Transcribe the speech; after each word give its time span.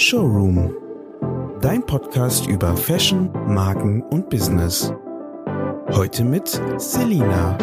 Showroom. 0.00 0.74
Dein 1.60 1.84
Podcast 1.84 2.46
über 2.46 2.74
Fashion, 2.74 3.30
Marken 3.46 4.00
und 4.04 4.30
Business. 4.30 4.94
Heute 5.90 6.24
mit 6.24 6.58
Selina. 6.78 7.58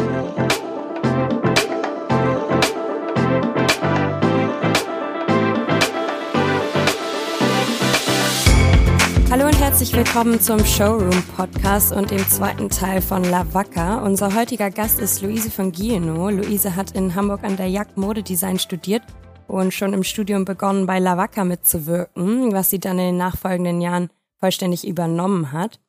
Hallo 9.32 9.46
und 9.46 9.58
herzlich 9.58 9.92
willkommen 9.92 10.40
zum 10.40 10.64
Showroom 10.64 11.24
Podcast 11.36 11.90
und 11.90 12.12
dem 12.12 12.24
zweiten 12.28 12.70
Teil 12.70 13.02
von 13.02 13.24
La 13.24 13.52
Vaca. 13.52 13.98
Unser 14.04 14.32
heutiger 14.36 14.70
Gast 14.70 15.00
ist 15.00 15.22
Luise 15.22 15.50
von 15.50 15.72
Gieno. 15.72 16.30
Luise 16.30 16.76
hat 16.76 16.92
in 16.92 17.16
Hamburg 17.16 17.42
an 17.42 17.56
der 17.56 17.68
Jagd 17.68 17.96
Modedesign 17.96 18.60
studiert 18.60 19.02
und 19.48 19.72
schon 19.72 19.92
im 19.92 20.04
Studium 20.04 20.44
begonnen, 20.44 20.86
bei 20.86 20.98
La 20.98 21.16
Vaca 21.16 21.44
mitzuwirken, 21.44 22.52
was 22.52 22.70
sie 22.70 22.78
dann 22.78 22.98
in 22.98 23.06
den 23.06 23.16
nachfolgenden 23.16 23.80
Jahren 23.80 24.10
vollständig 24.38 24.86
übernommen 24.86 25.52
hat. 25.52 25.80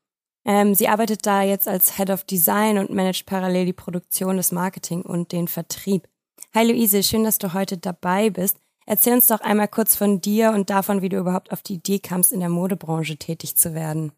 Ähm, 0.45 0.73
sie 0.73 0.87
arbeitet 0.87 1.25
da 1.25 1.43
jetzt 1.43 1.67
als 1.67 1.97
Head 1.97 2.09
of 2.09 2.23
Design 2.23 2.77
und 2.77 2.89
managt 2.89 3.25
parallel 3.25 3.65
die 3.65 3.73
Produktion, 3.73 4.37
das 4.37 4.51
Marketing 4.51 5.01
und 5.01 5.31
den 5.31 5.47
Vertrieb. 5.47 6.07
Hi 6.55 6.65
Luise, 6.65 7.03
schön, 7.03 7.23
dass 7.23 7.37
du 7.37 7.53
heute 7.53 7.77
dabei 7.77 8.29
bist. 8.29 8.57
Erzähl 8.85 9.13
uns 9.13 9.27
doch 9.27 9.41
einmal 9.41 9.67
kurz 9.67 9.95
von 9.95 10.19
dir 10.19 10.51
und 10.51 10.71
davon, 10.71 11.03
wie 11.03 11.09
du 11.09 11.17
überhaupt 11.17 11.51
auf 11.51 11.61
die 11.61 11.75
Idee 11.75 11.99
kamst, 11.99 12.31
in 12.31 12.39
der 12.39 12.49
Modebranche 12.49 13.17
tätig 13.17 13.55
zu 13.55 13.75
werden. 13.75 14.13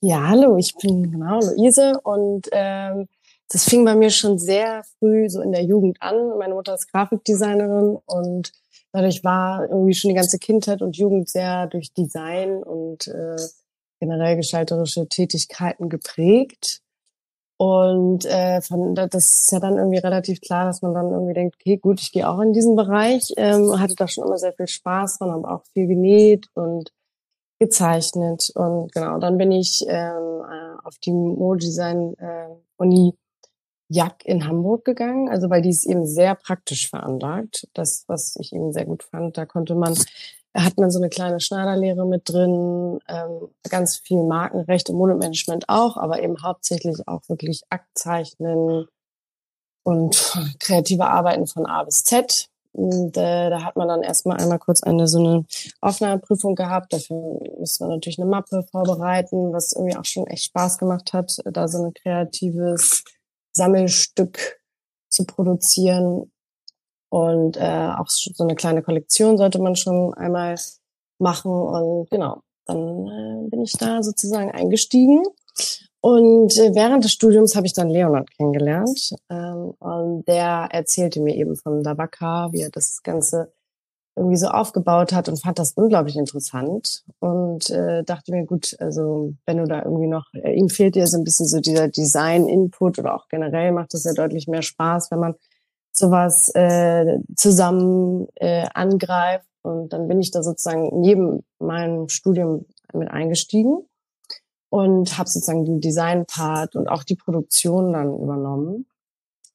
Ja, 0.00 0.28
hallo, 0.28 0.58
ich 0.58 0.74
bin 0.76 1.10
genau 1.10 1.40
Luise 1.40 1.98
und 2.02 2.48
ähm, 2.52 3.08
das 3.48 3.64
fing 3.64 3.84
bei 3.84 3.94
mir 3.94 4.10
schon 4.10 4.38
sehr 4.38 4.82
früh 4.98 5.30
so 5.30 5.40
in 5.40 5.52
der 5.52 5.62
Jugend 5.62 5.96
an. 6.00 6.36
Meine 6.38 6.54
Mutter 6.54 6.74
ist 6.74 6.90
Grafikdesignerin 6.92 7.98
und 8.04 8.52
dadurch 8.92 9.24
war 9.24 9.68
irgendwie 9.68 9.94
schon 9.94 10.10
die 10.10 10.14
ganze 10.14 10.38
Kindheit 10.38 10.82
und 10.82 10.96
Jugend 10.96 11.28
sehr 11.28 11.66
durch 11.66 11.92
Design 11.92 12.62
und 12.62 13.08
äh, 13.08 13.34
generell 14.00 14.36
gestalterische 14.36 15.08
Tätigkeiten 15.08 15.88
geprägt. 15.88 16.80
Und 17.56 18.24
äh, 18.24 18.60
von, 18.60 18.94
das 18.96 19.14
ist 19.14 19.52
ja 19.52 19.60
dann 19.60 19.76
irgendwie 19.76 19.98
relativ 19.98 20.40
klar, 20.40 20.64
dass 20.64 20.82
man 20.82 20.94
dann 20.94 21.12
irgendwie 21.12 21.34
denkt, 21.34 21.54
okay, 21.60 21.76
gut, 21.76 22.00
ich 22.00 22.10
gehe 22.10 22.28
auch 22.28 22.40
in 22.40 22.52
diesen 22.52 22.74
Bereich. 22.74 23.32
Ähm, 23.36 23.78
hatte 23.78 23.94
da 23.94 24.08
schon 24.08 24.26
immer 24.26 24.38
sehr 24.38 24.52
viel 24.52 24.66
Spaß 24.66 25.18
dran, 25.18 25.30
habe 25.30 25.48
auch 25.48 25.62
viel 25.72 25.86
genäht 25.86 26.48
und 26.54 26.90
gezeichnet. 27.60 28.50
Und 28.56 28.90
genau, 28.92 29.18
dann 29.18 29.38
bin 29.38 29.52
ich 29.52 29.84
ähm, 29.86 30.42
äh, 30.42 30.74
auf 30.82 30.98
die 30.98 31.12
Modedesign-Uni 31.12 33.14
Jack 33.92 34.24
in 34.24 34.46
Hamburg 34.46 34.84
gegangen, 34.84 35.28
also 35.28 35.50
weil 35.50 35.62
die 35.62 35.70
ist 35.70 35.84
eben 35.84 36.06
sehr 36.06 36.34
praktisch 36.34 36.88
veranlagt. 36.88 37.68
Das, 37.74 38.04
was 38.08 38.36
ich 38.36 38.52
eben 38.52 38.72
sehr 38.72 38.86
gut 38.86 39.02
fand, 39.02 39.36
da 39.36 39.46
konnte 39.46 39.74
man, 39.74 39.94
hat 40.54 40.78
man 40.78 40.90
so 40.90 40.98
eine 40.98 41.10
kleine 41.10 41.40
Schneiderlehre 41.40 42.06
mit 42.06 42.28
drin, 42.28 42.98
ähm, 43.08 43.48
ganz 43.68 43.98
viel 43.98 44.22
Markenrecht 44.22 44.88
und 44.90 44.96
Modemanagement 44.96 45.68
auch, 45.68 45.96
aber 45.96 46.22
eben 46.22 46.42
hauptsächlich 46.42 47.06
auch 47.06 47.22
wirklich 47.28 47.62
Aktzeichnen 47.70 48.86
und 49.82 50.38
kreative 50.60 51.06
Arbeiten 51.06 51.46
von 51.46 51.66
A 51.66 51.84
bis 51.84 52.04
Z. 52.04 52.48
Und 52.74 53.18
äh, 53.18 53.50
da 53.50 53.64
hat 53.64 53.76
man 53.76 53.88
dann 53.88 54.02
erstmal 54.02 54.38
einmal 54.38 54.58
kurz 54.58 54.82
eine 54.82 55.06
so 55.06 55.18
eine 55.18 55.44
Aufnahmeprüfung 55.82 56.54
gehabt. 56.54 56.94
Dafür 56.94 57.38
musste 57.58 57.84
man 57.84 57.96
natürlich 57.96 58.18
eine 58.18 58.30
Mappe 58.30 58.62
vorbereiten, 58.70 59.52
was 59.52 59.74
irgendwie 59.74 59.96
auch 59.96 60.06
schon 60.06 60.26
echt 60.26 60.44
Spaß 60.44 60.78
gemacht 60.78 61.12
hat, 61.12 61.36
da 61.44 61.68
so 61.68 61.84
ein 61.84 61.92
kreatives 61.92 63.04
Sammelstück 63.52 64.60
zu 65.08 65.24
produzieren. 65.24 66.30
Und 67.08 67.56
äh, 67.58 67.90
auch 67.98 68.08
so 68.08 68.42
eine 68.42 68.54
kleine 68.54 68.82
Kollektion 68.82 69.36
sollte 69.36 69.60
man 69.60 69.76
schon 69.76 70.14
einmal 70.14 70.56
machen. 71.18 71.52
Und 71.52 72.10
genau, 72.10 72.40
dann 72.66 73.06
äh, 73.06 73.48
bin 73.50 73.62
ich 73.62 73.72
da 73.72 74.02
sozusagen 74.02 74.50
eingestiegen. 74.50 75.22
Und 76.00 76.56
äh, 76.56 76.74
während 76.74 77.04
des 77.04 77.12
Studiums 77.12 77.54
habe 77.54 77.66
ich 77.66 77.74
dann 77.74 77.90
Leonard 77.90 78.30
kennengelernt. 78.30 79.14
Ähm, 79.30 79.74
und 79.78 80.26
der 80.26 80.68
erzählte 80.72 81.20
mir 81.20 81.36
eben 81.36 81.56
von 81.56 81.82
Dabaka, 81.82 82.50
wie 82.52 82.62
er 82.62 82.70
das 82.70 83.02
Ganze 83.02 83.52
irgendwie 84.14 84.36
so 84.36 84.48
aufgebaut 84.48 85.12
hat 85.12 85.28
und 85.28 85.40
fand 85.40 85.58
das 85.58 85.72
unglaublich 85.72 86.16
interessant 86.16 87.02
und 87.18 87.70
äh, 87.70 88.04
dachte 88.04 88.32
mir, 88.32 88.44
gut, 88.44 88.76
also 88.78 89.32
wenn 89.46 89.56
du 89.56 89.64
da 89.64 89.82
irgendwie 89.82 90.06
noch, 90.06 90.26
äh, 90.34 90.52
ihm 90.52 90.68
fehlt 90.68 90.96
dir 90.96 91.06
so 91.06 91.16
ein 91.16 91.24
bisschen 91.24 91.46
so 91.46 91.60
dieser 91.60 91.88
Design-Input 91.88 92.98
oder 92.98 93.14
auch 93.14 93.28
generell 93.28 93.72
macht 93.72 93.94
es 93.94 94.04
ja 94.04 94.12
deutlich 94.12 94.48
mehr 94.48 94.62
Spaß, 94.62 95.10
wenn 95.10 95.18
man 95.18 95.34
sowas 95.92 96.50
äh, 96.54 97.18
zusammen 97.36 98.28
äh, 98.34 98.66
angreift 98.74 99.46
und 99.62 99.92
dann 99.92 100.08
bin 100.08 100.20
ich 100.20 100.30
da 100.30 100.42
sozusagen 100.42 101.00
neben 101.00 101.44
meinem 101.58 102.08
Studium 102.08 102.66
mit 102.92 103.10
eingestiegen 103.10 103.78
und 104.68 105.16
habe 105.16 105.28
sozusagen 105.28 105.64
den 105.64 105.80
Design-Part 105.80 106.76
und 106.76 106.88
auch 106.88 107.04
die 107.04 107.16
Produktion 107.16 107.92
dann 107.94 108.14
übernommen. 108.14 108.86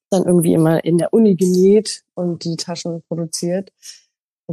Dann 0.09 0.23
irgendwie 0.23 0.53
immer 0.53 0.83
in 0.85 0.97
der 0.97 1.13
Uni 1.13 1.35
genäht 1.35 2.03
und 2.13 2.43
die 2.43 2.55
Taschen 2.55 3.03
produziert 3.07 3.71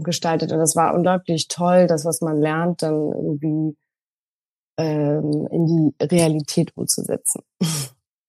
gestaltet. 0.03 0.53
Und 0.53 0.59
das 0.59 0.77
war 0.77 0.95
unglaublich 0.95 1.49
toll, 1.49 1.87
das, 1.87 2.05
was 2.05 2.21
man 2.21 2.41
lernt, 2.41 2.83
dann 2.83 3.13
irgendwie 3.13 3.77
ähm, 4.77 5.49
in 5.51 5.67
die 5.67 6.05
Realität 6.05 6.73
umzusetzen. 6.77 7.43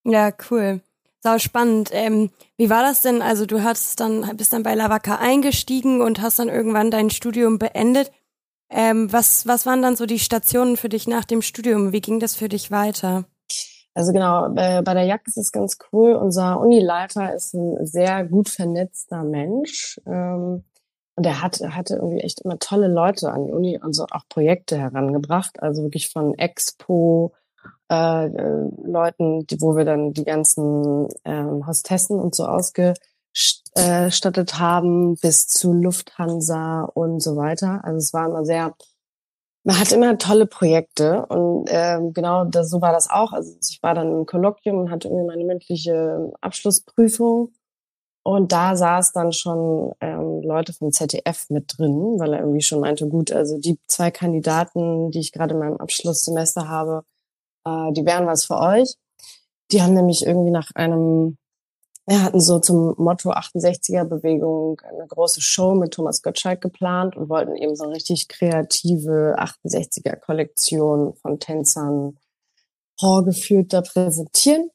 Ja, 0.08 0.32
cool. 0.52 0.82
Sau 1.24 1.40
spannend. 1.40 1.90
Ähm, 1.92 2.30
wie 2.58 2.70
war 2.70 2.84
das 2.84 3.02
denn? 3.02 3.24
Also 3.24 3.48
du 3.48 3.64
hast 3.64 4.00
dann, 4.00 4.38
bist 4.38 4.54
dann 4.54 4.62
bei 4.62 4.76
Lavaka 4.76 5.16
eingestiegen 5.16 6.02
und 6.02 6.22
hast 6.22 6.38
dann 6.38 6.50
irgendwann 6.50 6.92
dein 6.92 7.10
Studium 7.10 7.58
beendet. 7.58 8.12
Ähm, 8.70 9.12
was, 9.12 9.48
was 9.48 9.66
waren 9.66 9.82
dann 9.82 9.96
so 9.96 10.06
die 10.06 10.20
Stationen 10.20 10.78
für 10.78 10.90
dich 10.90 11.08
nach 11.08 11.26
dem 11.26 11.42
Studium? 11.42 11.92
Wie 11.92 12.02
ging 12.02 12.20
das 12.20 12.36
für 12.36 12.50
dich 12.50 12.70
weiter? 12.70 13.26
Also 13.96 14.12
genau, 14.12 14.50
bei, 14.50 14.82
bei 14.82 14.94
der 14.94 15.06
Jagd 15.06 15.28
ist 15.28 15.38
es 15.38 15.52
ganz 15.52 15.78
cool. 15.92 16.14
Unser 16.14 16.60
Unileiter 16.60 17.34
ist 17.34 17.56
ein 17.56 17.86
sehr 17.86 18.26
gut 18.26 18.50
vernetzter 18.50 19.24
Mensch. 19.24 20.00
Ähm, 20.06 20.66
und 21.16 21.26
er 21.26 21.42
hat, 21.42 21.62
hatte 21.62 21.96
irgendwie 21.96 22.20
echt 22.20 22.42
immer 22.42 22.60
tolle 22.60 22.88
Leute 22.88 23.32
an 23.32 23.46
die 23.46 23.54
Uni 23.54 23.80
und 23.82 23.94
so 23.94 24.06
auch 24.12 24.28
Projekte 24.28 24.78
herangebracht. 24.78 25.64
Also 25.64 25.84
wirklich 25.84 26.10
von 26.10 26.38
Expo, 26.38 27.34
äh, 27.90 28.26
äh, 28.26 28.70
Leuten, 28.84 29.48
die, 29.48 29.62
wo 29.62 29.78
wir 29.78 29.86
dann 29.86 30.12
die 30.14 30.26
ganzen 30.26 31.08
ähm, 31.24 31.66
Hostessen 31.66 32.20
und 32.20 32.36
so 32.36 32.46
ausgestattet 32.46 34.60
haben, 34.60 35.16
bis 35.18 35.48
zu 35.48 35.72
Lufthansa 35.72 36.84
und 36.84 37.22
so 37.22 37.38
weiter. 37.38 37.80
Also 37.84 37.98
es 37.98 38.14
war 38.14 38.28
immer 38.28 38.44
sehr, 38.44 38.76
man 39.64 39.80
hat 39.80 39.94
immer 39.94 40.18
tolle 40.18 40.48
Projekte 40.48 41.26
und 41.28 41.70
ähm, 41.70 42.12
genau 42.14 42.44
das, 42.46 42.70
so 42.70 42.82
war 42.82 42.92
das 42.92 43.10
auch. 43.10 43.32
Also 43.32 43.54
ich 43.62 43.82
war 43.82 43.94
dann 43.94 44.12
im 44.12 44.26
Kolloquium 44.26 44.80
und 44.80 44.92
hatte 44.92 45.08
irgendwie 45.08 45.28
meine 45.28 45.46
mündliche 45.46 46.34
Abschlussprüfung 46.42 47.54
und 48.26 48.52
da 48.52 48.76
saß 48.76 49.12
dann 49.12 49.34
schon 49.34 49.94
ähm, 50.02 50.42
Leute 50.42 50.74
vom 50.74 50.92
ZDF 50.92 51.46
mit 51.50 51.76
drin, 51.78 52.16
weil 52.18 52.34
er 52.34 52.40
irgendwie 52.40 52.64
schon 52.64 52.80
meinte, 52.80 53.08
gut, 53.08 53.32
also 53.32 53.60
die 53.60 53.78
zwei 53.86 54.10
Kandidaten, 54.10 55.12
die 55.12 55.20
ich 55.20 55.32
gerade 55.32 55.54
in 55.54 55.60
meinem 55.60 55.78
Abschlusssemester 55.78 56.68
habe, 56.68 57.04
äh, 57.66 57.94
die 57.94 58.04
wären 58.04 58.26
was 58.26 58.46
für 58.46 58.58
euch. 58.58 58.96
Die 59.72 59.84
haben 59.84 59.94
nämlich 59.94 60.26
irgendwie 60.26 60.50
nach 60.50 60.72
einem, 60.74 61.38
wir 62.08 62.24
hatten 62.24 62.42
so 62.42 62.58
zum 62.58 62.96
Motto 62.98 63.30
68er 63.32 64.06
Bewegung 64.06 64.82
eine 64.90 65.06
große 65.06 65.42
Show 65.42 65.76
mit 65.76 65.94
Thomas 65.94 66.24
Gottschalk 66.24 66.62
geplant 66.62 67.16
und 67.16 67.30
wollten 67.30 67.56
eben 67.56 67.76
so 67.76 67.84
eine 67.84 67.94
richtig 67.94 68.28
kreative 68.28 69.36
68er 69.38 70.16
Kollektion 70.16 71.14
von 71.14 71.40
Tänzern 71.40 72.18
vorgeführt 73.00 73.72
da 73.72 73.82
präsentieren. 73.82 74.72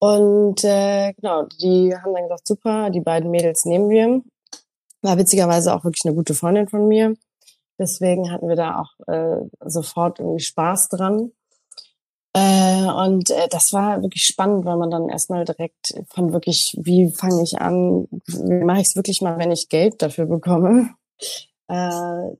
Und 0.00 0.62
äh, 0.64 1.12
genau, 1.14 1.44
die 1.60 1.94
haben 1.94 2.14
dann 2.14 2.24
gesagt, 2.24 2.46
super, 2.46 2.90
die 2.90 3.00
beiden 3.00 3.30
Mädels 3.30 3.64
nehmen 3.64 3.90
wir. 3.90 4.22
War 5.02 5.18
witzigerweise 5.18 5.74
auch 5.74 5.84
wirklich 5.84 6.04
eine 6.04 6.14
gute 6.14 6.34
Freundin 6.34 6.68
von 6.68 6.86
mir. 6.86 7.14
Deswegen 7.78 8.30
hatten 8.30 8.48
wir 8.48 8.56
da 8.56 8.80
auch 8.80 9.08
äh, 9.08 9.40
sofort 9.64 10.18
irgendwie 10.18 10.42
Spaß 10.42 10.88
dran. 10.88 11.32
Äh, 12.32 12.84
und 12.84 13.30
äh, 13.30 13.48
das 13.48 13.72
war 13.72 14.02
wirklich 14.02 14.24
spannend, 14.24 14.64
weil 14.64 14.76
man 14.76 14.90
dann 14.90 15.08
erstmal 15.08 15.44
direkt 15.44 15.94
von 16.10 16.32
wirklich, 16.32 16.76
wie 16.80 17.10
fange 17.10 17.42
ich 17.42 17.60
an, 17.60 18.06
wie 18.26 18.64
mache 18.64 18.80
ich 18.80 18.88
es 18.88 18.96
wirklich 18.96 19.22
mal, 19.22 19.38
wenn 19.38 19.50
ich 19.50 19.68
Geld 19.68 20.02
dafür 20.02 20.26
bekomme, 20.26 20.90
äh, 21.68 22.36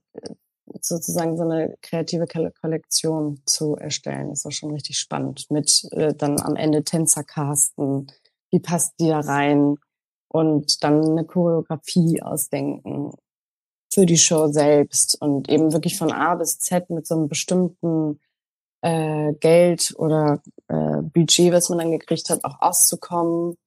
sozusagen 0.81 1.37
so 1.37 1.43
eine 1.43 1.75
kreative 1.81 2.25
Kollektion 2.61 3.41
zu 3.45 3.75
erstellen. 3.75 4.29
Das 4.29 4.45
war 4.45 4.51
schon 4.51 4.71
richtig 4.71 4.97
spannend. 4.97 5.47
Mit 5.49 5.87
äh, 5.91 6.13
dann 6.13 6.39
am 6.39 6.55
Ende 6.55 6.83
Tänzercasten, 6.83 8.11
wie 8.51 8.59
passt 8.59 8.93
die 8.99 9.07
da 9.07 9.19
rein 9.19 9.77
und 10.27 10.83
dann 10.83 11.03
eine 11.03 11.25
Choreografie 11.25 12.21
ausdenken 12.21 13.11
für 13.91 14.05
die 14.05 14.17
Show 14.17 14.47
selbst 14.47 15.19
und 15.21 15.49
eben 15.49 15.73
wirklich 15.73 15.97
von 15.97 16.11
A 16.11 16.35
bis 16.35 16.59
Z 16.59 16.89
mit 16.89 17.07
so 17.07 17.15
einem 17.15 17.27
bestimmten 17.27 18.19
äh, 18.81 19.33
Geld 19.33 19.93
oder 19.97 20.41
äh, 20.67 21.01
Budget, 21.01 21.51
was 21.51 21.69
man 21.69 21.79
dann 21.79 21.91
gekriegt 21.91 22.29
hat, 22.29 22.43
auch 22.43 22.61
auszukommen. 22.61 23.57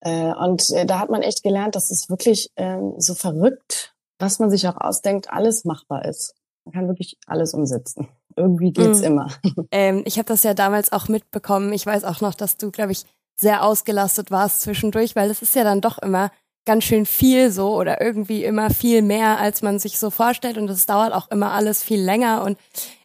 Äh, 0.00 0.32
und 0.34 0.70
äh, 0.70 0.86
da 0.86 1.00
hat 1.00 1.10
man 1.10 1.22
echt 1.22 1.42
gelernt, 1.42 1.74
dass 1.74 1.90
es 1.90 2.08
wirklich 2.08 2.50
äh, 2.54 2.78
so 2.98 3.14
verrückt 3.14 3.95
was 4.18 4.38
man 4.38 4.50
sich 4.50 4.66
auch 4.68 4.76
ausdenkt, 4.76 5.30
alles 5.30 5.64
machbar 5.64 6.04
ist. 6.04 6.34
Man 6.64 6.72
kann 6.72 6.88
wirklich 6.88 7.16
alles 7.26 7.54
umsetzen. 7.54 8.08
Irgendwie 8.36 8.72
geht's 8.72 9.00
mm. 9.00 9.04
immer. 9.04 9.28
Ähm, 9.72 10.02
ich 10.06 10.18
habe 10.18 10.26
das 10.26 10.42
ja 10.42 10.54
damals 10.54 10.92
auch 10.92 11.08
mitbekommen. 11.08 11.72
Ich 11.72 11.84
weiß 11.84 12.04
auch 12.04 12.20
noch, 12.20 12.34
dass 12.34 12.56
du, 12.56 12.70
glaube 12.70 12.92
ich, 12.92 13.04
sehr 13.38 13.64
ausgelastet 13.64 14.30
warst 14.30 14.62
zwischendurch, 14.62 15.16
weil 15.16 15.30
es 15.30 15.42
ist 15.42 15.54
ja 15.54 15.64
dann 15.64 15.80
doch 15.80 15.98
immer 15.98 16.30
ganz 16.64 16.84
schön 16.84 17.04
viel 17.06 17.50
so 17.50 17.76
oder 17.76 18.00
irgendwie 18.00 18.44
immer 18.44 18.70
viel 18.70 19.02
mehr, 19.02 19.38
als 19.38 19.62
man 19.62 19.78
sich 19.78 19.98
so 19.98 20.10
vorstellt 20.10 20.56
und 20.56 20.68
es 20.70 20.86
dauert 20.86 21.12
auch 21.12 21.30
immer 21.30 21.52
alles 21.52 21.82
viel 21.82 22.00
länger 22.00 22.42
und 22.44 22.58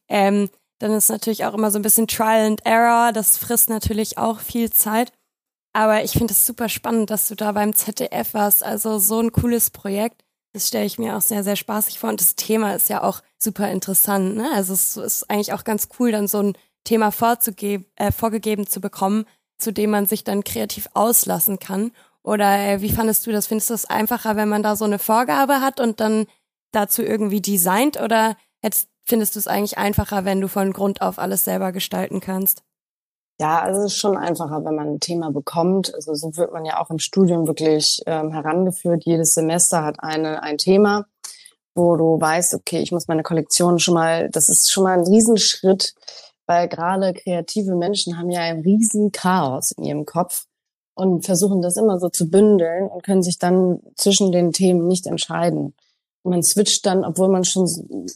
ähm, 0.09 0.49
dann 0.79 0.93
ist 0.93 1.09
natürlich 1.09 1.45
auch 1.45 1.53
immer 1.53 1.69
so 1.69 1.77
ein 1.77 1.83
bisschen 1.83 2.07
Trial 2.07 2.47
and 2.47 2.65
Error, 2.65 3.11
das 3.11 3.37
frisst 3.37 3.69
natürlich 3.69 4.17
auch 4.17 4.39
viel 4.39 4.71
Zeit. 4.71 5.11
Aber 5.73 6.03
ich 6.03 6.11
finde 6.11 6.33
es 6.33 6.45
super 6.45 6.69
spannend, 6.69 7.11
dass 7.11 7.27
du 7.27 7.35
da 7.35 7.51
beim 7.51 7.73
ZDF 7.73 8.33
warst. 8.33 8.63
Also 8.63 8.97
so 8.97 9.19
ein 9.21 9.31
cooles 9.31 9.69
Projekt. 9.69 10.23
Das 10.53 10.68
stelle 10.68 10.86
ich 10.86 11.00
mir 11.00 11.15
auch 11.15 11.21
sehr, 11.21 11.44
sehr 11.44 11.56
spaßig 11.56 12.00
vor. 12.00 12.09
Und 12.09 12.19
das 12.19 12.36
Thema 12.36 12.75
ist 12.75 12.89
ja 12.89 13.03
auch 13.03 13.21
super 13.38 13.69
interessant. 13.71 14.36
Ne? 14.36 14.51
Also 14.53 14.74
es 14.74 14.98
ist 14.98 15.30
eigentlich 15.30 15.53
auch 15.53 15.63
ganz 15.63 15.88
cool, 16.00 16.12
dann 16.12 16.27
so 16.27 16.39
ein 16.39 16.57
Thema 16.83 17.12
vorzugeben, 17.12 17.86
äh, 17.95 18.12
vorgegeben 18.12 18.68
zu 18.68 18.81
bekommen, 18.81 19.25
zu 19.57 19.71
dem 19.71 19.92
man 19.92 20.07
sich 20.07 20.24
dann 20.24 20.44
kreativ 20.44 20.89
auslassen 20.94 21.59
kann. 21.59 21.92
Oder 22.24 22.57
äh, 22.59 22.81
wie 22.81 22.92
fandest 22.92 23.25
du 23.25 23.31
das? 23.31 23.48
Findest 23.48 23.69
du 23.69 23.74
es 23.74 23.86
einfacher, 23.86 24.36
wenn 24.36 24.50
man 24.50 24.63
da 24.63 24.75
so 24.75 24.86
eine 24.86 25.00
Vorgabe 25.00 25.62
hat 25.62 25.80
und 25.80 26.00
dann 26.00 26.27
dazu 26.71 27.01
irgendwie 27.01 27.42
designt? 27.42 28.00
Oder 28.01 28.36
jetzt 28.62 28.89
findest 29.04 29.36
du 29.36 29.39
es 29.39 29.47
eigentlich 29.47 29.77
einfacher, 29.77 30.25
wenn 30.25 30.42
du 30.42 30.47
von 30.47 30.74
Grund 30.74 31.01
auf 31.01 31.18
alles 31.18 31.45
selber 31.45 31.71
gestalten 31.71 32.19
kannst? 32.19 32.63
Ja, 33.39 33.60
also 33.62 33.81
es 33.81 33.94
ist 33.94 33.98
schon 33.98 34.18
einfacher, 34.18 34.63
wenn 34.66 34.75
man 34.75 34.88
ein 34.89 35.00
Thema 35.00 35.31
bekommt. 35.31 35.94
Also 35.95 36.13
so 36.13 36.38
wird 36.38 36.54
man 36.54 36.66
ja 36.66 36.80
auch 36.80 36.92
im 36.92 37.00
Studium 37.00 37.48
wirklich 37.48 38.01
ähm, 38.06 38.31
herangeführt. 38.31 39.04
Jedes 39.06 39.33
Semester 39.33 39.83
hat 39.83 39.95
eine 40.00 40.44
ein 40.44 40.57
Thema, 40.57 41.06
wo 41.74 41.95
du 41.95 42.22
weißt, 42.22 42.54
okay, 42.54 42.80
ich 42.81 42.92
muss 42.92 43.07
meine 43.07 43.24
Kollektion 43.24 43.80
schon 43.80 43.95
mal, 43.95 44.30
das 44.30 44.50
ist 44.50 44.72
schon 44.72 44.83
mal 44.83 44.98
ein 44.98 45.07
Riesenschritt, 45.07 45.95
weil 46.45 46.68
gerade 46.68 47.13
kreative 47.13 47.75
Menschen 47.75 48.18
haben 48.18 48.30
ja 48.30 48.42
ein 48.42 48.60
riesen 48.60 49.12
Chaos 49.12 49.72
in 49.72 49.86
ihrem 49.86 50.06
Kopf 50.06 50.45
und 50.94 51.25
versuchen 51.25 51.62
das 51.62 51.78
immer 51.78 52.00
so 52.00 52.10
zu 52.10 52.30
bündeln 52.30 52.88
und 52.88 53.04
können 53.04 53.24
sich 53.24 53.39
dann 53.39 53.80
zwischen 53.95 54.31
den 54.31 54.51
Themen 54.51 54.88
nicht 54.88 55.07
entscheiden. 55.07 55.74
man 56.24 56.44
switcht 56.44 56.86
dann, 56.86 57.04
obwohl 57.04 57.30
man 57.30 57.44
schon 57.44 57.68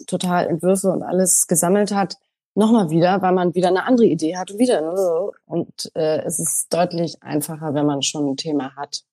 total 0.05 0.47
Entwürfe 0.47 0.91
und 0.91 1.01
alles 1.01 1.47
gesammelt 1.47 1.91
hat, 1.91 2.17
nochmal 2.55 2.89
wieder, 2.89 3.21
weil 3.21 3.33
man 3.33 3.53
wieder 3.53 3.67
eine 3.67 3.85
andere 3.85 4.07
Idee 4.07 4.37
hat 4.37 4.51
und 4.51 4.59
wieder. 4.59 5.31
Und 5.45 5.91
äh, 5.95 6.23
es 6.23 6.39
ist 6.39 6.73
deutlich 6.73 7.21
einfacher, 7.21 7.73
wenn 7.73 7.85
man 7.85 8.01
schon 8.01 8.31
ein 8.31 8.37
Thema 8.37 8.75
hat, 8.75 9.03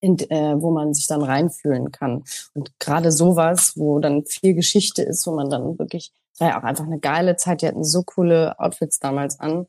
in, 0.00 0.18
äh, 0.18 0.60
wo 0.60 0.70
man 0.70 0.94
sich 0.94 1.06
dann 1.06 1.22
reinfühlen 1.22 1.92
kann. 1.92 2.24
Und 2.54 2.72
gerade 2.80 3.12
sowas, 3.12 3.74
wo 3.76 3.98
dann 4.00 4.24
viel 4.24 4.54
Geschichte 4.54 5.02
ist, 5.02 5.26
wo 5.26 5.32
man 5.32 5.48
dann 5.48 5.78
wirklich, 5.78 6.12
es 6.34 6.40
war 6.40 6.48
ja 6.48 6.58
auch 6.58 6.64
einfach 6.64 6.86
eine 6.86 6.98
geile 6.98 7.36
Zeit, 7.36 7.62
die 7.62 7.68
hatten 7.68 7.84
so 7.84 8.02
coole 8.02 8.58
Outfits 8.58 8.98
damals 8.98 9.38
an 9.38 9.66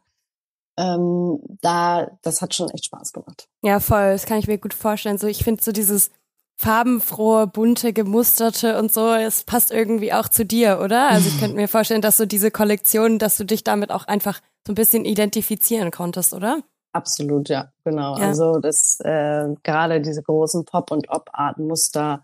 ähm, 0.77 1.39
da, 1.61 2.17
das 2.21 2.41
hat 2.41 2.55
schon 2.55 2.69
echt 2.71 2.85
Spaß 2.85 3.13
gemacht. 3.13 3.47
Ja, 3.61 3.79
voll. 3.79 4.11
Das 4.13 4.25
kann 4.25 4.39
ich 4.39 4.47
mir 4.47 4.57
gut 4.57 4.73
vorstellen. 4.73 5.17
So, 5.17 5.27
ich 5.27 5.43
finde 5.43 5.63
so 5.63 5.71
dieses 5.71 6.09
farbenfrohe, 6.55 7.47
bunte, 7.47 7.93
gemusterte 7.93 8.77
und 8.77 8.93
so, 8.93 9.13
es 9.13 9.43
passt 9.43 9.71
irgendwie 9.71 10.13
auch 10.13 10.29
zu 10.29 10.45
dir, 10.45 10.79
oder? 10.81 11.09
Also 11.09 11.29
ich 11.29 11.39
könnte 11.39 11.55
mir 11.55 11.67
vorstellen, 11.67 12.01
dass 12.01 12.17
so 12.17 12.25
diese 12.25 12.51
Kollektion, 12.51 13.19
dass 13.19 13.37
du 13.37 13.43
dich 13.43 13.63
damit 13.63 13.91
auch 13.91 14.07
einfach 14.07 14.39
so 14.65 14.71
ein 14.71 14.75
bisschen 14.75 15.05
identifizieren 15.05 15.91
konntest, 15.91 16.33
oder? 16.33 16.59
Absolut, 16.93 17.49
ja, 17.49 17.71
genau. 17.83 18.17
Ja. 18.17 18.27
Also 18.27 18.59
das 18.59 18.99
äh, 18.99 19.47
gerade 19.63 19.99
diese 20.01 20.21
großen 20.21 20.63
Pop- 20.65 20.91
und 20.91 21.09
Op-Arten 21.09 21.65
Muster 21.67 22.23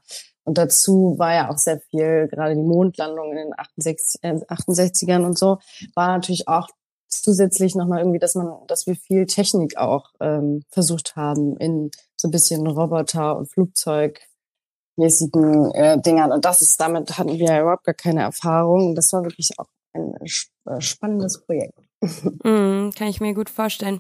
und 0.50 0.58
dazu 0.58 1.14
war 1.20 1.34
ja 1.34 1.52
auch 1.52 1.60
sehr 1.60 1.80
viel, 1.92 2.28
gerade 2.28 2.56
die 2.56 2.64
Mondlandung 2.64 3.30
in 3.32 3.38
den 3.38 3.54
68, 3.56 4.24
äh, 4.24 4.34
68ern 4.48 5.24
und 5.24 5.38
so, 5.38 5.60
war 5.94 6.08
natürlich 6.08 6.48
auch 6.48 6.68
zusätzlich 7.10 7.76
nochmal 7.76 8.00
irgendwie, 8.00 8.20
dass 8.20 8.36
man, 8.36 8.54
dass 8.68 8.88
wir 8.88 8.96
viel 8.96 9.26
Technik 9.26 9.78
auch 9.78 10.12
ähm, 10.20 10.64
versucht 10.70 11.16
haben 11.16 11.56
in 11.58 11.92
so 12.16 12.28
ein 12.28 12.32
bisschen 12.32 12.68
Roboter 12.68 13.38
und 13.38 13.52
Flugzeugmäßigen 13.52 15.72
äh, 15.74 16.00
Dingern. 16.02 16.32
Und 16.32 16.46
das 16.46 16.62
ist, 16.62 16.80
damit 16.80 17.18
hatten 17.18 17.38
wir 17.38 17.48
ja 17.48 17.62
überhaupt 17.62 17.86
gar 17.86 17.96
keine 17.96 18.22
Erfahrung. 18.22 18.96
Das 18.96 19.12
war 19.14 19.24
wirklich 19.24 19.50
auch 19.58 19.68
ein 19.94 20.14
äh, 20.22 20.82
spannendes 20.82 21.42
Projekt. 21.42 21.74
Mm, 22.46 22.92
kann 22.92 23.10
ich 23.10 23.20
mir 23.20 23.34
gut 23.34 23.50
vorstellen. 23.50 24.00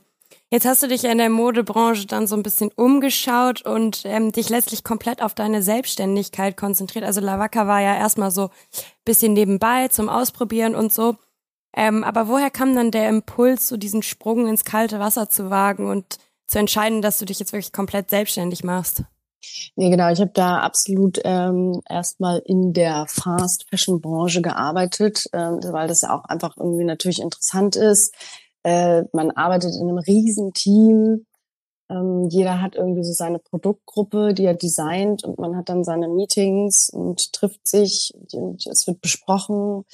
Jetzt 0.51 0.65
hast 0.65 0.81
du 0.81 0.87
dich 0.87 1.03
in 1.03 1.17
der 1.17 1.29
Modebranche 1.29 2.07
dann 2.07 2.27
so 2.27 2.35
ein 2.35 2.43
bisschen 2.43 2.71
umgeschaut 2.75 3.63
und 3.63 4.03
ähm, 4.05 4.31
dich 4.31 4.49
letztlich 4.49 4.83
komplett 4.83 5.21
auf 5.21 5.33
deine 5.33 5.61
Selbstständigkeit 5.61 6.57
konzentriert. 6.57 7.05
Also 7.05 7.21
Lavaka 7.21 7.67
war 7.67 7.81
ja 7.81 7.95
erstmal 7.95 8.31
so 8.31 8.49
bisschen 9.05 9.33
nebenbei 9.33 9.89
zum 9.89 10.09
Ausprobieren 10.09 10.75
und 10.75 10.93
so. 10.93 11.15
Ähm, 11.75 12.03
aber 12.03 12.27
woher 12.27 12.49
kam 12.49 12.75
dann 12.75 12.91
der 12.91 13.09
Impuls, 13.09 13.67
so 13.67 13.77
diesen 13.77 14.01
Sprung 14.01 14.47
ins 14.47 14.65
kalte 14.65 14.99
Wasser 14.99 15.29
zu 15.29 15.49
wagen 15.49 15.87
und 15.87 16.17
zu 16.47 16.59
entscheiden, 16.59 17.01
dass 17.01 17.19
du 17.19 17.25
dich 17.25 17.39
jetzt 17.39 17.53
wirklich 17.53 17.71
komplett 17.71 18.09
selbstständig 18.09 18.63
machst? 18.63 19.03
Nee, 19.75 19.89
genau. 19.89 20.11
Ich 20.11 20.19
habe 20.19 20.31
da 20.33 20.59
absolut 20.59 21.19
ähm, 21.23 21.81
erstmal 21.87 22.41
in 22.45 22.73
der 22.73 23.05
Fast 23.07 23.65
Fashion 23.69 24.01
Branche 24.01 24.41
gearbeitet, 24.41 25.25
ähm, 25.33 25.59
weil 25.71 25.87
das 25.87 26.01
ja 26.01 26.17
auch 26.17 26.25
einfach 26.25 26.57
irgendwie 26.57 26.83
natürlich 26.83 27.21
interessant 27.21 27.75
ist. 27.75 28.13
Äh, 28.63 29.03
man 29.13 29.31
arbeitet 29.31 29.73
in 29.75 29.87
einem 29.87 29.99
riesen 29.99 30.53
Team. 30.53 31.25
Ähm, 31.89 32.27
jeder 32.29 32.61
hat 32.61 32.75
irgendwie 32.75 33.03
so 33.03 33.13
seine 33.13 33.39
Produktgruppe, 33.39 34.33
die 34.33 34.45
er 34.45 34.53
designt 34.53 35.23
und 35.23 35.39
man 35.39 35.55
hat 35.55 35.69
dann 35.69 35.83
seine 35.83 36.09
Meetings 36.09 36.89
und 36.89 37.31
trifft 37.31 37.65
sich 37.67 38.13
und 38.33 38.67
es 38.67 38.85
wird 38.87 39.01
besprochen. 39.01 39.85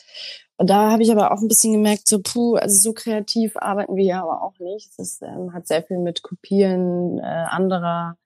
Und 0.57 0.69
da 0.69 0.91
habe 0.91 1.03
ich 1.03 1.11
aber 1.11 1.31
auch 1.31 1.41
ein 1.41 1.47
bisschen 1.47 1.73
gemerkt, 1.73 2.07
so 2.07 2.19
puh, 2.21 2.55
also 2.55 2.79
so 2.79 2.93
kreativ 2.93 3.57
arbeiten 3.57 3.95
wir 3.95 4.05
ja 4.05 4.21
aber 4.23 4.41
auch 4.41 4.57
nicht. 4.59 4.97
Ist, 4.97 5.21
ähm, 5.21 5.53
hat 5.53 5.67
sehr 5.67 5.83
viel 5.83 5.97
mit 5.97 6.23
Kopieren 6.23 7.19
äh, 7.19 7.21
anderer 7.21 8.17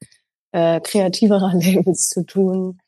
äh, 0.52 0.80
kreativerer 0.80 1.54
Labels 1.56 2.10
zu 2.10 2.24
tun. 2.24 2.80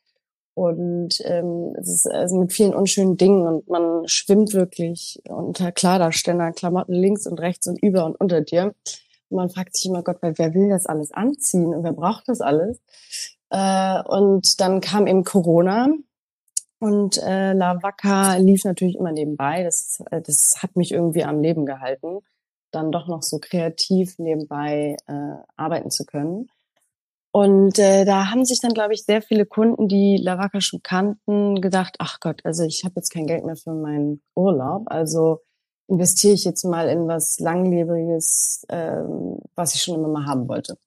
Und 0.53 1.21
ähm, 1.23 1.75
es 1.79 1.89
ist 1.89 2.07
also 2.07 2.37
mit 2.37 2.53
vielen 2.53 2.75
unschönen 2.75 3.17
Dingen 3.17 3.47
und 3.47 3.69
man 3.69 4.07
schwimmt 4.07 4.53
wirklich 4.53 5.21
unter 5.27 5.71
Kleiderständer, 5.71 6.51
Klamotten 6.51 6.93
links 6.93 7.25
und 7.25 7.39
rechts 7.39 7.67
und 7.67 7.81
über 7.81 8.05
und 8.05 8.19
unter 8.19 8.41
dir. 8.41 8.75
Und 9.29 9.37
man 9.37 9.49
fragt 9.49 9.75
sich 9.75 9.85
immer, 9.85 10.03
Gott, 10.03 10.17
wer 10.21 10.53
will 10.53 10.69
das 10.69 10.85
alles 10.85 11.13
anziehen 11.13 11.73
und 11.73 11.83
wer 11.83 11.93
braucht 11.93 12.27
das 12.27 12.41
alles? 12.41 12.79
Äh, 13.49 14.03
und 14.03 14.59
dann 14.59 14.81
kam 14.81 15.07
eben 15.07 15.23
Corona 15.23 15.87
und 16.81 17.19
äh, 17.19 17.53
La 17.53 17.83
Vaca 17.83 18.37
lief 18.37 18.65
natürlich 18.65 18.95
immer 18.95 19.11
nebenbei. 19.11 19.63
Das, 19.63 20.03
äh, 20.09 20.19
das 20.19 20.63
hat 20.63 20.75
mich 20.75 20.91
irgendwie 20.91 21.23
am 21.23 21.39
Leben 21.39 21.67
gehalten, 21.67 22.21
dann 22.71 22.91
doch 22.91 23.07
noch 23.07 23.21
so 23.21 23.37
kreativ 23.39 24.17
nebenbei 24.17 24.97
äh, 25.07 25.35
arbeiten 25.55 25.91
zu 25.91 26.05
können. 26.05 26.49
Und 27.31 27.77
äh, 27.77 28.03
da 28.03 28.31
haben 28.31 28.45
sich 28.45 28.61
dann, 28.61 28.73
glaube 28.73 28.95
ich, 28.95 29.03
sehr 29.03 29.21
viele 29.21 29.45
Kunden, 29.45 29.87
die 29.87 30.17
La 30.17 30.39
Vaca 30.39 30.59
schon 30.59 30.81
kannten, 30.81 31.61
gedacht, 31.61 31.97
ach 31.99 32.19
Gott, 32.19 32.41
also 32.45 32.63
ich 32.63 32.83
habe 32.83 32.95
jetzt 32.95 33.11
kein 33.11 33.27
Geld 33.27 33.45
mehr 33.45 33.55
für 33.55 33.73
meinen 33.73 34.23
Urlaub, 34.35 34.85
also 34.87 35.41
investiere 35.87 36.33
ich 36.33 36.45
jetzt 36.45 36.63
mal 36.63 36.89
in 36.89 37.07
was 37.07 37.39
Langlebiges, 37.39 38.65
äh, 38.69 39.03
was 39.53 39.75
ich 39.75 39.83
schon 39.83 39.95
immer 39.95 40.07
mal 40.07 40.25
haben 40.25 40.47
wollte. 40.47 40.77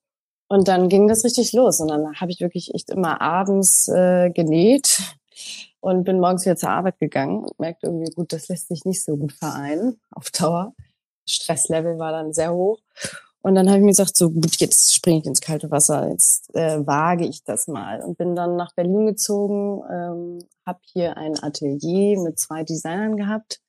Und 0.49 0.67
dann 0.67 0.89
ging 0.89 1.07
das 1.07 1.25
richtig 1.25 1.53
los. 1.53 1.79
Und 1.81 1.89
dann 1.89 2.17
habe 2.17 2.33
ich 2.33 2.41
wirklich 2.41 2.75
echt 2.75 2.91
immer 2.91 3.21
abends 3.21 3.87
äh, 3.89 4.31
genäht 4.31 4.99
und 5.85 6.05
bin 6.05 6.19
morgens 6.19 6.47
wieder 6.47 6.57
zur 6.57 6.71
Arbeit 6.71 6.99
gegangen 6.99 7.45
und 7.45 7.61
merkte 7.61 7.89
irgendwie, 7.89 8.11
gut, 8.11 8.33
das 8.33 8.49
lässt 8.49 8.69
sich 8.69 8.87
nicht 8.87 9.05
so 9.05 9.19
gut 9.19 9.33
vereinen 9.33 10.01
auf 10.13 10.31
Dauer. 10.31 10.73
Stresslevel 11.29 11.99
war 11.99 12.11
dann 12.11 12.33
sehr 12.33 12.55
hoch. 12.55 12.79
Und 13.43 13.55
dann 13.55 13.69
habe 13.69 13.79
ich 13.79 13.85
mir 13.85 13.91
gesagt, 13.91 14.17
so 14.17 14.31
gut, 14.31 14.57
jetzt 14.61 14.95
springe 14.95 15.19
ich 15.19 15.27
ins 15.27 15.43
kalte 15.43 15.71
Wasser, 15.71 16.09
jetzt 16.09 16.55
äh, 16.55 16.87
wage 16.87 17.27
ich 17.27 17.45
das 17.45 17.69
mal 17.69 18.01
und 18.01 18.17
bin 18.17 18.35
dann 18.35 18.57
nach 18.57 18.73
Berlin 18.75 19.05
gezogen, 19.05 19.83
ähm, 19.91 20.39
habe 20.65 20.79
hier 20.85 21.19
ein 21.19 21.39
Atelier 21.43 22.19
mit 22.19 22.39
zwei 22.39 22.65
Designern 22.65 23.19
gehabt, 23.19 23.61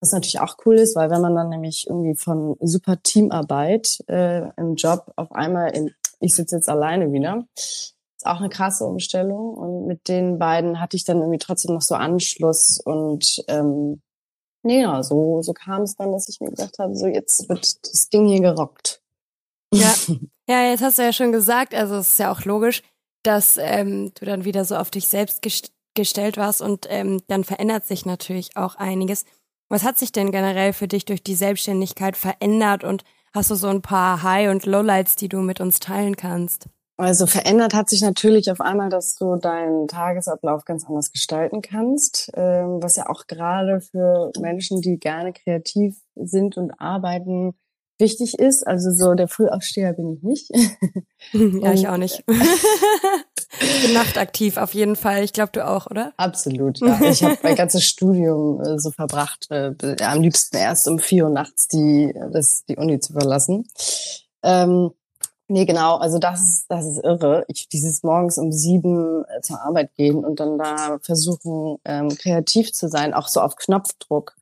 was 0.00 0.12
natürlich 0.12 0.38
auch 0.38 0.58
cool 0.64 0.76
ist, 0.76 0.94
weil 0.94 1.10
wenn 1.10 1.20
man 1.20 1.34
dann 1.34 1.48
nämlich 1.48 1.88
irgendwie 1.88 2.14
von 2.14 2.54
super 2.60 3.02
Teamarbeit 3.02 3.98
äh, 4.06 4.48
im 4.56 4.76
Job 4.76 5.12
auf 5.16 5.32
einmal 5.32 5.76
in, 5.76 5.90
ich 6.20 6.36
sitze 6.36 6.54
jetzt 6.54 6.68
alleine 6.68 7.10
wieder, 7.10 7.44
auch 8.28 8.38
eine 8.38 8.48
krasse 8.48 8.84
Umstellung. 8.84 9.54
Und 9.54 9.86
mit 9.86 10.08
den 10.08 10.38
beiden 10.38 10.80
hatte 10.80 10.96
ich 10.96 11.04
dann 11.04 11.18
irgendwie 11.18 11.38
trotzdem 11.38 11.74
noch 11.74 11.82
so 11.82 11.94
Anschluss. 11.94 12.80
Und 12.84 13.42
ähm, 13.48 14.02
nee, 14.62 14.82
ja, 14.82 15.02
so, 15.02 15.42
so 15.42 15.52
kam 15.52 15.82
es 15.82 15.96
dann, 15.96 16.12
dass 16.12 16.28
ich 16.28 16.40
mir 16.40 16.50
gedacht 16.50 16.78
habe, 16.78 16.94
so 16.94 17.06
jetzt 17.06 17.48
wird 17.48 17.92
das 17.92 18.08
Ding 18.08 18.26
hier 18.26 18.40
gerockt. 18.40 19.02
Ja, 19.74 19.94
ja 20.48 20.70
jetzt 20.70 20.82
hast 20.82 20.98
du 20.98 21.02
ja 21.02 21.12
schon 21.12 21.32
gesagt, 21.32 21.74
also 21.74 21.96
es 21.96 22.10
ist 22.10 22.18
ja 22.18 22.32
auch 22.32 22.44
logisch, 22.44 22.82
dass 23.22 23.58
ähm, 23.58 24.12
du 24.14 24.24
dann 24.24 24.44
wieder 24.44 24.64
so 24.64 24.76
auf 24.76 24.90
dich 24.90 25.08
selbst 25.08 25.42
gest 25.42 25.72
gestellt 25.94 26.36
warst 26.36 26.62
und 26.62 26.86
ähm, 26.88 27.20
dann 27.26 27.42
verändert 27.42 27.84
sich 27.84 28.06
natürlich 28.06 28.56
auch 28.56 28.76
einiges. 28.76 29.24
Was 29.68 29.82
hat 29.82 29.98
sich 29.98 30.12
denn 30.12 30.30
generell 30.30 30.72
für 30.72 30.86
dich 30.86 31.04
durch 31.04 31.24
die 31.24 31.34
Selbstständigkeit 31.34 32.16
verändert 32.16 32.84
und 32.84 33.02
hast 33.34 33.50
du 33.50 33.56
so 33.56 33.66
ein 33.66 33.82
paar 33.82 34.22
High- 34.22 34.50
und 34.50 34.64
Lowlights, 34.64 35.16
die 35.16 35.28
du 35.28 35.40
mit 35.40 35.60
uns 35.60 35.80
teilen 35.80 36.16
kannst? 36.16 36.68
Also 36.98 37.26
verändert 37.26 37.74
hat 37.74 37.88
sich 37.88 38.02
natürlich 38.02 38.50
auf 38.50 38.60
einmal, 38.60 38.88
dass 38.88 39.14
du 39.14 39.36
deinen 39.36 39.86
Tagesablauf 39.86 40.64
ganz 40.64 40.84
anders 40.84 41.12
gestalten 41.12 41.62
kannst, 41.62 42.28
ähm, 42.34 42.82
was 42.82 42.96
ja 42.96 43.08
auch 43.08 43.28
gerade 43.28 43.80
für 43.80 44.32
Menschen, 44.40 44.80
die 44.80 44.98
gerne 44.98 45.32
kreativ 45.32 45.96
sind 46.16 46.56
und 46.56 46.72
arbeiten, 46.80 47.54
wichtig 47.98 48.40
ist. 48.40 48.66
Also 48.66 48.90
so 48.90 49.14
der 49.14 49.28
Frühaufsteher 49.28 49.92
bin 49.92 50.14
ich 50.14 50.22
nicht. 50.24 50.50
ja, 51.32 51.72
ich 51.72 51.86
auch 51.86 51.98
nicht. 51.98 52.24
ich 52.26 53.82
bin 53.82 53.94
nachtaktiv 53.94 54.56
auf 54.56 54.74
jeden 54.74 54.96
Fall. 54.96 55.22
Ich 55.22 55.32
glaube, 55.32 55.52
du 55.52 55.64
auch, 55.64 55.86
oder? 55.86 56.12
Absolut. 56.16 56.80
Ja. 56.88 57.00
Ich 57.02 57.22
habe 57.22 57.38
mein 57.44 57.54
ganzes 57.54 57.84
Studium 57.84 58.60
äh, 58.60 58.78
so 58.80 58.90
verbracht, 58.90 59.46
äh, 59.50 59.72
am 60.02 60.20
liebsten 60.20 60.56
erst 60.56 60.88
um 60.88 60.98
vier 60.98 61.24
Uhr 61.24 61.30
nachts 61.30 61.68
die, 61.68 62.12
das, 62.32 62.64
die 62.64 62.76
Uni 62.76 62.98
zu 62.98 63.12
verlassen. 63.12 63.68
Ähm, 64.42 64.90
Nee, 65.50 65.64
genau. 65.64 65.96
Also 65.96 66.18
das 66.18 66.42
ist, 66.42 66.66
das 66.68 66.84
ist 66.84 67.02
irre. 67.02 67.44
Ich 67.48 67.68
dieses 67.68 68.02
morgens 68.02 68.36
um 68.36 68.52
sieben 68.52 69.24
äh, 69.24 69.40
zur 69.40 69.60
Arbeit 69.62 69.94
gehen 69.94 70.22
und 70.24 70.40
dann 70.40 70.58
da 70.58 70.98
versuchen, 71.00 71.78
ähm, 71.86 72.10
kreativ 72.10 72.72
zu 72.72 72.88
sein, 72.88 73.14
auch 73.14 73.28
so 73.28 73.40
auf 73.40 73.56
Knopfdruck, 73.56 74.36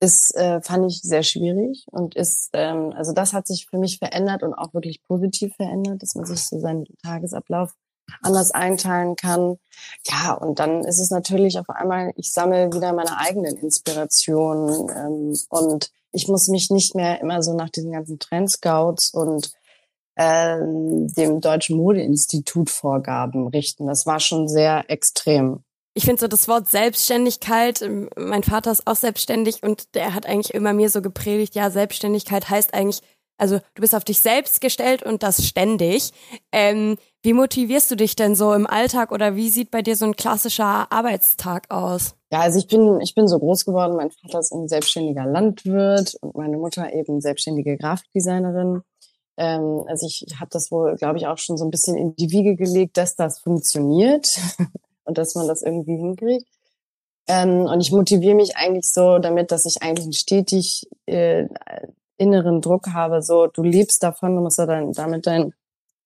ist, 0.00 0.34
äh, 0.36 0.60
fand 0.60 0.90
ich 0.90 1.00
sehr 1.02 1.22
schwierig 1.22 1.86
und 1.90 2.16
ist, 2.16 2.50
ähm, 2.54 2.92
also 2.96 3.12
das 3.12 3.32
hat 3.32 3.46
sich 3.46 3.66
für 3.66 3.78
mich 3.78 3.98
verändert 3.98 4.42
und 4.42 4.54
auch 4.54 4.74
wirklich 4.74 5.02
positiv 5.04 5.54
verändert, 5.54 6.02
dass 6.02 6.16
man 6.16 6.24
sich 6.24 6.44
so 6.44 6.58
seinen 6.58 6.86
Tagesablauf 7.04 7.72
anders 8.22 8.50
einteilen 8.50 9.16
kann. 9.16 9.58
Ja, 10.06 10.34
und 10.34 10.58
dann 10.58 10.84
ist 10.84 10.98
es 10.98 11.10
natürlich 11.10 11.58
auf 11.58 11.68
einmal, 11.68 12.12
ich 12.16 12.32
sammle 12.32 12.72
wieder 12.72 12.92
meine 12.92 13.18
eigenen 13.18 13.56
Inspirationen 13.56 14.88
ähm, 14.90 15.38
und 15.50 15.90
ich 16.10 16.26
muss 16.26 16.48
mich 16.48 16.70
nicht 16.70 16.94
mehr 16.94 17.20
immer 17.20 17.42
so 17.42 17.54
nach 17.54 17.70
diesen 17.70 17.92
ganzen 17.92 18.18
Trendscouts 18.18 19.10
und 19.10 19.52
ähm, 20.18 21.06
dem 21.14 21.40
Deutschen 21.40 21.76
Modeinstitut 21.76 22.70
Vorgaben 22.70 23.46
richten. 23.46 23.86
Das 23.86 24.04
war 24.04 24.20
schon 24.20 24.48
sehr 24.48 24.90
extrem. 24.90 25.60
Ich 25.94 26.04
finde 26.04 26.20
so 26.20 26.28
das 26.28 26.48
Wort 26.48 26.68
Selbstständigkeit, 26.68 27.82
ähm, 27.82 28.10
mein 28.16 28.42
Vater 28.42 28.70
ist 28.72 28.86
auch 28.86 28.96
selbstständig 28.96 29.62
und 29.62 29.94
der 29.94 30.14
hat 30.14 30.26
eigentlich 30.26 30.54
immer 30.54 30.72
mir 30.72 30.90
so 30.90 31.02
gepredigt, 31.02 31.54
ja, 31.54 31.70
Selbstständigkeit 31.70 32.50
heißt 32.50 32.74
eigentlich, 32.74 33.00
also 33.38 33.58
du 33.74 33.80
bist 33.80 33.94
auf 33.94 34.04
dich 34.04 34.18
selbst 34.18 34.60
gestellt 34.60 35.04
und 35.04 35.22
das 35.22 35.46
ständig. 35.46 36.12
Ähm, 36.50 36.96
wie 37.22 37.32
motivierst 37.32 37.90
du 37.90 37.94
dich 37.94 38.16
denn 38.16 38.34
so 38.34 38.52
im 38.52 38.66
Alltag 38.66 39.12
oder 39.12 39.36
wie 39.36 39.48
sieht 39.48 39.70
bei 39.70 39.82
dir 39.82 39.96
so 39.96 40.04
ein 40.04 40.16
klassischer 40.16 40.90
Arbeitstag 40.90 41.70
aus? 41.70 42.14
Ja, 42.32 42.40
also 42.40 42.58
ich 42.58 42.66
bin, 42.66 43.00
ich 43.00 43.14
bin 43.14 43.28
so 43.28 43.38
groß 43.38 43.64
geworden. 43.64 43.96
Mein 43.96 44.10
Vater 44.10 44.40
ist 44.40 44.52
ein 44.52 44.68
selbstständiger 44.68 45.24
Landwirt 45.24 46.16
und 46.20 46.36
meine 46.36 46.56
Mutter 46.58 46.92
eben 46.92 47.20
selbstständige 47.20 47.76
Grafikdesignerin. 47.76 48.82
Ähm, 49.38 49.84
also 49.86 50.06
ich 50.06 50.26
habe 50.38 50.50
das 50.50 50.70
wohl, 50.72 50.96
glaube 50.96 51.16
ich, 51.16 51.26
auch 51.26 51.38
schon 51.38 51.56
so 51.56 51.64
ein 51.64 51.70
bisschen 51.70 51.96
in 51.96 52.14
die 52.16 52.30
Wiege 52.32 52.56
gelegt, 52.56 52.96
dass 52.96 53.14
das 53.14 53.38
funktioniert 53.38 54.38
und 55.04 55.16
dass 55.16 55.36
man 55.36 55.46
das 55.46 55.62
irgendwie 55.62 55.96
hinkriegt. 55.96 56.46
Ähm, 57.28 57.66
und 57.66 57.80
ich 57.80 57.92
motiviere 57.92 58.34
mich 58.34 58.56
eigentlich 58.56 58.88
so 58.90 59.18
damit, 59.18 59.52
dass 59.52 59.64
ich 59.64 59.82
eigentlich 59.82 60.04
einen 60.04 60.12
stetig 60.12 60.88
äh, 61.06 61.46
inneren 62.16 62.60
Druck 62.60 62.88
habe, 62.88 63.22
so 63.22 63.46
du 63.46 63.62
lebst 63.62 64.02
davon, 64.02 64.34
du 64.34 64.42
musst 64.42 64.58
ja 64.58 64.66
dann 64.66 64.92
damit 64.92 65.26
deinen 65.26 65.54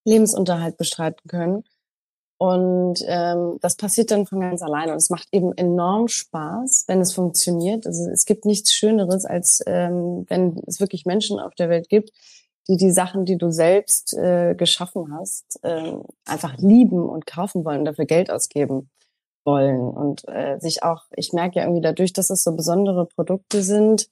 Lebensunterhalt 0.05 0.77
bestreiten 0.77 1.27
können. 1.27 1.65
Und 2.37 3.05
ähm, 3.07 3.59
das 3.61 3.77
passiert 3.77 4.11
dann 4.11 4.27
von 4.27 4.41
ganz 4.41 4.63
alleine. 4.63 4.93
Und 4.93 4.99
es 4.99 5.11
macht 5.11 5.29
eben 5.31 5.57
enorm 5.57 6.09
Spaß, 6.09 6.85
wenn 6.89 7.01
es 7.01 7.15
funktioniert. 7.15 7.87
Also 7.87 8.11
es 8.11 8.27
gibt 8.27 8.45
nichts 8.45 8.75
Schöneres, 8.75 9.25
als 9.25 9.63
ähm, 9.67 10.27
wenn 10.29 10.61
es 10.67 10.81
wirklich 10.81 11.07
Menschen 11.07 11.39
auf 11.39 11.55
der 11.55 11.69
Welt 11.71 11.89
gibt, 11.89 12.11
die 12.69 12.77
die 12.77 12.91
Sachen, 12.91 13.25
die 13.25 13.39
du 13.39 13.51
selbst 13.51 14.15
äh, 14.15 14.55
geschaffen 14.55 15.13
hast, 15.13 15.59
äh, 15.63 15.95
einfach 16.27 16.57
lieben 16.59 17.09
und 17.09 17.27
kaufen 17.27 17.65
wollen 17.65 17.81
und 17.81 17.85
dafür 17.87 18.07
Geld 18.07 18.31
ausgeben 18.31 18.91
wollen 19.45 19.81
und 19.81 20.27
äh, 20.29 20.59
sich 20.61 20.83
auch, 20.83 21.05
ich 21.17 21.33
merke 21.33 21.57
ja 21.57 21.63
irgendwie 21.65 21.83
dadurch, 21.83 22.13
dass 22.13 22.31
es 22.31 22.45
so 22.45 22.55
besondere 22.55 23.07
Produkte 23.07 23.63
sind, 23.63 24.09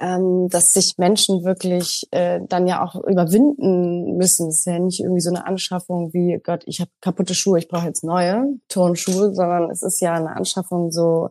ähm, 0.00 0.48
dass 0.48 0.72
sich 0.74 0.96
Menschen 0.98 1.44
wirklich 1.44 2.06
äh, 2.12 2.40
dann 2.48 2.66
ja 2.66 2.84
auch 2.84 2.94
überwinden 3.04 4.16
müssen. 4.16 4.48
Es 4.48 4.60
ist 4.60 4.66
ja 4.66 4.78
nicht 4.78 5.00
irgendwie 5.00 5.20
so 5.20 5.30
eine 5.30 5.46
Anschaffung 5.46 6.12
wie, 6.12 6.40
Gott, 6.42 6.62
ich 6.66 6.80
habe 6.80 6.90
kaputte 7.00 7.34
Schuhe, 7.34 7.58
ich 7.58 7.68
brauche 7.68 7.86
jetzt 7.86 8.04
neue 8.04 8.58
Turnschuhe, 8.68 9.34
sondern 9.34 9.70
es 9.70 9.82
ist 9.82 10.00
ja 10.00 10.14
eine 10.14 10.36
Anschaffung 10.36 10.92
so, 10.92 11.30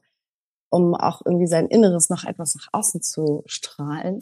um 0.70 0.96
auch 0.96 1.22
irgendwie 1.26 1.48
sein 1.48 1.68
Inneres 1.68 2.10
noch 2.10 2.26
etwas 2.26 2.56
nach 2.56 2.68
außen 2.74 3.02
zu 3.02 3.44
strahlen. 3.46 4.20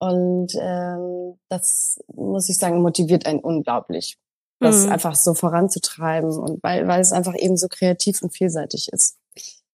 Und 0.00 0.54
ähm, 0.58 1.38
das 1.50 2.02
muss 2.14 2.48
ich 2.48 2.56
sagen, 2.56 2.80
motiviert 2.80 3.26
einen 3.26 3.40
unglaublich, 3.40 4.16
das 4.58 4.86
mhm. 4.86 4.92
einfach 4.92 5.14
so 5.14 5.34
voranzutreiben 5.34 6.30
und 6.30 6.62
weil, 6.62 6.88
weil 6.88 7.00
es 7.00 7.12
einfach 7.12 7.34
eben 7.36 7.58
so 7.58 7.68
kreativ 7.68 8.22
und 8.22 8.32
vielseitig 8.32 8.88
ist. 8.92 9.18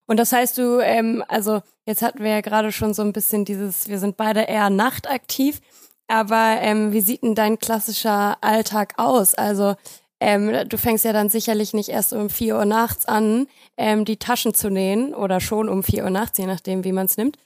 Und 0.06 0.18
das 0.18 0.33
heißt 0.33 0.59
du, 0.59 0.80
ähm, 0.80 1.25
also 1.28 1.62
jetzt 1.87 2.02
hatten 2.02 2.25
wir 2.25 2.30
ja 2.30 2.40
gerade 2.40 2.73
schon 2.73 2.92
so 2.92 3.02
ein 3.02 3.12
bisschen 3.12 3.45
dieses, 3.45 3.88
wir 3.88 4.00
sind 4.00 4.16
beide 4.16 4.42
eher 4.42 4.68
nachtaktiv, 4.68 5.61
aber 6.09 6.56
ähm, 6.61 6.92
wie 6.92 7.00
sieht 7.00 7.23
denn 7.23 7.37
dein 7.37 7.59
klassischer 7.61 8.37
Alltag 8.40 8.95
aus? 8.97 9.35
Also 9.35 9.76
ähm, 10.18 10.68
du 10.68 10.76
fängst 10.76 11.04
ja 11.04 11.12
dann 11.12 11.28
sicherlich 11.28 11.73
nicht 11.73 11.88
erst 11.88 12.12
um 12.12 12.30
vier 12.30 12.56
Uhr 12.56 12.64
nachts 12.64 13.06
an, 13.06 13.47
ähm, 13.76 14.04
die 14.04 14.16
Taschen 14.16 14.54
zu 14.54 14.71
nähen 14.71 15.14
oder 15.14 15.40
schon 15.40 15.68
um 15.68 15.85
vier 15.85 16.02
Uhr 16.02 16.11
nachts, 16.11 16.38
je 16.38 16.47
nachdem, 16.47 16.83
wie 16.83 16.92
man 16.92 17.06
es 17.06 17.16
nimmt. 17.16 17.37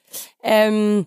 Ähm, 0.43 1.07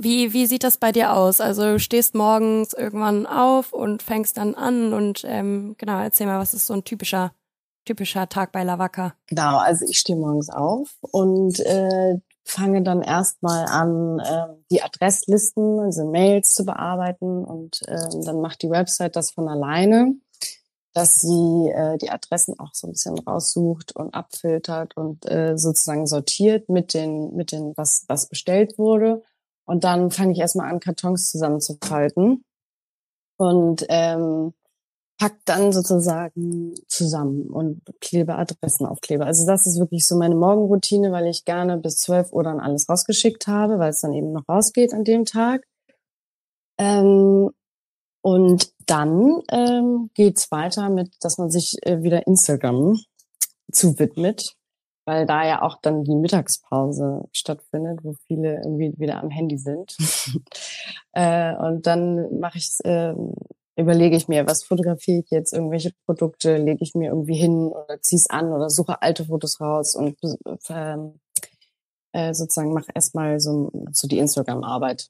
wie, 0.00 0.32
wie 0.32 0.46
sieht 0.46 0.64
das 0.64 0.76
bei 0.76 0.92
dir 0.92 1.14
aus? 1.14 1.40
Also 1.40 1.62
du 1.62 1.78
stehst 1.78 2.14
morgens 2.14 2.72
irgendwann 2.72 3.26
auf 3.26 3.72
und 3.72 4.02
fängst 4.02 4.36
dann 4.36 4.54
an 4.54 4.92
und 4.92 5.24
ähm, 5.26 5.74
genau, 5.78 6.00
erzähl 6.00 6.26
mal, 6.26 6.38
was 6.38 6.54
ist 6.54 6.66
so 6.66 6.74
ein 6.74 6.84
typischer, 6.84 7.32
typischer 7.84 8.28
Tag 8.28 8.52
bei 8.52 8.64
Lavaka? 8.64 9.14
Genau, 9.26 9.58
also 9.58 9.84
ich 9.88 9.98
stehe 9.98 10.18
morgens 10.18 10.50
auf 10.50 10.96
und 11.00 11.60
äh, 11.60 12.18
fange 12.44 12.82
dann 12.82 13.02
erstmal 13.02 13.66
an, 13.66 14.18
äh, 14.20 14.54
die 14.70 14.82
Adresslisten, 14.82 15.80
also 15.80 16.08
Mails 16.10 16.54
zu 16.54 16.64
bearbeiten 16.64 17.44
und 17.44 17.82
äh, 17.88 18.08
dann 18.24 18.40
macht 18.40 18.62
die 18.62 18.70
Website 18.70 19.16
das 19.16 19.32
von 19.32 19.48
alleine, 19.48 20.14
dass 20.92 21.20
sie 21.20 21.70
äh, 21.74 21.98
die 21.98 22.10
Adressen 22.10 22.58
auch 22.58 22.70
so 22.72 22.86
ein 22.86 22.92
bisschen 22.92 23.18
raussucht 23.18 23.94
und 23.96 24.14
abfiltert 24.14 24.96
und 24.96 25.30
äh, 25.30 25.58
sozusagen 25.58 26.06
sortiert 26.06 26.68
mit 26.68 26.94
den, 26.94 27.34
mit 27.34 27.52
den, 27.52 27.76
was, 27.76 28.04
was 28.08 28.28
bestellt 28.28 28.78
wurde 28.78 29.22
und 29.66 29.84
dann 29.84 30.10
fange 30.10 30.32
ich 30.32 30.38
erstmal 30.38 30.70
an, 30.70 30.80
Kartons 30.80 31.30
zusammenzufalten 31.30 32.44
und 33.36 33.84
ähm, 33.88 34.54
pack 35.18 35.38
dann 35.44 35.72
sozusagen 35.72 36.74
zusammen 36.88 37.48
und 37.48 37.82
klebe 38.00 38.36
Adressen 38.36 38.86
auf 38.86 39.00
Kleber. 39.00 39.26
Also 39.26 39.46
das 39.46 39.66
ist 39.66 39.78
wirklich 39.78 40.06
so 40.06 40.16
meine 40.16 40.34
Morgenroutine, 40.34 41.10
weil 41.10 41.26
ich 41.26 41.44
gerne 41.44 41.78
bis 41.78 41.98
12 41.98 42.32
Uhr 42.32 42.44
dann 42.44 42.60
alles 42.60 42.88
rausgeschickt 42.88 43.46
habe, 43.46 43.78
weil 43.78 43.90
es 43.90 44.00
dann 44.00 44.12
eben 44.12 44.32
noch 44.32 44.48
rausgeht 44.48 44.92
an 44.92 45.04
dem 45.04 45.24
Tag. 45.24 45.66
Ähm, 46.78 47.50
und 48.22 48.72
dann 48.86 49.42
ähm, 49.50 50.10
geht's 50.14 50.50
weiter 50.50 50.90
mit, 50.90 51.14
dass 51.20 51.38
man 51.38 51.50
sich 51.50 51.76
äh, 51.82 52.02
wieder 52.02 52.26
Instagram 52.26 52.98
zuwidmet 53.72 54.54
weil 55.06 55.24
da 55.24 55.46
ja 55.46 55.62
auch 55.62 55.78
dann 55.80 56.02
die 56.04 56.16
Mittagspause 56.16 57.22
stattfindet, 57.32 58.00
wo 58.02 58.14
viele 58.26 58.56
irgendwie 58.56 58.92
wieder 58.98 59.22
am 59.22 59.30
Handy 59.30 59.56
sind. 59.56 59.96
äh, 61.12 61.54
und 61.56 61.86
dann 61.86 62.38
mache 62.40 62.58
ich, 62.58 62.76
äh, 62.84 63.14
überlege 63.76 64.16
ich 64.16 64.26
mir, 64.26 64.46
was 64.46 64.64
fotografiere 64.64 65.20
ich 65.20 65.30
jetzt, 65.30 65.52
irgendwelche 65.52 65.92
Produkte 66.06 66.56
lege 66.56 66.82
ich 66.82 66.94
mir 66.94 67.10
irgendwie 67.10 67.36
hin 67.36 67.68
oder 67.68 68.00
zieh's 68.02 68.28
an 68.28 68.52
oder 68.52 68.68
suche 68.68 69.00
alte 69.00 69.24
Fotos 69.24 69.60
raus 69.60 69.94
und 69.94 70.18
äh, 70.68 70.96
äh, 72.12 72.34
sozusagen 72.34 72.72
mache 72.72 72.90
erstmal 72.92 73.38
so, 73.38 73.70
so 73.92 74.08
die 74.08 74.18
Instagram-Arbeit. 74.18 75.08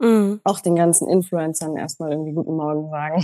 Mhm. 0.00 0.40
Auch 0.42 0.60
den 0.60 0.74
ganzen 0.74 1.08
Influencern 1.08 1.76
erstmal 1.76 2.10
irgendwie 2.10 2.32
guten 2.32 2.56
Morgen 2.56 2.90
sagen. 2.90 3.22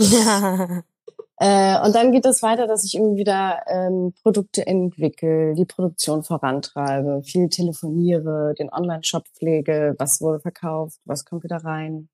Ja. 0.00 0.82
Äh, 1.38 1.78
und 1.84 1.94
dann 1.94 2.12
geht 2.12 2.24
es 2.24 2.42
weiter, 2.42 2.66
dass 2.66 2.84
ich 2.84 2.94
irgendwie 2.94 3.20
wieder 3.20 3.62
ähm, 3.66 4.14
Produkte 4.22 4.66
entwickle, 4.66 5.54
die 5.54 5.66
Produktion 5.66 6.22
vorantreibe, 6.22 7.22
viel 7.24 7.48
telefoniere, 7.50 8.54
den 8.58 8.72
Online-Shop 8.72 9.28
pflege, 9.28 9.94
was 9.98 10.20
wurde 10.22 10.40
verkauft, 10.40 10.98
was 11.04 11.26
kommt 11.26 11.44
wieder 11.44 11.58
rein. 11.58 12.08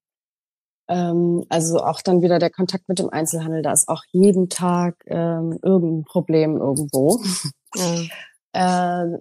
Ähm, 0.88 1.44
also 1.48 1.78
auch 1.78 2.02
dann 2.02 2.22
wieder 2.22 2.40
der 2.40 2.50
Kontakt 2.50 2.88
mit 2.88 2.98
dem 2.98 3.10
Einzelhandel, 3.10 3.62
da 3.62 3.72
ist 3.72 3.88
auch 3.88 4.02
jeden 4.10 4.48
Tag 4.48 4.96
ähm, 5.06 5.58
irgendein 5.62 6.04
Problem 6.04 6.56
irgendwo. 6.56 7.20
Mhm. 7.76 8.10
äh, 8.52 9.18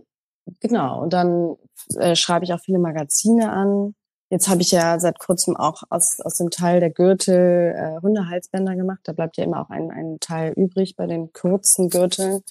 genau, 0.59 1.03
und 1.03 1.13
dann 1.13 1.55
äh, 1.97 2.15
schreibe 2.15 2.45
ich 2.45 2.53
auch 2.53 2.59
viele 2.59 2.79
Magazine 2.79 3.51
an, 3.51 3.93
Jetzt 4.31 4.47
habe 4.47 4.61
ich 4.61 4.71
ja 4.71 4.97
seit 4.97 5.19
kurzem 5.19 5.57
auch 5.57 5.83
aus, 5.89 6.21
aus 6.21 6.37
dem 6.37 6.49
Teil 6.49 6.79
der 6.79 6.89
Gürtel 6.89 7.75
äh, 7.75 8.01
Hundehalsbänder 8.01 8.77
gemacht. 8.77 9.01
Da 9.03 9.11
bleibt 9.11 9.35
ja 9.35 9.43
immer 9.43 9.61
auch 9.61 9.69
ein, 9.69 9.91
ein 9.91 10.19
Teil 10.21 10.53
übrig 10.53 10.95
bei 10.95 11.05
den 11.05 11.33
kurzen 11.33 11.89
Gürteln. 11.89 12.41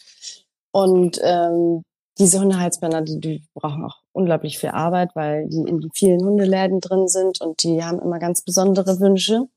Und 0.73 1.19
ähm, 1.23 1.83
diese 2.19 2.39
Hundehalsbänder, 2.39 3.01
die, 3.01 3.19
die 3.19 3.45
brauchen 3.55 3.83
auch 3.83 3.97
unglaublich 4.13 4.59
viel 4.59 4.69
Arbeit, 4.69 5.17
weil 5.17 5.49
die 5.49 5.63
in 5.63 5.91
vielen 5.95 6.23
Hundeläden 6.23 6.81
drin 6.81 7.09
sind 7.09 7.41
und 7.41 7.63
die 7.63 7.83
haben 7.83 7.99
immer 7.99 8.19
ganz 8.19 8.43
besondere 8.43 9.01
Wünsche. 9.01 9.49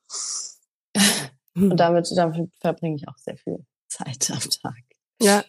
Hm. 1.56 1.72
Und 1.72 1.78
damit, 1.78 2.10
damit 2.16 2.52
verbringe 2.62 2.96
ich 2.96 3.08
auch 3.10 3.18
sehr 3.18 3.36
viel 3.36 3.66
Zeit 3.90 4.32
am 4.32 4.50
Tag. 4.62 4.82
Ja. 5.22 5.44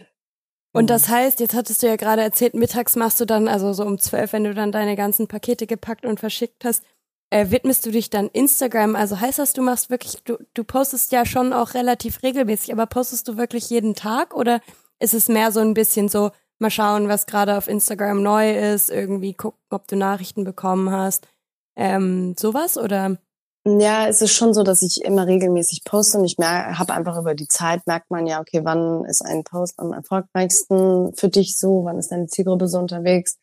Und 0.76 0.90
das 0.90 1.08
heißt, 1.08 1.38
jetzt 1.38 1.54
hattest 1.54 1.82
du 1.82 1.86
ja 1.86 1.94
gerade 1.94 2.22
erzählt, 2.22 2.54
mittags 2.54 2.96
machst 2.96 3.20
du 3.20 3.24
dann, 3.24 3.46
also 3.46 3.72
so 3.72 3.84
um 3.84 3.96
zwölf, 3.98 4.32
wenn 4.32 4.42
du 4.42 4.54
dann 4.54 4.72
deine 4.72 4.96
ganzen 4.96 5.28
Pakete 5.28 5.68
gepackt 5.68 6.04
und 6.04 6.18
verschickt 6.18 6.64
hast, 6.64 6.82
äh, 7.30 7.50
widmest 7.50 7.86
du 7.86 7.92
dich 7.92 8.10
dann 8.10 8.28
Instagram? 8.28 8.96
Also 8.96 9.20
heißt 9.20 9.38
das, 9.38 9.52
du 9.52 9.62
machst 9.62 9.88
wirklich, 9.88 10.16
du, 10.24 10.36
du 10.52 10.64
postest 10.64 11.12
ja 11.12 11.24
schon 11.24 11.52
auch 11.52 11.74
relativ 11.74 12.24
regelmäßig, 12.24 12.72
aber 12.72 12.86
postest 12.86 13.28
du 13.28 13.36
wirklich 13.36 13.70
jeden 13.70 13.94
Tag 13.94 14.34
oder 14.34 14.60
ist 14.98 15.14
es 15.14 15.28
mehr 15.28 15.52
so 15.52 15.60
ein 15.60 15.74
bisschen 15.74 16.08
so, 16.08 16.32
mal 16.58 16.70
schauen, 16.70 17.08
was 17.08 17.26
gerade 17.26 17.56
auf 17.56 17.68
Instagram 17.68 18.22
neu 18.22 18.52
ist, 18.52 18.90
irgendwie 18.90 19.34
gucken, 19.34 19.60
ob 19.70 19.86
du 19.86 19.94
Nachrichten 19.94 20.42
bekommen 20.42 20.90
hast, 20.90 21.28
ähm, 21.76 22.34
sowas 22.36 22.76
oder? 22.78 23.18
Ja, 23.66 24.08
es 24.08 24.20
ist 24.20 24.32
schon 24.32 24.52
so, 24.52 24.62
dass 24.62 24.82
ich 24.82 25.02
immer 25.02 25.26
regelmäßig 25.26 25.84
poste 25.84 26.18
und 26.18 26.26
ich 26.26 26.36
habe 26.38 26.92
einfach 26.92 27.16
über 27.18 27.34
die 27.34 27.48
Zeit 27.48 27.86
merkt 27.86 28.10
man 28.10 28.26
ja, 28.26 28.40
okay, 28.40 28.60
wann 28.62 29.06
ist 29.06 29.24
ein 29.24 29.42
Post 29.42 29.78
am 29.78 29.94
erfolgreichsten 29.94 31.14
für 31.14 31.30
dich 31.30 31.56
so, 31.56 31.82
wann 31.84 31.98
ist 31.98 32.12
deine 32.12 32.26
Zielgruppe 32.26 32.68
so 32.68 32.78
unterwegs? 32.78 33.38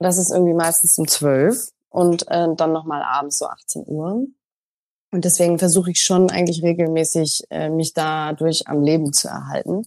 Das 0.00 0.18
ist 0.18 0.32
irgendwie 0.32 0.54
meistens 0.54 0.98
um 0.98 1.06
zwölf 1.06 1.68
und 1.90 2.26
äh, 2.28 2.48
dann 2.56 2.72
nochmal 2.72 3.02
abends 3.04 3.38
so 3.38 3.46
18 3.46 3.84
Uhr. 3.86 4.26
Und 5.12 5.24
deswegen 5.24 5.60
versuche 5.60 5.92
ich 5.92 6.00
schon 6.02 6.30
eigentlich 6.30 6.64
regelmäßig, 6.64 7.44
äh, 7.50 7.68
mich 7.68 7.94
dadurch 7.94 8.66
am 8.66 8.82
Leben 8.82 9.12
zu 9.12 9.28
erhalten 9.28 9.86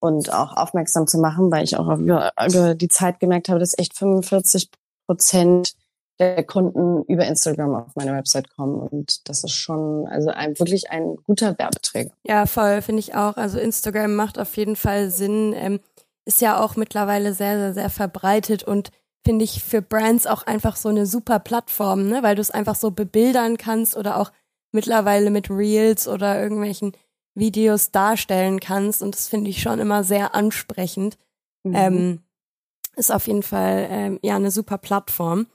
und 0.00 0.34
auch 0.34 0.54
aufmerksam 0.56 1.06
zu 1.06 1.18
machen, 1.18 1.50
weil 1.50 1.64
ich 1.64 1.76
auch 1.78 1.88
über, 1.96 2.32
über 2.46 2.74
die 2.74 2.88
Zeit 2.88 3.20
gemerkt 3.20 3.48
habe, 3.48 3.60
dass 3.60 3.78
echt 3.78 3.96
45 3.96 4.68
Prozent 5.06 5.74
der 6.18 6.42
Kunden 6.44 7.04
über 7.04 7.26
Instagram 7.26 7.74
auf 7.74 7.94
meine 7.94 8.12
Website 8.12 8.50
kommen. 8.54 8.80
Und 8.80 9.28
das 9.28 9.44
ist 9.44 9.52
schon 9.52 10.06
also 10.08 10.30
ein, 10.30 10.58
wirklich 10.58 10.90
ein 10.90 11.16
guter 11.24 11.56
Werbeträger. 11.58 12.10
Ja, 12.24 12.46
voll, 12.46 12.82
finde 12.82 13.00
ich 13.00 13.14
auch. 13.14 13.36
Also 13.36 13.58
Instagram 13.58 14.14
macht 14.14 14.38
auf 14.38 14.56
jeden 14.56 14.76
Fall 14.76 15.10
Sinn. 15.10 15.52
Ähm, 15.56 15.80
ist 16.24 16.40
ja 16.40 16.60
auch 16.60 16.76
mittlerweile 16.76 17.32
sehr, 17.32 17.58
sehr, 17.58 17.74
sehr 17.74 17.90
verbreitet 17.90 18.62
und 18.62 18.90
finde 19.24 19.44
ich 19.44 19.62
für 19.62 19.82
Brands 19.82 20.26
auch 20.26 20.42
einfach 20.42 20.76
so 20.76 20.88
eine 20.88 21.06
super 21.06 21.38
Plattform, 21.38 22.08
ne? 22.08 22.22
weil 22.22 22.34
du 22.34 22.40
es 22.40 22.50
einfach 22.50 22.74
so 22.74 22.90
bebildern 22.90 23.56
kannst 23.56 23.96
oder 23.96 24.18
auch 24.18 24.32
mittlerweile 24.72 25.30
mit 25.30 25.50
Reels 25.50 26.08
oder 26.08 26.40
irgendwelchen 26.40 26.92
Videos 27.34 27.90
darstellen 27.90 28.60
kannst. 28.60 29.02
Und 29.02 29.14
das 29.14 29.28
finde 29.28 29.50
ich 29.50 29.62
schon 29.62 29.78
immer 29.78 30.04
sehr 30.04 30.34
ansprechend. 30.34 31.16
Mhm. 31.62 31.74
Ähm, 31.74 32.20
ist 32.96 33.12
auf 33.12 33.26
jeden 33.26 33.42
Fall 33.42 33.86
ähm, 33.90 34.18
ja 34.22 34.36
eine 34.36 34.50
super 34.50 34.78
Plattform. 34.78 35.46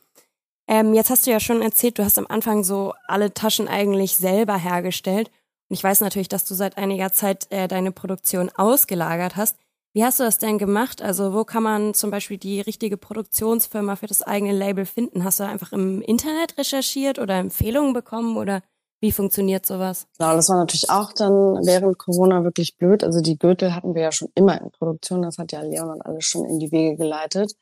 Ähm, 0.67 0.93
jetzt 0.93 1.09
hast 1.09 1.27
du 1.27 1.31
ja 1.31 1.39
schon 1.39 1.61
erzählt, 1.61 1.99
du 1.99 2.05
hast 2.05 2.17
am 2.17 2.27
Anfang 2.27 2.63
so 2.63 2.93
alle 3.07 3.33
Taschen 3.33 3.67
eigentlich 3.67 4.15
selber 4.15 4.57
hergestellt. 4.57 5.29
Und 5.69 5.75
ich 5.75 5.83
weiß 5.83 6.01
natürlich, 6.01 6.29
dass 6.29 6.45
du 6.45 6.53
seit 6.53 6.77
einiger 6.77 7.11
Zeit 7.11 7.47
äh, 7.51 7.67
deine 7.67 7.91
Produktion 7.91 8.49
ausgelagert 8.55 9.35
hast. 9.35 9.57
Wie 9.93 10.03
hast 10.03 10.19
du 10.19 10.23
das 10.23 10.39
denn 10.39 10.57
gemacht? 10.57 11.01
Also 11.03 11.33
wo 11.33 11.43
kann 11.43 11.61
man 11.61 11.93
zum 11.93 12.09
Beispiel 12.09 12.37
die 12.37 12.61
richtige 12.61 12.97
Produktionsfirma 12.97 13.95
für 13.95 14.07
das 14.07 14.23
eigene 14.23 14.53
Label 14.53 14.85
finden? 14.85 15.23
Hast 15.23 15.39
du 15.39 15.43
einfach 15.43 15.71
im 15.71 16.01
Internet 16.01 16.57
recherchiert 16.57 17.19
oder 17.19 17.35
Empfehlungen 17.35 17.93
bekommen 17.93 18.37
oder 18.37 18.63
wie 19.01 19.11
funktioniert 19.11 19.65
sowas? 19.65 20.07
Genau, 20.17 20.33
das 20.33 20.49
war 20.49 20.57
natürlich 20.57 20.89
auch 20.89 21.11
dann 21.13 21.31
während 21.65 21.99
Corona 21.99 22.43
wirklich 22.43 22.77
blöd. 22.77 23.03
Also 23.03 23.21
die 23.21 23.37
Gürtel 23.37 23.75
hatten 23.75 23.93
wir 23.93 24.01
ja 24.01 24.11
schon 24.11 24.29
immer 24.33 24.59
in 24.59 24.71
Produktion. 24.71 25.21
Das 25.21 25.37
hat 25.37 25.51
ja 25.51 25.61
Leon 25.61 25.91
und 25.91 26.01
alles 26.01 26.25
schon 26.25 26.45
in 26.45 26.57
die 26.57 26.71
Wege 26.71 26.95
geleitet. 26.95 27.53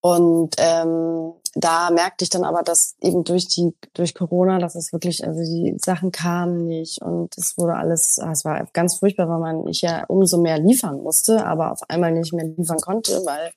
Und 0.00 0.54
ähm, 0.58 1.32
da 1.54 1.90
merkte 1.90 2.22
ich 2.24 2.30
dann 2.30 2.44
aber, 2.44 2.62
dass 2.62 2.94
eben 3.00 3.24
durch 3.24 3.48
die 3.48 3.74
durch 3.94 4.14
Corona, 4.14 4.58
dass 4.58 4.76
es 4.76 4.92
wirklich, 4.92 5.26
also 5.26 5.40
die 5.40 5.76
Sachen 5.84 6.12
kamen 6.12 6.66
nicht 6.66 7.02
und 7.02 7.36
es 7.36 7.58
wurde 7.58 7.74
alles, 7.74 8.18
ah, 8.20 8.30
es 8.30 8.44
war 8.44 8.64
ganz 8.72 8.98
furchtbar, 8.98 9.28
weil 9.28 9.40
man 9.40 9.66
ich 9.66 9.80
ja 9.82 10.04
umso 10.06 10.38
mehr 10.38 10.58
liefern 10.58 11.02
musste, 11.02 11.44
aber 11.44 11.72
auf 11.72 11.80
einmal 11.88 12.12
nicht 12.12 12.32
mehr 12.32 12.46
liefern 12.46 12.78
konnte, 12.78 13.22
weil 13.24 13.48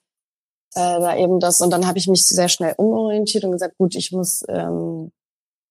äh, 0.73 0.99
da 0.99 1.15
eben 1.15 1.39
das 1.39 1.61
und 1.61 1.69
dann 1.71 1.85
habe 1.85 1.99
ich 1.99 2.07
mich 2.07 2.25
sehr 2.25 2.49
schnell 2.49 2.73
umorientiert 2.77 3.43
und 3.43 3.51
gesagt, 3.51 3.77
gut, 3.77 3.93
ich 3.95 4.11
muss 4.11 4.43
ähm, 4.47 5.11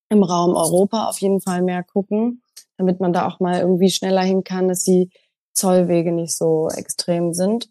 im 0.09 0.23
Raum 0.23 0.55
Europa 0.55 1.09
auf 1.09 1.19
jeden 1.21 1.41
Fall 1.41 1.63
mehr 1.63 1.83
gucken, 1.83 2.43
damit 2.77 3.01
man 3.01 3.13
da 3.13 3.27
auch 3.27 3.41
mal 3.41 3.61
irgendwie 3.61 3.91
schneller 3.91 4.23
hin 4.23 4.45
kann, 4.45 4.69
dass 4.69 4.85
die 4.85 5.11
Zollwege 5.53 6.13
nicht 6.13 6.37
so 6.37 6.69
extrem 6.69 7.33
sind. 7.35 7.69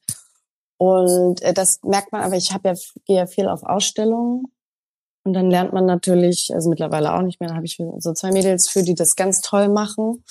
Und 0.79 1.41
äh, 1.41 1.53
das 1.53 1.81
merkt 1.83 2.13
man, 2.13 2.21
aber 2.21 2.37
ich 2.37 2.53
habe 2.53 2.69
ja, 2.69 2.75
gehe 3.05 3.17
ja 3.17 3.27
viel 3.27 3.49
auf 3.49 3.63
Ausstellungen. 3.63 4.45
Und 5.25 5.33
dann 5.33 5.51
lernt 5.51 5.73
man 5.73 5.85
natürlich, 5.85 6.51
also 6.55 6.69
mittlerweile 6.69 7.13
auch 7.13 7.21
nicht 7.21 7.41
mehr, 7.41 7.49
da 7.49 7.55
habe 7.55 7.65
ich 7.65 7.77
so 7.97 8.13
zwei 8.13 8.31
Mädels 8.31 8.69
für, 8.69 8.81
die 8.81 8.95
das 8.95 9.17
ganz 9.17 9.41
toll 9.41 9.67
machen. 9.67 10.23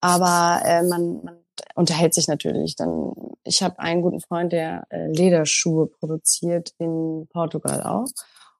Aber 0.00 0.62
äh, 0.64 0.84
man, 0.84 1.24
man 1.24 1.36
unterhält 1.74 2.14
sich 2.14 2.28
natürlich. 2.28 2.76
Dann, 2.76 3.12
ich 3.42 3.60
habe 3.60 3.80
einen 3.80 4.02
guten 4.02 4.20
Freund, 4.20 4.52
der 4.52 4.84
äh, 4.90 5.08
Lederschuhe 5.08 5.88
produziert 5.88 6.72
in 6.78 7.26
Portugal 7.32 7.82
auch. 7.82 8.06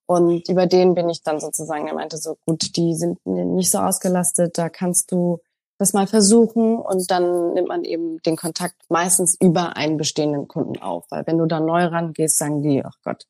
Und 0.07 0.49
über 0.49 0.67
den 0.67 0.95
bin 0.95 1.09
ich 1.09 1.23
dann 1.23 1.39
sozusagen, 1.39 1.87
er 1.87 1.95
meinte 1.95 2.17
so, 2.17 2.37
gut, 2.45 2.77
die 2.77 2.95
sind 2.97 3.25
nicht 3.25 3.71
so 3.71 3.79
ausgelastet, 3.79 4.59
da 4.59 4.69
kannst 4.69 5.13
du 5.13 5.39
das 5.83 5.93
mal 5.93 6.07
versuchen 6.07 6.79
und 6.79 7.11
dann 7.11 7.53
nimmt 7.55 7.69
man 7.69 7.85
eben 7.85 8.19
den 8.23 8.37
Kontakt 8.37 8.77
meistens 8.89 9.37
über 9.41 9.77
einen 9.77 9.97
bestehenden 9.97 10.49
Kunden 10.49 10.79
auf. 10.81 11.05
Weil 11.11 11.27
wenn 11.27 11.39
du 11.39 11.47
da 11.47 11.61
neu 11.61 11.85
rangehst, 11.85 12.39
sagen 12.39 12.63
die, 12.63 12.85
ach 12.85 12.97
Gott, 13.05 13.27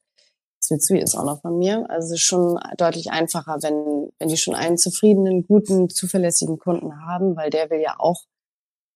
das 0.60 0.86
du 0.86 0.94
jetzt 0.94 1.16
auch 1.16 1.24
noch 1.24 1.40
von 1.40 1.58
mir. 1.58 1.88
Also 1.90 2.06
es 2.06 2.20
ist 2.20 2.26
schon 2.26 2.58
deutlich 2.76 3.10
einfacher, 3.10 3.58
wenn, 3.62 4.10
wenn 4.18 4.28
die 4.28 4.36
schon 4.36 4.54
einen 4.54 4.78
zufriedenen, 4.78 5.46
guten, 5.46 5.90
zuverlässigen 5.90 6.58
Kunden 6.58 7.04
haben, 7.04 7.36
weil 7.36 7.50
der 7.50 7.70
will 7.70 7.80
ja 7.80 7.96
auch 7.98 8.22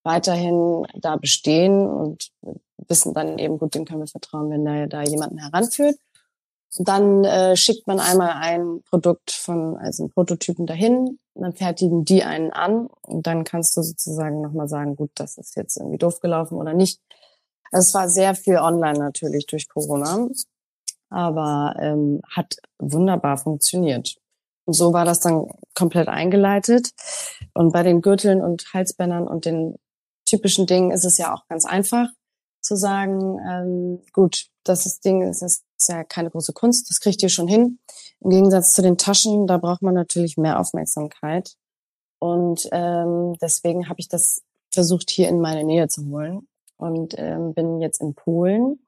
weiterhin 0.03 0.85
da 0.95 1.17
bestehen 1.17 1.85
und 1.85 2.29
wissen 2.87 3.13
dann 3.13 3.37
eben, 3.37 3.57
gut, 3.57 3.75
den 3.75 3.85
können 3.85 4.01
wir 4.01 4.07
vertrauen, 4.07 4.49
wenn 4.49 4.63
da, 4.63 4.85
da 4.87 5.01
jemanden 5.03 5.39
heranführt. 5.39 5.97
Dann 6.79 7.23
äh, 7.23 7.55
schickt 7.55 7.87
man 7.87 7.99
einmal 7.99 8.33
ein 8.33 8.81
Produkt 8.89 9.31
von, 9.31 9.77
also 9.77 10.03
einen 10.03 10.11
Prototypen 10.11 10.67
dahin, 10.67 11.19
dann 11.33 11.53
fertigen 11.53 12.03
die 12.03 12.23
einen 12.23 12.51
an 12.51 12.87
und 13.01 13.25
dann 13.25 13.43
kannst 13.43 13.75
du 13.77 13.81
sozusagen 13.81 14.41
nochmal 14.41 14.67
sagen, 14.67 14.95
gut, 14.95 15.11
das 15.15 15.37
ist 15.37 15.55
jetzt 15.55 15.77
irgendwie 15.77 15.97
doof 15.97 16.19
gelaufen 16.19 16.57
oder 16.57 16.73
nicht. 16.73 16.99
Es 17.71 17.93
war 17.93 18.09
sehr 18.09 18.35
viel 18.35 18.57
online 18.57 18.99
natürlich 18.99 19.45
durch 19.45 19.67
Corona, 19.69 20.27
aber 21.09 21.75
ähm, 21.79 22.21
hat 22.29 22.57
wunderbar 22.79 23.37
funktioniert. 23.37 24.17
Und 24.65 24.73
so 24.73 24.93
war 24.93 25.05
das 25.05 25.19
dann 25.21 25.47
komplett 25.73 26.09
eingeleitet. 26.09 26.91
Und 27.53 27.71
bei 27.71 27.83
den 27.83 28.01
Gürteln 28.01 28.41
und 28.41 28.65
Halsbändern 28.73 29.27
und 29.27 29.45
den 29.45 29.75
typischen 30.25 30.67
Dingen 30.67 30.91
ist 30.91 31.05
es 31.05 31.17
ja 31.17 31.33
auch 31.33 31.47
ganz 31.47 31.65
einfach 31.65 32.07
zu 32.61 32.75
sagen, 32.75 33.39
ähm, 33.49 34.01
gut, 34.11 34.47
das 34.63 34.85
ist 34.85 35.05
Ding, 35.05 35.23
es 35.23 35.41
ist 35.77 35.89
ja 35.89 36.03
keine 36.03 36.29
große 36.29 36.53
Kunst, 36.53 36.89
das 36.89 36.99
kriegt 36.99 37.21
ihr 37.23 37.29
schon 37.29 37.47
hin. 37.47 37.79
Im 38.19 38.29
Gegensatz 38.29 38.73
zu 38.73 38.81
den 38.81 38.97
Taschen, 38.97 39.47
da 39.47 39.57
braucht 39.57 39.81
man 39.81 39.93
natürlich 39.93 40.37
mehr 40.37 40.59
Aufmerksamkeit. 40.59 41.55
Und 42.19 42.67
ähm, 42.71 43.35
deswegen 43.41 43.89
habe 43.89 43.99
ich 43.99 44.07
das 44.07 44.41
versucht, 44.73 45.09
hier 45.09 45.29
in 45.29 45.39
meine 45.39 45.63
Nähe 45.63 45.87
zu 45.87 46.07
holen. 46.07 46.47
Und 46.77 47.15
ähm, 47.17 47.53
bin 47.53 47.81
jetzt 47.81 48.01
in 48.01 48.13
Polen. 48.13 48.79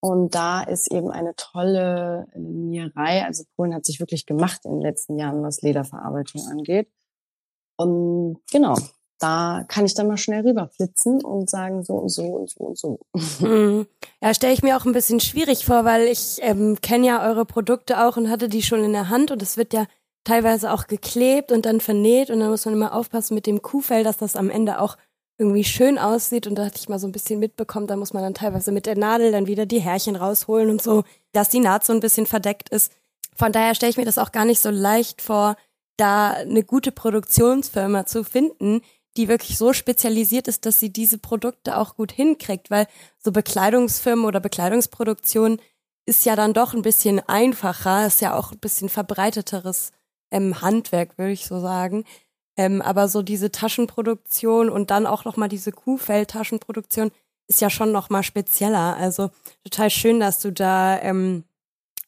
Und 0.00 0.34
da 0.34 0.62
ist 0.62 0.92
eben 0.92 1.10
eine 1.10 1.34
tolle 1.36 2.26
Nierei. 2.34 3.24
Also 3.24 3.44
Polen 3.56 3.74
hat 3.74 3.86
sich 3.86 4.00
wirklich 4.00 4.26
gemacht 4.26 4.64
in 4.64 4.72
den 4.72 4.80
letzten 4.82 5.18
Jahren, 5.18 5.42
was 5.42 5.62
Lederverarbeitung 5.62 6.46
angeht. 6.46 6.90
Und 7.76 8.40
genau, 8.50 8.76
da 9.24 9.64
kann 9.68 9.86
ich 9.86 9.94
dann 9.94 10.06
mal 10.06 10.18
schnell 10.18 10.46
rüberflitzen 10.46 11.24
und 11.24 11.48
sagen 11.48 11.82
so 11.82 11.94
und 11.94 12.10
so 12.10 12.24
und 12.24 12.50
so 12.50 12.60
und 12.60 12.78
so. 12.78 12.98
Mhm. 13.40 13.86
Ja, 14.20 14.32
stelle 14.32 14.54
ich 14.54 14.62
mir 14.62 14.78
auch 14.78 14.86
ein 14.86 14.94
bisschen 14.94 15.20
schwierig 15.20 15.66
vor, 15.66 15.84
weil 15.84 16.06
ich 16.06 16.38
ähm, 16.40 16.78
kenne 16.80 17.06
ja 17.06 17.28
eure 17.28 17.44
Produkte 17.44 18.06
auch 18.06 18.16
und 18.16 18.30
hatte 18.30 18.48
die 18.48 18.62
schon 18.62 18.82
in 18.82 18.94
der 18.94 19.10
Hand 19.10 19.30
und 19.30 19.42
es 19.42 19.58
wird 19.58 19.74
ja 19.74 19.84
teilweise 20.24 20.72
auch 20.72 20.86
geklebt 20.86 21.52
und 21.52 21.66
dann 21.66 21.80
vernäht 21.80 22.30
und 22.30 22.40
dann 22.40 22.48
muss 22.48 22.64
man 22.64 22.72
immer 22.72 22.94
aufpassen 22.94 23.34
mit 23.34 23.46
dem 23.46 23.60
Kuhfell, 23.60 24.02
dass 24.02 24.16
das 24.16 24.34
am 24.34 24.48
Ende 24.48 24.80
auch 24.80 24.96
irgendwie 25.36 25.64
schön 25.64 25.98
aussieht 25.98 26.46
und 26.46 26.54
da 26.54 26.64
hatte 26.64 26.78
ich 26.78 26.88
mal 26.88 26.98
so 26.98 27.06
ein 27.06 27.12
bisschen 27.12 27.38
mitbekommen, 27.38 27.86
da 27.86 27.96
muss 27.96 28.14
man 28.14 28.22
dann 28.22 28.32
teilweise 28.32 28.72
mit 28.72 28.86
der 28.86 28.96
Nadel 28.96 29.30
dann 29.30 29.46
wieder 29.46 29.66
die 29.66 29.80
Härchen 29.80 30.16
rausholen 30.16 30.70
und 30.70 30.80
so, 30.80 31.04
dass 31.32 31.50
die 31.50 31.60
Naht 31.60 31.84
so 31.84 31.92
ein 31.92 32.00
bisschen 32.00 32.24
verdeckt 32.24 32.70
ist. 32.70 32.92
Von 33.36 33.52
daher 33.52 33.74
stelle 33.74 33.90
ich 33.90 33.98
mir 33.98 34.06
das 34.06 34.16
auch 34.16 34.32
gar 34.32 34.46
nicht 34.46 34.60
so 34.60 34.70
leicht 34.70 35.20
vor, 35.20 35.56
da 35.98 36.30
eine 36.30 36.64
gute 36.64 36.92
Produktionsfirma 36.92 38.06
zu 38.06 38.24
finden, 38.24 38.80
die 39.16 39.28
wirklich 39.28 39.58
so 39.58 39.72
spezialisiert 39.72 40.48
ist, 40.48 40.66
dass 40.66 40.80
sie 40.80 40.90
diese 40.90 41.18
Produkte 41.18 41.76
auch 41.76 41.96
gut 41.96 42.12
hinkriegt, 42.12 42.70
weil 42.70 42.86
so 43.18 43.32
Bekleidungsfirmen 43.32 44.24
oder 44.24 44.40
Bekleidungsproduktion 44.40 45.60
ist 46.06 46.24
ja 46.24 46.36
dann 46.36 46.52
doch 46.52 46.74
ein 46.74 46.82
bisschen 46.82 47.20
einfacher, 47.20 48.06
ist 48.06 48.20
ja 48.20 48.36
auch 48.36 48.52
ein 48.52 48.58
bisschen 48.58 48.88
verbreiteteres 48.88 49.92
ähm, 50.30 50.60
Handwerk, 50.60 51.16
würde 51.16 51.32
ich 51.32 51.46
so 51.46 51.60
sagen. 51.60 52.04
Ähm, 52.56 52.82
aber 52.82 53.08
so 53.08 53.22
diese 53.22 53.50
Taschenproduktion 53.50 54.68
und 54.68 54.90
dann 54.90 55.06
auch 55.06 55.24
noch 55.24 55.36
mal 55.36 55.48
diese 55.48 55.72
Kuhfell-Taschenproduktion 55.72 57.10
ist 57.48 57.60
ja 57.60 57.70
schon 57.70 57.92
noch 57.92 58.10
mal 58.10 58.22
spezieller. 58.22 58.96
Also 58.96 59.30
total 59.64 59.90
schön, 59.90 60.20
dass 60.20 60.40
du 60.40 60.52
da 60.52 61.00
ähm, 61.00 61.44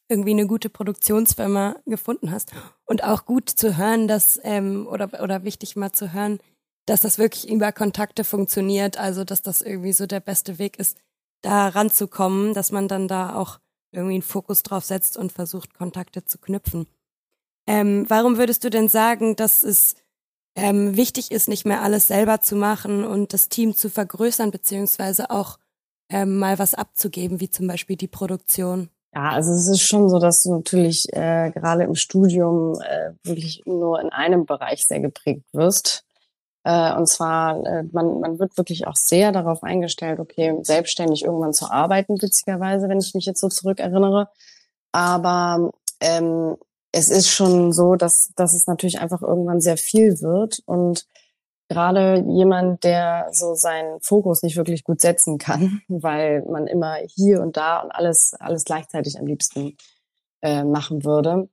irgendwie 0.09 0.31
eine 0.31 0.47
gute 0.47 0.69
Produktionsfirma 0.69 1.75
gefunden 1.85 2.31
hast 2.31 2.53
und 2.85 3.03
auch 3.03 3.25
gut 3.25 3.49
zu 3.49 3.77
hören, 3.77 4.07
dass 4.07 4.39
ähm, 4.43 4.87
oder 4.89 5.21
oder 5.21 5.43
wichtig 5.43 5.75
mal 5.75 5.91
zu 5.91 6.13
hören, 6.13 6.39
dass 6.87 7.01
das 7.01 7.19
wirklich 7.19 7.49
über 7.49 7.71
Kontakte 7.71 8.23
funktioniert, 8.23 8.97
also 8.97 9.23
dass 9.23 9.41
das 9.41 9.61
irgendwie 9.61 9.93
so 9.93 10.07
der 10.07 10.21
beste 10.21 10.57
Weg 10.57 10.79
ist, 10.79 10.97
da 11.41 11.67
ranzukommen, 11.67 12.53
dass 12.53 12.71
man 12.71 12.87
dann 12.87 13.07
da 13.07 13.35
auch 13.35 13.59
irgendwie 13.91 14.15
einen 14.15 14.21
Fokus 14.23 14.63
drauf 14.63 14.85
setzt 14.85 15.17
und 15.17 15.31
versucht, 15.31 15.73
Kontakte 15.73 16.25
zu 16.25 16.39
knüpfen. 16.39 16.87
Ähm, 17.67 18.05
warum 18.07 18.37
würdest 18.37 18.63
du 18.63 18.69
denn 18.69 18.87
sagen, 18.87 19.35
dass 19.35 19.63
es 19.63 19.95
ähm, 20.55 20.95
wichtig 20.95 21.31
ist, 21.31 21.49
nicht 21.49 21.65
mehr 21.65 21.83
alles 21.83 22.07
selber 22.07 22.41
zu 22.41 22.55
machen 22.55 23.03
und 23.03 23.33
das 23.33 23.49
Team 23.49 23.75
zu 23.75 23.89
vergrößern, 23.89 24.49
beziehungsweise 24.49 25.29
auch 25.29 25.59
ähm, 26.09 26.37
mal 26.37 26.57
was 26.57 26.73
abzugeben, 26.73 27.41
wie 27.41 27.49
zum 27.49 27.67
Beispiel 27.67 27.97
die 27.97 28.07
Produktion? 28.07 28.89
Ja, 29.13 29.29
also 29.29 29.51
es 29.51 29.67
ist 29.67 29.81
schon 29.81 30.09
so, 30.09 30.19
dass 30.19 30.43
du 30.43 30.53
natürlich 30.53 31.05
äh, 31.11 31.51
gerade 31.51 31.83
im 31.83 31.95
Studium 31.95 32.79
äh, 32.81 33.11
wirklich 33.23 33.61
nur 33.65 33.99
in 33.99 34.09
einem 34.09 34.45
Bereich 34.45 34.85
sehr 34.85 35.01
geprägt 35.01 35.43
wirst. 35.53 36.06
Äh, 36.67 36.93
und 36.97 37.07
zwar, 37.07 37.65
äh, 37.65 37.83
man, 37.93 38.19
man 38.19 38.39
wird 38.39 38.57
wirklich 38.57 38.87
auch 38.87 38.97
sehr 38.97 39.31
darauf 39.31 39.63
eingestellt, 39.63 40.19
okay, 40.19 40.53
selbstständig 40.63 41.23
irgendwann 41.23 41.53
zu 41.53 41.71
arbeiten, 41.71 42.21
witzigerweise, 42.21 42.89
wenn 42.89 42.99
ich 42.99 43.13
mich 43.13 43.25
jetzt 43.25 43.39
so 43.39 43.47
zurückerinnere. 43.47 44.27
Aber 44.91 45.71
ähm, 46.01 46.57
es 46.91 47.07
ist 47.07 47.29
schon 47.29 47.71
so, 47.71 47.95
dass, 47.95 48.33
dass 48.35 48.53
es 48.53 48.67
natürlich 48.67 48.99
einfach 48.99 49.21
irgendwann 49.21 49.61
sehr 49.61 49.77
viel 49.77 50.19
wird 50.19 50.61
und 50.65 51.07
gerade 51.69 52.25
jemand, 52.27 52.83
der 52.83 53.29
so 53.31 53.55
seinen 53.55 54.01
Fokus 54.01 54.43
nicht 54.43 54.57
wirklich 54.57 54.83
gut 54.83 54.99
setzen 54.99 55.37
kann, 55.37 55.81
weil 55.87 56.43
man 56.49 56.67
immer 56.67 56.95
hier 57.15 57.41
und 57.41 57.55
da 57.55 57.79
und 57.79 57.91
alles, 57.91 58.33
alles 58.41 58.65
gleichzeitig 58.65 59.17
am 59.17 59.25
liebsten 59.25 59.77
äh, 60.41 60.65
machen 60.65 61.05
würde, 61.05 61.47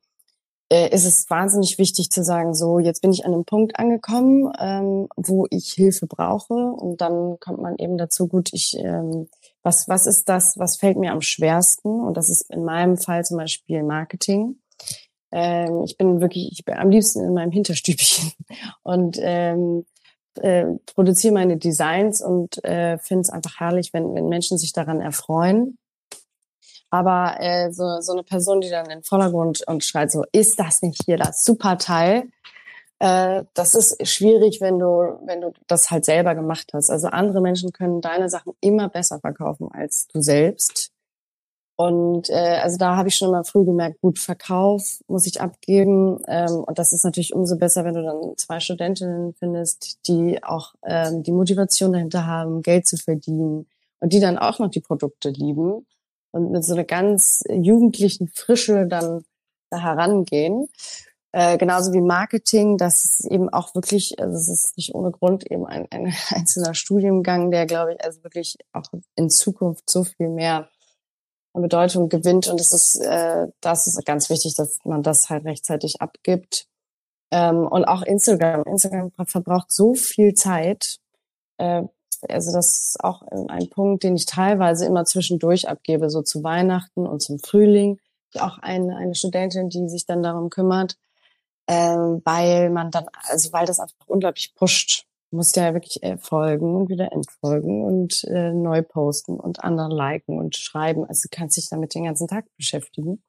äh, 0.75 0.89
ist 0.95 1.05
es 1.05 1.29
wahnsinnig 1.31 1.79
wichtig 1.79 2.11
zu 2.11 2.25
sagen, 2.25 2.55
so, 2.55 2.79
jetzt 2.79 3.03
bin 3.03 3.13
ich 3.13 3.25
an 3.25 3.33
einem 3.33 3.45
Punkt 3.45 3.79
angekommen, 3.79 4.53
ähm, 4.59 5.09
wo 5.17 5.47
ich 5.51 5.73
Hilfe 5.73 6.07
brauche 6.07 6.55
und 6.55 7.01
dann 7.01 7.39
kommt 7.41 7.61
man 7.61 7.77
eben 7.79 7.99
dazu, 7.99 8.27
gut, 8.29 8.51
ich, 8.53 8.77
ähm, 8.79 9.29
was, 9.63 9.89
was 9.89 10.07
ist 10.07 10.29
das, 10.29 10.55
was 10.59 10.77
fällt 10.77 10.99
mir 10.99 11.13
am 11.13 11.23
schwersten? 11.23 12.01
Und 12.01 12.17
das 12.17 12.29
ist 12.29 12.51
in 12.51 12.65
meinem 12.65 12.97
Fall 12.97 13.25
zum 13.25 13.39
Beispiel 13.39 13.83
Marketing 13.83 14.57
ähm, 15.35 15.83
ich 15.85 15.97
bin 15.97 16.21
wirklich, 16.21 16.53
ich 16.53 16.65
bin 16.65 16.77
am 16.77 16.91
liebsten 16.91 17.25
in 17.25 17.35
meinem 17.35 17.51
Hinterstübchen 17.51 18.31
und 18.85 19.19
ähm, 19.21 19.85
äh, 20.41 20.67
produziere 20.95 21.35
meine 21.35 21.57
Designs 21.57 22.23
und 22.23 22.65
äh, 22.65 22.99
finde 22.99 23.23
es 23.23 23.31
einfach 23.31 23.59
herrlich, 23.59 23.93
wenn, 23.93 24.15
wenn 24.15 24.29
Menschen 24.29 24.59
sich 24.59 24.73
daran 24.73 25.01
erfreuen. 25.01 25.77
Aber 26.95 27.41
äh, 27.41 27.73
so, 27.73 28.01
so 28.03 28.13
eine 28.13 28.23
Person, 28.23 28.61
die 28.61 28.71
dann 28.71 28.85
in 28.85 28.99
den 28.99 29.03
Vordergrund 29.03 29.67
und 29.67 29.83
schreit 29.83 30.13
so, 30.13 30.23
ist 30.31 30.61
das 30.61 30.81
nicht 30.81 31.03
hier 31.05 31.17
das 31.17 31.45
super 31.45 31.77
Teil? 31.77 32.29
Äh, 33.01 33.43
das 33.53 33.75
ist 33.75 34.07
schwierig, 34.07 34.61
wenn 34.61 34.79
du, 34.79 35.19
wenn 35.27 35.41
du 35.41 35.53
das 35.67 35.91
halt 35.91 36.05
selber 36.05 36.37
gemacht 36.37 36.71
hast. 36.73 36.91
Also 36.91 37.09
andere 37.09 37.41
Menschen 37.41 37.73
können 37.73 38.01
deine 38.01 38.31
Sachen 38.31 38.53
immer 38.61 38.89
besser 38.89 39.19
verkaufen 39.19 39.73
als 39.73 40.07
du 40.07 40.21
selbst. 40.21 40.93
Und 41.75 42.31
äh, 42.31 42.61
also 42.63 42.79
da 42.79 42.95
habe 42.95 43.09
ich 43.09 43.17
schon 43.17 43.31
immer 43.31 43.43
früh 43.43 43.65
gemerkt, 43.65 44.01
gut, 44.01 44.21
Verkauf 44.21 45.01
muss 45.09 45.27
ich 45.27 45.41
abgeben. 45.41 46.21
Ähm, 46.29 46.63
und 46.63 46.79
das 46.79 46.93
ist 46.93 47.03
natürlich 47.03 47.35
umso 47.35 47.57
besser, 47.57 47.85
wenn 47.85 47.95
du 47.95 48.05
dann 48.05 48.37
zwei 48.37 48.61
Studentinnen 48.61 49.35
findest, 49.35 50.07
die 50.07 50.45
auch 50.45 50.75
ähm, 50.85 51.25
die 51.25 51.33
Motivation 51.33 51.93
dahinter 51.93 52.25
haben, 52.25 52.63
Geld 52.63 52.87
zu 52.87 52.97
verdienen 52.97 53.67
und 53.99 54.13
die 54.13 54.21
dann 54.21 54.39
auch 54.39 54.61
noch 54.61 54.71
die 54.71 54.81
Produkte 54.81 55.31
lieben 55.31 55.85
und 56.35 56.51
mit 56.51 56.65
so 56.65 56.75
einer 56.75 56.85
ganz 56.85 57.45
jugendlichen 57.49 58.29
Frische 58.29 58.87
dann 58.87 59.25
da 59.71 59.79
herangehen. 59.79 60.69
Äh, 61.31 61.59
genauso 61.59 61.93
wie 61.93 62.01
Marketing, 62.01 62.77
das 62.77 63.05
ist 63.05 63.25
eben 63.27 63.49
auch 63.49 63.75
wirklich, 63.75 64.19
also 64.19 64.37
es 64.37 64.49
ist 64.49 64.77
nicht 64.77 64.95
ohne 64.95 65.13
Grund 65.13 65.49
eben 65.51 65.65
ein, 65.65 65.87
ein 65.91 66.13
einzelner 66.31 66.75
Studiengang, 66.75 67.53
der, 67.53 67.67
glaube 67.67 67.95
ich, 67.95 68.05
also 68.05 68.25
wirklich 68.25 68.57
auch 68.73 68.87
in 69.15 69.31
Zukunft 69.31 69.89
so 69.89 70.03
viel 70.03 70.29
mehr 70.29 70.69
Bedeutung 71.53 72.09
gewinnt. 72.09 72.49
Und 72.49 72.61
es 72.61 72.73
ist, 72.73 72.97
äh, 72.97 73.47
das 73.61 73.87
ist 73.87 74.05
ganz 74.05 74.29
wichtig, 74.29 74.57
dass 74.57 74.79
man 74.85 75.05
das 75.05 75.31
halt 75.31 75.45
rechtzeitig 75.45 76.01
abgibt. 76.01 76.67
Ähm, 77.31 77.67
und 77.67 77.85
auch 77.85 78.03
Instagram. 78.03 78.65
Instagram 78.65 79.13
verbraucht 79.27 79.73
so 79.73 79.95
viel 79.95 80.35
Zeit. 80.35 80.99
Äh, 81.59 81.83
also 82.29 82.53
das 82.53 82.89
ist 82.89 83.05
auch 83.05 83.23
ein 83.49 83.69
Punkt, 83.71 84.03
den 84.03 84.17
ich 84.17 84.27
teilweise 84.27 84.87
immer 84.87 85.05
zwischendurch 85.05 85.69
abgebe, 85.69 86.11
so 86.11 86.23
zu 86.23 86.43
Weihnachten 86.43 87.07
und 87.07 87.23
zum 87.23 87.39
Frühling. 87.39 87.99
Auch 88.39 88.59
eine, 88.59 88.97
eine 88.97 89.15
Studentin, 89.15 89.69
die 89.69 89.89
sich 89.89 90.07
dann 90.07 90.23
darum 90.23 90.51
kümmert, 90.51 90.97
ähm, 91.69 92.21
weil 92.25 92.71
man 92.71 92.91
dann, 92.91 93.07
also 93.29 93.53
weil 93.53 93.67
das 93.67 93.81
einfach 93.81 94.07
unglaublich 94.07 94.55
pusht 94.55 95.07
musst 95.35 95.57
ja 95.57 95.75
wirklich 95.75 96.03
äh, 96.03 96.17
folgen 96.17 96.75
und 96.75 96.89
wieder 96.89 97.13
entfolgen 97.13 97.85
und 97.85 98.25
äh, 98.25 98.53
neu 98.53 98.83
posten 98.83 99.39
und 99.39 99.63
anderen 99.63 99.91
liken 99.91 100.39
und 100.39 100.57
schreiben. 100.57 101.05
Also 101.05 101.29
du 101.29 101.37
kannst 101.37 101.57
dich 101.57 101.69
damit 101.69 101.95
den 101.95 102.05
ganzen 102.05 102.29
Tag 102.29 102.47
beschäftigen. 102.57 103.23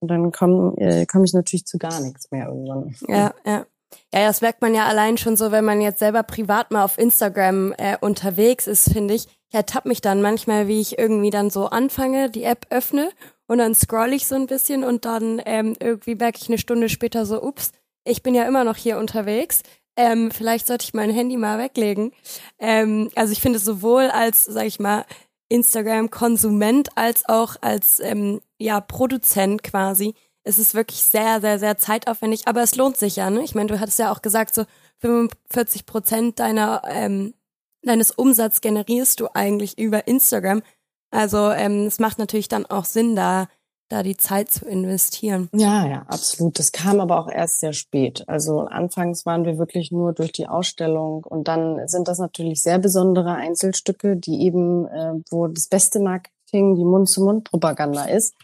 Und 0.00 0.08
dann 0.08 0.32
komme 0.32 0.74
äh, 0.78 1.06
komm 1.06 1.24
ich 1.24 1.32
natürlich 1.32 1.66
zu 1.66 1.78
gar 1.78 2.00
nichts 2.00 2.30
mehr 2.30 2.48
irgendwann. 2.48 2.94
Ja, 3.06 3.34
ja. 3.46 3.66
Ja, 4.12 4.26
das 4.26 4.40
merkt 4.40 4.62
man 4.62 4.74
ja 4.74 4.86
allein 4.86 5.18
schon 5.18 5.36
so, 5.36 5.50
wenn 5.50 5.64
man 5.64 5.80
jetzt 5.80 5.98
selber 5.98 6.22
privat 6.22 6.70
mal 6.70 6.84
auf 6.84 6.98
Instagram 6.98 7.72
äh, 7.78 7.96
unterwegs 8.00 8.66
ist, 8.66 8.92
finde 8.92 9.14
ich. 9.14 9.26
Ich 9.48 9.54
ertappe 9.54 9.88
mich 9.88 10.00
dann 10.00 10.22
manchmal, 10.22 10.68
wie 10.68 10.80
ich 10.80 10.98
irgendwie 10.98 11.30
dann 11.30 11.50
so 11.50 11.66
anfange, 11.66 12.30
die 12.30 12.44
App 12.44 12.66
öffne 12.70 13.10
und 13.46 13.58
dann 13.58 13.74
scroll 13.74 14.12
ich 14.12 14.26
so 14.26 14.34
ein 14.34 14.46
bisschen 14.46 14.84
und 14.84 15.04
dann 15.04 15.40
ähm, 15.44 15.76
irgendwie 15.80 16.14
merke 16.14 16.38
ich 16.40 16.48
eine 16.48 16.58
Stunde 16.58 16.88
später 16.88 17.26
so, 17.26 17.42
ups, 17.42 17.72
ich 18.04 18.22
bin 18.22 18.34
ja 18.34 18.44
immer 18.46 18.64
noch 18.64 18.76
hier 18.76 18.98
unterwegs. 18.98 19.62
Ähm, 19.96 20.30
vielleicht 20.30 20.66
sollte 20.66 20.84
ich 20.84 20.94
mein 20.94 21.10
Handy 21.10 21.36
mal 21.36 21.58
weglegen. 21.58 22.12
Ähm, 22.58 23.10
also 23.14 23.32
ich 23.32 23.40
finde 23.40 23.58
sowohl 23.58 24.04
als, 24.10 24.44
sag 24.44 24.66
ich 24.66 24.80
mal, 24.80 25.04
Instagram-Konsument 25.48 26.96
als 26.96 27.28
auch 27.28 27.56
als 27.60 28.00
ähm, 28.00 28.40
ja 28.58 28.80
Produzent 28.80 29.62
quasi. 29.62 30.14
Es 30.44 30.58
ist 30.58 30.74
wirklich 30.74 31.02
sehr, 31.02 31.40
sehr, 31.40 31.58
sehr 31.58 31.78
zeitaufwendig, 31.78 32.46
aber 32.46 32.62
es 32.62 32.76
lohnt 32.76 32.96
sich 32.96 33.16
ja. 33.16 33.30
Ne? 33.30 33.42
Ich 33.42 33.54
meine, 33.54 33.68
du 33.68 33.80
hattest 33.80 33.98
ja 33.98 34.12
auch 34.12 34.22
gesagt, 34.22 34.54
so 34.54 34.64
45 35.00 35.86
Prozent 35.86 36.38
deiner 36.38 36.82
ähm, 36.86 37.34
deines 37.82 38.10
Umsatzes 38.10 38.60
generierst 38.60 39.20
du 39.20 39.28
eigentlich 39.34 39.78
über 39.78 40.06
Instagram. 40.06 40.62
Also 41.10 41.50
ähm, 41.50 41.86
es 41.86 41.98
macht 41.98 42.18
natürlich 42.18 42.48
dann 42.48 42.66
auch 42.66 42.84
Sinn, 42.84 43.14
da 43.14 43.48
da 43.90 44.02
die 44.02 44.16
Zeit 44.16 44.50
zu 44.50 44.64
investieren. 44.64 45.48
Ja, 45.52 45.86
ja, 45.86 46.02
absolut. 46.08 46.58
Das 46.58 46.72
kam 46.72 47.00
aber 47.00 47.20
auch 47.20 47.28
erst 47.30 47.60
sehr 47.60 47.74
spät. 47.74 48.24
Also 48.26 48.60
anfangs 48.60 49.26
waren 49.26 49.44
wir 49.44 49.58
wirklich 49.58 49.92
nur 49.92 50.14
durch 50.14 50.32
die 50.32 50.48
Ausstellung 50.48 51.24
und 51.24 51.48
dann 51.48 51.86
sind 51.86 52.08
das 52.08 52.18
natürlich 52.18 52.62
sehr 52.62 52.78
besondere 52.78 53.34
Einzelstücke, 53.34 54.16
die 54.16 54.42
eben, 54.42 54.86
äh, 54.86 55.12
wo 55.30 55.48
das 55.48 55.68
beste 55.68 56.00
Marketing 56.00 56.74
die 56.76 56.84
Mund-zu-Mund-Propaganda 56.84 58.04
ist, 58.06 58.34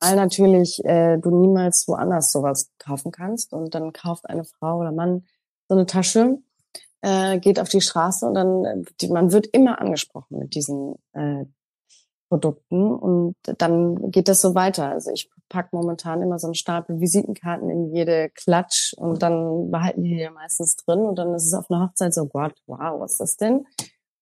weil 0.00 0.16
natürlich 0.16 0.84
äh, 0.84 1.18
du 1.18 1.30
niemals 1.30 1.88
woanders 1.88 2.32
sowas 2.32 2.70
kaufen 2.78 3.12
kannst 3.12 3.52
und 3.52 3.74
dann 3.74 3.92
kauft 3.92 4.28
eine 4.28 4.44
Frau 4.44 4.78
oder 4.80 4.92
Mann 4.92 5.24
so 5.68 5.74
eine 5.74 5.86
Tasche, 5.86 6.38
äh, 7.02 7.38
geht 7.38 7.60
auf 7.60 7.68
die 7.68 7.80
Straße 7.80 8.26
und 8.26 8.34
dann, 8.34 8.64
äh, 8.64 8.82
die, 9.00 9.08
man 9.08 9.32
wird 9.32 9.46
immer 9.48 9.80
angesprochen 9.80 10.38
mit 10.38 10.54
diesen 10.54 10.96
äh, 11.12 11.44
Produkten 12.28 12.92
und 12.92 13.36
dann 13.58 14.10
geht 14.10 14.28
das 14.28 14.40
so 14.40 14.54
weiter. 14.54 14.88
Also 14.88 15.10
ich 15.12 15.30
pack 15.48 15.72
momentan 15.72 16.22
immer 16.22 16.38
so 16.38 16.48
einen 16.48 16.54
Stapel 16.54 17.00
Visitenkarten 17.00 17.70
in 17.70 17.94
jede 17.94 18.30
Klatsch 18.30 18.94
und 18.94 19.22
dann 19.22 19.70
behalten 19.70 20.02
die 20.02 20.16
ja 20.16 20.30
meistens 20.32 20.76
drin 20.76 21.00
und 21.00 21.16
dann 21.16 21.34
ist 21.34 21.46
es 21.46 21.54
auf 21.54 21.70
einer 21.70 21.86
Hochzeit 21.86 22.12
so, 22.12 22.26
Gott, 22.26 22.54
wow, 22.66 23.00
was 23.00 23.12
ist 23.12 23.20
das 23.20 23.36
denn? 23.36 23.66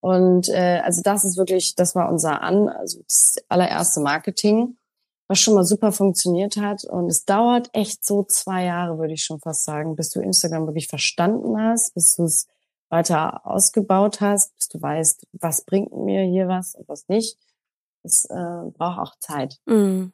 Und 0.00 0.50
äh, 0.50 0.80
also 0.84 1.00
das 1.02 1.24
ist 1.24 1.38
wirklich, 1.38 1.76
das 1.76 1.94
war 1.94 2.10
unser 2.10 2.42
An, 2.42 2.68
also 2.68 3.00
das 3.04 3.36
allererste 3.48 4.00
Marketing, 4.00 4.76
was 5.28 5.38
schon 5.38 5.54
mal 5.54 5.64
super 5.64 5.92
funktioniert 5.92 6.56
hat. 6.56 6.84
Und 6.84 7.08
es 7.08 7.24
dauert 7.24 7.70
echt 7.72 8.04
so 8.04 8.24
zwei 8.24 8.64
Jahre, 8.64 8.98
würde 8.98 9.14
ich 9.14 9.24
schon 9.24 9.40
fast 9.40 9.64
sagen, 9.64 9.96
bis 9.96 10.10
du 10.10 10.20
Instagram 10.20 10.66
wirklich 10.66 10.88
verstanden 10.88 11.60
hast, 11.60 11.94
bis 11.94 12.16
du 12.16 12.24
es 12.24 12.46
weiter 12.90 13.46
ausgebaut 13.46 14.20
hast, 14.20 14.54
bis 14.56 14.68
du 14.68 14.80
weißt, 14.80 15.26
was 15.32 15.64
bringt 15.64 15.92
mir 15.96 16.22
hier 16.24 16.48
was 16.48 16.74
und 16.74 16.88
was 16.88 17.08
nicht 17.08 17.38
es 18.04 18.26
äh, 18.26 18.70
braucht 18.76 18.98
auch 18.98 19.18
Zeit. 19.18 19.58
Mhm. 19.66 20.12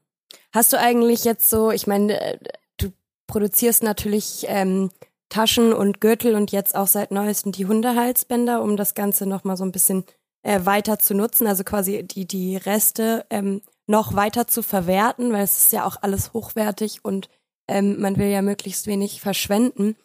Hast 0.53 0.73
du 0.73 0.79
eigentlich 0.79 1.25
jetzt 1.25 1.51
so, 1.51 1.71
ich 1.71 1.87
meine, 1.87 2.21
äh, 2.21 2.39
du 2.79 2.93
produzierst 3.27 3.83
natürlich 3.83 4.47
ähm, 4.49 4.91
Taschen 5.29 5.73
und 5.73 6.01
Gürtel 6.01 6.35
und 6.35 6.53
jetzt 6.53 6.75
auch 6.75 6.87
seit 6.87 7.11
neuestem 7.11 7.53
die 7.53 7.67
Hundehalsbänder, 7.67 8.63
um 8.63 8.77
das 8.77 8.95
Ganze 8.95 9.27
nochmal 9.27 9.57
so 9.57 9.65
ein 9.65 9.73
bisschen 9.73 10.05
äh, 10.43 10.61
weiter 10.65 10.99
zu 10.99 11.15
nutzen, 11.15 11.47
also 11.47 11.65
quasi 11.65 12.03
die, 12.05 12.27
die 12.27 12.57
Reste 12.57 13.27
ähm, 13.31 13.61
noch 13.91 14.15
weiter 14.15 14.47
zu 14.47 14.63
verwerten, 14.63 15.33
weil 15.33 15.43
es 15.43 15.59
ist 15.59 15.73
ja 15.73 15.85
auch 15.85 15.97
alles 16.01 16.33
hochwertig 16.33 17.05
und 17.05 17.29
ähm, 17.69 18.01
man 18.01 18.17
will 18.17 18.29
ja 18.29 18.41
möglichst 18.41 18.87
wenig 18.87 19.21
verschwenden. 19.21 19.97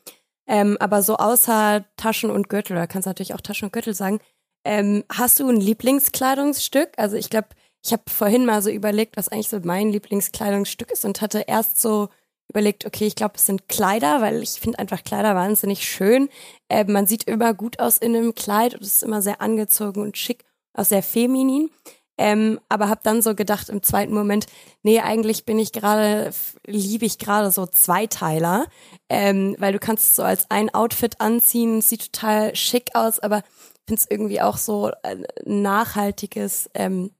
Ähm, 0.48 0.78
aber 0.80 1.02
so 1.02 1.18
außer 1.18 1.86
Taschen 1.96 2.30
und 2.30 2.50
Gürtel, 2.50 2.74
oder 2.74 2.88
kannst 2.88 3.06
natürlich 3.06 3.34
auch 3.34 3.42
Taschen 3.42 3.68
und 3.68 3.74
Gürtel 3.74 3.94
sagen, 3.94 4.20
ähm, 4.64 5.04
hast 5.12 5.40
du 5.40 5.48
ein 5.48 5.62
Lieblingskleidungsstück? 5.62 6.94
Also 6.98 7.16
ich 7.16 7.30
glaube, 7.30 7.50
ich 7.84 7.94
habe 7.94 8.04
vorhin 8.08 8.46
mal 8.46 8.62
so 8.62 8.72
überlegt, 8.72 9.18
was 9.18 9.30
eigentlich 9.30 9.50
so 9.50 9.60
mein 9.64 9.92
Lieblingskleidungsstück 9.92 10.92
ist 10.92 11.06
und 11.06 11.22
hatte 11.22 11.46
erst 11.48 11.80
so 11.80 12.10
überlegt, 12.50 12.86
okay, 12.86 13.06
ich 13.06 13.16
glaube, 13.16 13.36
es 13.36 13.46
sind 13.46 13.68
Kleider, 13.68 14.22
weil 14.22 14.42
ich 14.42 14.52
finde 14.52 14.80
einfach 14.80 15.04
Kleider 15.04 15.36
wahnsinnig 15.36 15.88
schön. 15.88 16.30
Äh, 16.70 16.86
man 16.86 17.06
sieht 17.06 17.26
immer 17.26 17.54
gut 17.54 17.80
aus 17.80 18.00
in 18.00 18.16
einem 18.16 18.34
Kleid 18.34 18.74
und 18.74 18.82
es 18.82 18.96
ist 18.96 19.04
immer 19.04 19.22
sehr 19.22 19.42
angezogen 19.42 20.02
und 20.02 20.18
schick, 20.18 20.44
auch 20.74 20.86
sehr 20.86 21.04
feminin. 21.04 21.70
Ähm, 22.18 22.60
aber 22.70 22.88
habe 22.88 23.02
dann 23.04 23.22
so 23.22 23.36
gedacht 23.36 23.70
im 23.70 23.84
zweiten 23.84 24.14
Moment, 24.14 24.46
nee, 24.84 25.02
eigentlich 25.02 25.46
bin 25.46 25.60
ich 25.60 25.74
gerade, 25.74 26.32
liebe 26.66 27.06
ich 27.06 27.18
gerade 27.18 27.52
so 27.52 27.66
Zweiteiler, 27.66 28.68
ähm, 29.10 29.56
weil 29.60 29.74
du 29.74 29.80
kannst 29.80 30.10
es 30.10 30.16
so 30.16 30.24
als 30.24 30.50
ein 30.50 30.74
Outfit 30.74 31.20
anziehen, 31.20 31.82
sieht 31.82 32.14
total 32.14 32.56
schick 32.56 32.92
aus, 32.94 33.20
aber 33.20 33.44
finde 33.86 34.02
es 34.02 34.10
irgendwie 34.10 34.42
auch 34.42 34.58
so 34.58 34.92
ein 35.04 35.26
nachhaltiges 35.46 36.70
ähm, 36.74 37.12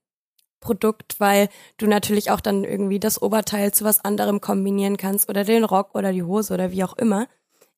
Produkt, 0.60 1.20
weil 1.20 1.50
du 1.78 1.88
natürlich 1.88 2.32
auch 2.32 2.42
dann 2.42 2.64
irgendwie 2.64 3.00
das 3.00 3.22
Oberteil 3.22 3.72
zu 3.72 3.84
was 3.84 4.04
anderem 4.04 4.42
kombinieren 4.42 4.98
kannst 4.98 5.30
oder 5.30 5.44
den 5.44 5.64
Rock 5.64 5.94
oder 5.94 6.12
die 6.12 6.24
Hose 6.24 6.54
oder 6.54 6.72
wie 6.72 6.84
auch 6.84 6.98
immer. 6.98 7.28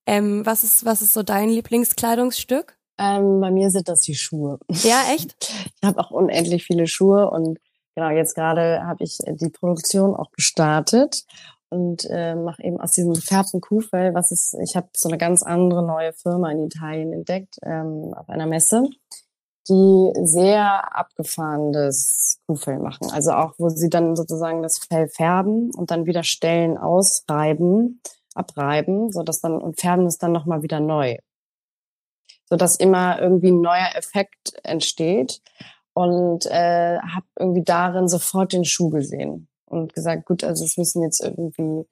Ähm, 0.05 0.45
was 0.45 0.63
ist 0.63 0.85
was 0.85 1.01
ist 1.01 1.13
so 1.13 1.21
dein 1.21 1.49
Lieblingskleidungsstück? 1.49 2.76
Ähm, 2.99 3.39
bei 3.39 3.51
mir 3.51 3.69
sind 3.69 3.87
das 3.87 4.01
die 4.01 4.15
Schuhe. 4.15 4.59
Ja, 4.69 5.03
echt? 5.13 5.35
Ich 5.79 5.87
habe 5.87 5.99
auch 5.99 6.11
unendlich 6.11 6.63
viele 6.63 6.87
Schuhe 6.87 7.29
und 7.29 7.59
genau 7.95 8.09
jetzt 8.09 8.33
gerade 8.33 8.83
habe 8.83 9.03
ich 9.03 9.19
die 9.25 9.49
Produktion 9.49 10.15
auch 10.15 10.31
gestartet 10.31 11.23
und 11.69 12.07
äh, 12.09 12.35
mache 12.35 12.63
eben 12.63 12.79
aus 12.79 12.91
diesem 12.91 13.13
gefärbten 13.13 13.61
Kuhfell, 13.61 14.13
was 14.13 14.31
ist, 14.31 14.55
ich 14.63 14.75
habe 14.75 14.87
so 14.95 15.07
eine 15.07 15.17
ganz 15.17 15.43
andere 15.43 15.85
neue 15.85 16.13
Firma 16.13 16.51
in 16.51 16.65
Italien 16.65 17.13
entdeckt 17.13 17.57
ähm, 17.63 18.13
auf 18.15 18.27
einer 18.29 18.47
Messe, 18.47 18.83
die 19.69 20.11
sehr 20.23 20.97
abgefahrenes 20.97 22.39
Kuhfell 22.47 22.79
machen. 22.79 23.11
Also 23.11 23.31
auch, 23.31 23.53
wo 23.57 23.69
sie 23.69 23.89
dann 23.89 24.15
sozusagen 24.15 24.63
das 24.63 24.79
Fell 24.79 25.09
färben 25.09 25.71
und 25.75 25.91
dann 25.91 26.05
wieder 26.05 26.23
Stellen 26.23 26.77
ausreiben, 26.77 28.01
abreiben, 28.33 29.11
so 29.11 29.23
dass 29.23 29.41
dann 29.41 29.61
und 29.61 29.79
färben 29.79 30.05
es 30.05 30.17
dann 30.17 30.31
nochmal 30.31 30.63
wieder 30.63 30.79
neu 30.79 31.17
so 32.49 32.55
dass 32.55 32.75
immer 32.75 33.19
irgendwie 33.19 33.51
ein 33.51 33.61
neuer 33.61 33.89
Effekt 33.95 34.53
entsteht 34.63 35.41
und 35.93 36.45
äh, 36.45 36.99
habe 36.99 37.25
irgendwie 37.37 37.63
darin 37.63 38.07
sofort 38.07 38.53
den 38.53 38.65
Schuh 38.65 38.89
gesehen 38.89 39.47
und 39.65 39.93
gesagt, 39.93 40.25
gut, 40.25 40.43
also 40.43 40.63
es 40.63 40.77
müssen 40.77 41.01
jetzt 41.01 41.23
irgendwie 41.23 41.85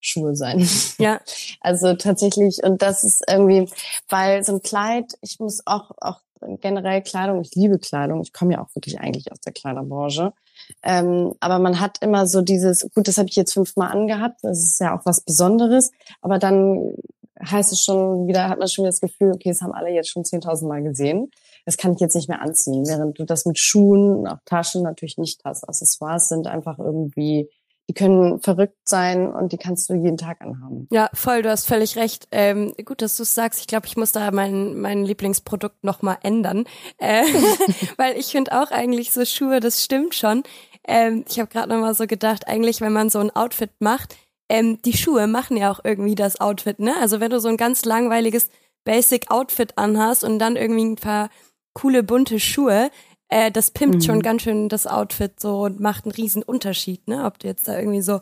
Schuhe 0.00 0.36
sein. 0.36 0.66
Ja. 0.98 1.20
Also 1.60 1.94
tatsächlich 1.94 2.62
und 2.62 2.82
das 2.82 3.04
ist 3.04 3.24
irgendwie, 3.28 3.70
weil 4.08 4.42
so 4.42 4.54
ein 4.54 4.62
Kleid, 4.62 5.14
ich 5.20 5.38
muss 5.38 5.62
auch 5.66 5.90
auch 6.00 6.20
generell 6.60 7.02
Kleidung, 7.02 7.40
ich 7.40 7.54
liebe 7.54 7.78
Kleidung, 7.78 8.22
ich 8.22 8.32
komme 8.32 8.54
ja 8.54 8.60
auch 8.60 8.74
wirklich 8.74 9.00
eigentlich 9.00 9.30
aus 9.32 9.40
der 9.40 9.52
Kleiderbranche. 9.52 10.32
Ähm, 10.82 11.34
aber 11.40 11.58
man 11.58 11.80
hat 11.80 11.98
immer 12.00 12.26
so 12.26 12.42
dieses, 12.42 12.88
gut, 12.94 13.08
das 13.08 13.18
habe 13.18 13.28
ich 13.28 13.36
jetzt 13.36 13.54
fünfmal 13.54 13.90
angehabt, 13.90 14.40
das 14.42 14.58
ist 14.58 14.80
ja 14.80 14.96
auch 14.96 15.04
was 15.04 15.20
Besonderes, 15.20 15.92
aber 16.20 16.38
dann 16.38 16.94
heißt 17.44 17.72
es 17.72 17.82
schon 17.82 18.26
wieder, 18.26 18.48
hat 18.48 18.58
man 18.58 18.68
schon 18.68 18.84
wieder 18.84 18.90
das 18.90 19.00
Gefühl, 19.00 19.32
okay, 19.34 19.50
das 19.50 19.60
haben 19.62 19.72
alle 19.72 19.90
jetzt 19.90 20.10
schon 20.10 20.24
10.000 20.24 20.66
Mal 20.66 20.82
gesehen. 20.82 21.30
Das 21.64 21.76
kann 21.76 21.92
ich 21.92 22.00
jetzt 22.00 22.14
nicht 22.16 22.28
mehr 22.28 22.40
anziehen, 22.40 22.86
während 22.86 23.18
du 23.18 23.24
das 23.24 23.44
mit 23.44 23.58
Schuhen, 23.58 24.26
auch 24.26 24.38
Taschen 24.44 24.82
natürlich 24.82 25.18
nicht 25.18 25.40
hast. 25.44 25.68
Accessoires 25.68 26.28
sind 26.28 26.46
einfach 26.46 26.78
irgendwie, 26.78 27.50
die 27.88 27.94
können 27.94 28.40
verrückt 28.40 28.78
sein 28.84 29.30
und 29.32 29.52
die 29.52 29.58
kannst 29.58 29.88
du 29.90 29.94
jeden 29.94 30.16
Tag 30.16 30.40
anhaben. 30.40 30.88
Ja, 30.90 31.10
voll, 31.12 31.42
du 31.42 31.50
hast 31.50 31.66
völlig 31.66 31.96
recht. 31.96 32.28
Ähm, 32.30 32.74
gut, 32.84 33.02
dass 33.02 33.16
du 33.16 33.22
es 33.22 33.34
sagst. 33.34 33.60
Ich 33.60 33.66
glaube, 33.66 33.86
ich 33.86 33.96
muss 33.96 34.12
da 34.12 34.30
mein, 34.30 34.78
mein 34.78 35.04
Lieblingsprodukt 35.04 35.84
nochmal 35.84 36.18
ändern. 36.22 36.64
Äh, 36.98 37.22
weil 37.96 38.16
ich 38.16 38.26
finde 38.26 38.60
auch 38.60 38.70
eigentlich 38.70 39.12
so 39.12 39.24
Schuhe, 39.24 39.60
das 39.60 39.84
stimmt 39.84 40.14
schon. 40.14 40.42
Ähm, 40.86 41.24
ich 41.28 41.38
habe 41.38 41.50
gerade 41.50 41.68
nochmal 41.68 41.94
so 41.94 42.06
gedacht, 42.06 42.48
eigentlich, 42.48 42.80
wenn 42.80 42.92
man 42.92 43.10
so 43.10 43.18
ein 43.18 43.34
Outfit 43.34 43.70
macht, 43.78 44.16
ähm, 44.48 44.80
die 44.82 44.96
Schuhe 44.96 45.26
machen 45.26 45.56
ja 45.56 45.70
auch 45.70 45.80
irgendwie 45.84 46.14
das 46.14 46.40
Outfit, 46.40 46.78
ne? 46.78 46.94
Also 47.00 47.20
wenn 47.20 47.30
du 47.30 47.40
so 47.40 47.48
ein 47.48 47.56
ganz 47.56 47.84
langweiliges 47.84 48.48
Basic 48.84 49.30
Outfit 49.30 49.76
anhast 49.76 50.24
und 50.24 50.38
dann 50.38 50.56
irgendwie 50.56 50.84
ein 50.84 50.96
paar 50.96 51.30
coole 51.74 52.02
bunte 52.02 52.40
Schuhe, 52.40 52.90
äh, 53.28 53.50
das 53.50 53.70
pimpt 53.70 53.96
mhm. 53.96 54.00
schon 54.02 54.22
ganz 54.22 54.42
schön 54.42 54.68
das 54.68 54.86
Outfit 54.86 55.38
so 55.38 55.60
und 55.62 55.80
macht 55.80 56.04
einen 56.04 56.12
riesen 56.12 56.42
Unterschied, 56.42 57.06
ne? 57.08 57.24
Ob 57.24 57.38
du 57.38 57.46
jetzt 57.46 57.68
da 57.68 57.78
irgendwie 57.78 58.02
so 58.02 58.20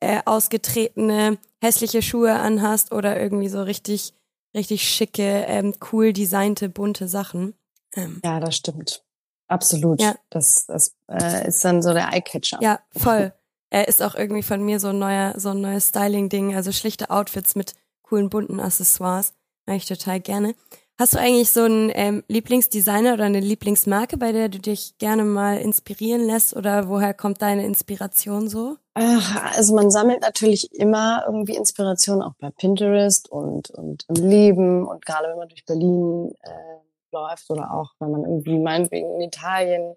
äh, 0.00 0.20
ausgetretene, 0.24 1.38
hässliche 1.60 2.02
Schuhe 2.02 2.34
anhast 2.34 2.92
oder 2.92 3.20
irgendwie 3.20 3.48
so 3.48 3.62
richtig, 3.62 4.14
richtig 4.54 4.82
schicke, 4.88 5.44
ähm, 5.48 5.74
cool 5.92 6.12
designte, 6.12 6.68
bunte 6.68 7.08
Sachen. 7.08 7.54
Ähm. 7.94 8.20
Ja, 8.24 8.38
das 8.38 8.56
stimmt. 8.56 9.04
Absolut. 9.48 10.00
Ja. 10.00 10.14
Das, 10.30 10.66
das 10.66 10.94
äh, 11.08 11.48
ist 11.48 11.64
dann 11.64 11.82
so 11.82 11.92
der 11.92 12.12
Eyecatcher. 12.12 12.58
Ja, 12.60 12.80
voll. 12.96 13.32
Er 13.70 13.88
ist 13.88 14.02
auch 14.02 14.14
irgendwie 14.14 14.42
von 14.42 14.64
mir 14.64 14.80
so 14.80 14.88
ein 14.88 14.98
neuer, 14.98 15.34
so 15.36 15.50
ein 15.50 15.60
neues 15.60 15.88
Styling-Ding, 15.88 16.54
also 16.54 16.72
schlichte 16.72 17.10
Outfits 17.10 17.54
mit 17.54 17.74
coolen 18.02 18.30
bunten 18.30 18.60
Accessoires. 18.60 19.34
Mag 19.66 19.76
ich 19.76 19.86
total 19.86 20.20
gerne. 20.20 20.54
Hast 21.00 21.14
du 21.14 21.18
eigentlich 21.18 21.52
so 21.52 21.62
einen 21.62 21.92
ähm, 21.94 22.24
Lieblingsdesigner 22.26 23.14
oder 23.14 23.24
eine 23.24 23.38
Lieblingsmarke, 23.38 24.16
bei 24.16 24.32
der 24.32 24.48
du 24.48 24.58
dich 24.58 24.98
gerne 24.98 25.22
mal 25.22 25.58
inspirieren 25.58 26.26
lässt 26.26 26.56
oder 26.56 26.88
woher 26.88 27.14
kommt 27.14 27.40
deine 27.40 27.64
Inspiration 27.64 28.48
so? 28.48 28.78
Ach, 28.94 29.54
also 29.56 29.76
man 29.76 29.92
sammelt 29.92 30.22
natürlich 30.22 30.72
immer 30.72 31.22
irgendwie 31.24 31.54
Inspiration 31.54 32.20
auch 32.20 32.32
bei 32.40 32.50
Pinterest 32.50 33.30
und, 33.30 33.70
und 33.70 34.06
im 34.08 34.28
Leben 34.28 34.88
und 34.88 35.06
gerade 35.06 35.28
wenn 35.28 35.38
man 35.38 35.48
durch 35.48 35.64
Berlin 35.64 36.32
äh, 36.42 36.87
läuft 37.12 37.50
oder 37.50 37.72
auch 37.72 37.92
wenn 37.98 38.10
man 38.10 38.22
irgendwie 38.22 38.58
meinetwegen 38.58 39.14
in 39.14 39.20
Italien 39.22 39.94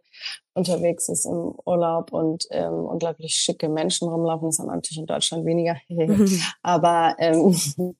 unterwegs 0.53 1.07
ist 1.07 1.25
im 1.25 1.53
Urlaub 1.65 2.11
und 2.11 2.45
ähm, 2.51 2.85
unglaublich 2.85 3.35
schicke 3.35 3.69
Menschen 3.69 4.09
rumlaufen. 4.09 4.49
Das 4.49 4.59
haben 4.59 4.67
wir 4.67 4.75
natürlich 4.75 4.99
in 4.99 5.05
Deutschland 5.05 5.45
weniger. 5.45 5.77
Aber 6.61 7.15
ähm, 7.19 7.55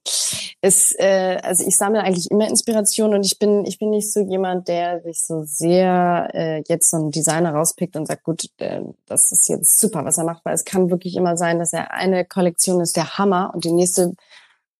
es, 0.61 0.93
äh, 0.99 1.39
also 1.41 1.65
ich 1.65 1.77
sammle 1.77 2.01
eigentlich 2.03 2.29
immer 2.29 2.47
Inspiration 2.47 3.13
und 3.13 3.25
ich 3.25 3.39
bin, 3.39 3.65
ich 3.65 3.79
bin 3.79 3.89
nicht 3.89 4.11
so 4.11 4.19
jemand, 4.21 4.67
der 4.67 5.01
sich 5.01 5.21
so 5.21 5.43
sehr 5.43 6.29
äh, 6.33 6.63
jetzt 6.67 6.91
so 6.91 6.97
einen 6.97 7.11
Designer 7.11 7.53
rauspickt 7.53 7.95
und 7.95 8.05
sagt, 8.05 8.23
gut, 8.23 8.45
äh, 8.57 8.81
das 9.05 9.31
ist 9.31 9.47
jetzt 9.47 9.79
super, 9.79 10.03
was 10.03 10.17
er 10.17 10.25
macht, 10.25 10.43
weil 10.43 10.53
es 10.53 10.65
kann 10.65 10.91
wirklich 10.91 11.15
immer 11.15 11.37
sein, 11.37 11.57
dass 11.57 11.73
er 11.73 11.91
eine 11.91 12.25
Kollektion 12.25 12.81
ist 12.81 12.97
der 12.97 13.17
Hammer 13.17 13.51
und 13.53 13.63
die 13.63 13.71
nächste, 13.71 14.13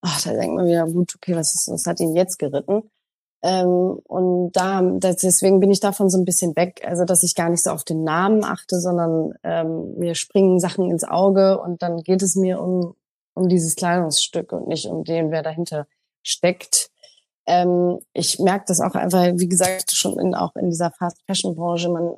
ach, 0.01 0.21
da 0.23 0.33
denkt 0.33 0.55
man 0.55 0.67
wieder, 0.67 0.85
gut, 0.85 1.15
okay, 1.15 1.35
was 1.35 1.55
ist, 1.55 1.71
was 1.71 1.85
hat 1.85 1.99
ihn 1.99 2.15
jetzt 2.15 2.37
geritten? 2.37 2.83
Ähm, 3.43 3.99
und 4.03 4.51
da, 4.51 4.81
deswegen 4.81 5.59
bin 5.59 5.71
ich 5.71 5.79
davon 5.79 6.09
so 6.09 6.17
ein 6.17 6.25
bisschen 6.25 6.55
weg, 6.55 6.81
also 6.85 7.05
dass 7.05 7.23
ich 7.23 7.33
gar 7.33 7.49
nicht 7.49 7.63
so 7.63 7.71
auf 7.71 7.83
den 7.83 8.03
Namen 8.03 8.43
achte, 8.43 8.79
sondern 8.79 9.33
ähm, 9.43 9.95
mir 9.97 10.13
springen 10.13 10.59
Sachen 10.59 10.91
ins 10.91 11.03
Auge 11.03 11.59
und 11.59 11.81
dann 11.81 12.03
geht 12.03 12.21
es 12.21 12.35
mir 12.35 12.61
um, 12.61 12.95
um 13.33 13.49
dieses 13.49 13.75
Kleidungsstück 13.75 14.51
und 14.51 14.67
nicht 14.67 14.85
um 14.85 15.03
den, 15.03 15.31
wer 15.31 15.41
dahinter 15.41 15.87
steckt. 16.21 16.91
Ähm, 17.47 17.99
ich 18.13 18.37
merke 18.37 18.65
das 18.67 18.79
auch 18.79 18.93
einfach, 18.93 19.25
wie 19.35 19.49
gesagt, 19.49 19.91
schon 19.91 20.19
in, 20.19 20.35
auch 20.35 20.55
in 20.55 20.69
dieser 20.69 20.91
Fast 20.91 21.17
Fashion 21.25 21.55
Branche, 21.55 21.89
man, 21.89 22.13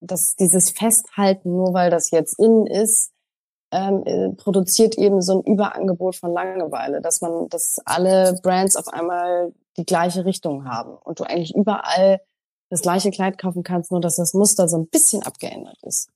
dass 0.00 0.36
dieses 0.36 0.68
Festhalten, 0.70 1.50
nur 1.50 1.72
weil 1.72 1.90
das 1.90 2.10
jetzt 2.10 2.38
in 2.38 2.66
ist, 2.66 3.10
ähm, 3.70 4.02
äh, 4.04 4.30
produziert 4.30 4.96
eben 4.98 5.22
so 5.22 5.38
ein 5.38 5.52
Überangebot 5.52 6.16
von 6.16 6.32
Langeweile, 6.32 7.00
dass 7.00 7.22
man, 7.22 7.48
dass 7.48 7.78
alle 7.84 8.38
Brands 8.42 8.76
auf 8.76 8.88
einmal 8.88 9.52
die 9.78 9.86
gleiche 9.86 10.24
Richtung 10.24 10.66
haben 10.66 10.96
und 11.04 11.20
du 11.20 11.24
eigentlich 11.24 11.54
überall 11.54 12.20
das 12.70 12.82
gleiche 12.82 13.10
Kleid 13.10 13.38
kaufen 13.38 13.62
kannst, 13.62 13.90
nur 13.90 14.00
dass 14.00 14.16
das 14.16 14.34
Muster 14.34 14.68
so 14.68 14.76
ein 14.76 14.88
bisschen 14.88 15.22
abgeändert 15.22 15.78
ist. 15.82 16.10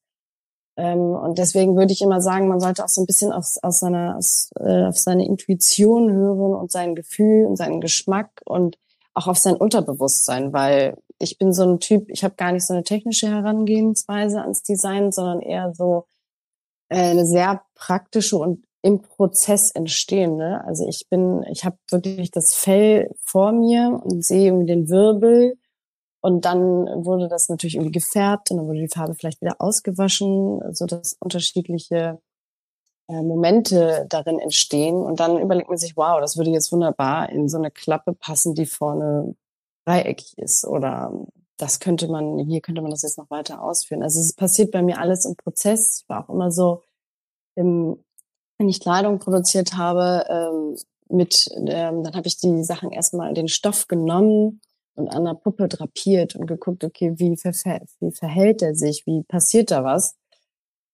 Ähm, 0.77 1.15
und 1.15 1.39
deswegen 1.39 1.77
würde 1.77 1.93
ich 1.93 2.03
immer 2.03 2.21
sagen, 2.21 2.49
man 2.49 2.61
sollte 2.61 2.85
auch 2.85 2.89
so 2.89 3.03
ein 3.03 3.07
bisschen 3.07 3.33
aus, 3.33 3.59
aus 3.63 3.81
seiner, 3.81 4.17
aus, 4.17 4.51
äh, 4.59 4.87
auf 4.87 4.99
seine 4.99 5.27
Intuition 5.27 6.13
hören 6.13 6.55
und 6.55 6.71
sein 6.71 6.95
Gefühl 6.95 7.47
und 7.47 7.57
seinen 7.57 7.81
Geschmack 7.81 8.41
und 8.45 8.79
auch 9.15 9.27
auf 9.27 9.39
sein 9.39 9.57
Unterbewusstsein, 9.57 10.53
weil 10.53 10.97
ich 11.19 11.39
bin 11.39 11.53
so 11.53 11.65
ein 11.65 11.79
Typ, 11.79 12.09
ich 12.09 12.25
habe 12.25 12.35
gar 12.35 12.53
nicht 12.53 12.67
so 12.67 12.73
eine 12.73 12.85
technische 12.85 13.29
Herangehensweise 13.29 14.41
ans 14.41 14.63
Design, 14.63 15.13
sondern 15.13 15.41
eher 15.41 15.75
so 15.75 16.07
äh, 16.89 17.11
eine 17.11 17.27
sehr 17.27 17.63
praktische 17.75 18.39
und 18.39 18.65
im 18.83 19.01
Prozess 19.01 19.71
entstehende. 19.71 20.63
Also 20.65 20.87
ich 20.89 21.09
bin, 21.09 21.45
ich 21.51 21.65
habe 21.65 21.77
wirklich 21.91 22.31
das 22.33 22.55
Fell 22.55 23.15
vor 23.23 23.53
mir 23.53 24.01
und 24.05 24.25
sehe 24.25 24.47
irgendwie 24.47 24.67
den 24.67 24.89
Wirbel 24.89 25.57
und 26.21 26.45
dann 26.45 27.05
wurde 27.05 27.29
das 27.29 27.49
natürlich 27.49 27.77
irgendwie 27.77 27.93
gefärbt 27.93 28.51
und 28.51 28.59
dann 28.59 28.67
wurde 28.67 28.81
die 28.81 28.89
Farbe 28.89 29.15
vielleicht 29.15 29.41
wieder 29.41 29.61
ausgewaschen, 29.61 30.61
so 30.75 30.87
dass 30.87 31.17
unterschiedliche 31.21 32.21
äh, 33.09 33.23
Momente 33.23 34.07
darin 34.09 34.41
entstehen 34.41 34.97
und 34.97 35.21
dann 35.21 35.39
überlegt 35.39 35.69
man 35.69 35.79
sich, 35.79 35.97
wow, 35.97 36.21
das 36.21 36.37
würde 36.37 36.51
jetzt 36.51 36.73
wunderbar 36.73 37.29
in 37.31 37.49
so 37.49 37.59
eine 37.59 37.71
Klappe 37.71 38.15
passen, 38.15 38.55
die 38.55 38.67
vorne 38.67 39.37
dreieckig 39.85 40.39
ist 40.39 40.65
oder 40.65 41.13
das 41.57 41.79
könnte 41.79 42.09
man, 42.09 42.39
hier 42.39 42.61
könnte 42.61 42.83
man 42.83 42.91
das 42.91 43.03
jetzt 43.03 43.19
noch 43.19 43.31
weiter 43.31 43.63
ausführen. 43.63 44.03
Also 44.03 44.21
es 44.21 44.33
passiert 44.33 44.73
bei 44.73 44.83
mir 44.83 44.99
alles 44.99 45.25
im 45.25 45.37
Prozess. 45.37 46.01
Ich 46.03 46.09
war 46.09 46.25
auch 46.25 46.35
immer 46.35 46.51
so 46.51 46.83
im 47.55 48.03
wenn 48.63 48.69
ich 48.69 48.79
Kleidung 48.79 49.19
produziert 49.19 49.77
habe, 49.77 50.25
ähm, 50.29 50.77
mit, 51.09 51.49
ähm, 51.57 52.05
dann 52.05 52.15
habe 52.15 52.29
ich 52.29 52.39
die 52.39 52.63
Sachen 52.63 52.93
erstmal 52.93 53.35
den 53.35 53.49
Stoff 53.49 53.89
genommen 53.89 54.61
und 54.95 55.09
an 55.09 55.25
der 55.25 55.35
Puppe 55.35 55.67
drapiert 55.67 56.37
und 56.37 56.47
geguckt, 56.47 56.85
okay, 56.85 57.15
wie, 57.17 57.37
verhält, 57.37 57.89
wie 57.99 58.13
verhält 58.13 58.63
er 58.63 58.77
sich, 58.77 59.03
wie 59.05 59.25
passiert 59.25 59.73
da 59.73 59.83
was? 59.83 60.15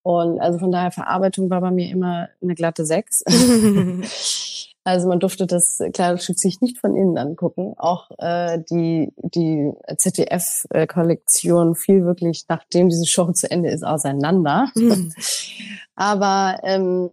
Und 0.03 0.41
also 0.41 0.59
von 0.59 0.73
daher 0.73 0.93
Verarbeitung 0.93 1.51
war 1.51 1.61
bei 1.61 1.71
mir 1.71 1.91
immer 1.91 2.31
eine 2.41 2.55
glatte 2.55 2.87
Sechs. 2.87 3.23
also 4.85 5.09
man 5.09 5.21
durfte 5.21 5.47
das 5.47 5.83
Kleidungsstück 5.93 6.39
sich 6.39 6.63
nicht 6.63 6.79
von 6.79 6.97
innen 6.97 7.19
angucken. 7.19 7.75
Auch 7.77 8.11
äh, 8.17 8.61
die 8.71 9.13
die 9.19 9.71
ZDF-Kollektion 9.95 11.75
fiel 11.75 12.07
wirklich, 12.07 12.45
nachdem 12.49 12.89
diese 12.89 13.05
Show 13.05 13.31
zu 13.33 13.51
Ende 13.51 13.69
ist, 13.69 13.85
auseinander. 13.85 14.71
Mhm. 14.75 15.13
Aber 15.95 16.61
ähm, 16.63 17.11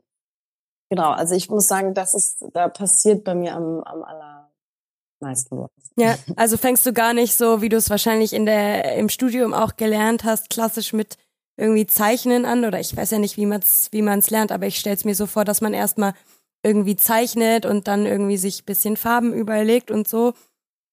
genau, 0.89 1.11
also 1.11 1.35
ich 1.35 1.49
muss 1.49 1.67
sagen, 1.67 1.93
das 1.93 2.13
ist, 2.13 2.45
da 2.53 2.67
passiert 2.67 3.23
bei 3.23 3.35
mir 3.35 3.55
am, 3.55 3.81
am 3.81 4.03
allermeisten 4.03 5.57
was. 5.57 5.69
Ja, 5.97 6.15
also 6.35 6.57
fängst 6.57 6.85
du 6.85 6.93
gar 6.93 7.13
nicht 7.13 7.35
so, 7.35 7.61
wie 7.61 7.69
du 7.69 7.77
es 7.77 7.89
wahrscheinlich 7.89 8.33
in 8.33 8.45
der 8.45 8.95
im 8.95 9.09
Studium 9.09 9.53
auch 9.53 9.75
gelernt 9.77 10.23
hast, 10.23 10.49
klassisch 10.49 10.93
mit 10.93 11.17
irgendwie 11.57 11.85
Zeichnen 11.85 12.45
an 12.45 12.65
oder 12.65 12.79
ich 12.79 12.95
weiß 12.95 13.11
ja 13.11 13.19
nicht, 13.19 13.37
wie 13.37 13.45
man 13.45 13.61
es 13.61 13.89
wie 13.91 14.01
man's 14.01 14.29
lernt, 14.29 14.51
aber 14.51 14.67
ich 14.67 14.77
stelle 14.77 14.95
es 14.95 15.05
mir 15.05 15.15
so 15.15 15.25
vor, 15.25 15.45
dass 15.45 15.61
man 15.61 15.73
erstmal 15.73 16.13
irgendwie 16.63 16.95
zeichnet 16.95 17.65
und 17.65 17.87
dann 17.87 18.05
irgendwie 18.05 18.37
sich 18.37 18.65
bisschen 18.65 18.97
Farben 18.97 19.33
überlegt 19.33 19.91
und 19.91 20.07
so. 20.07 20.33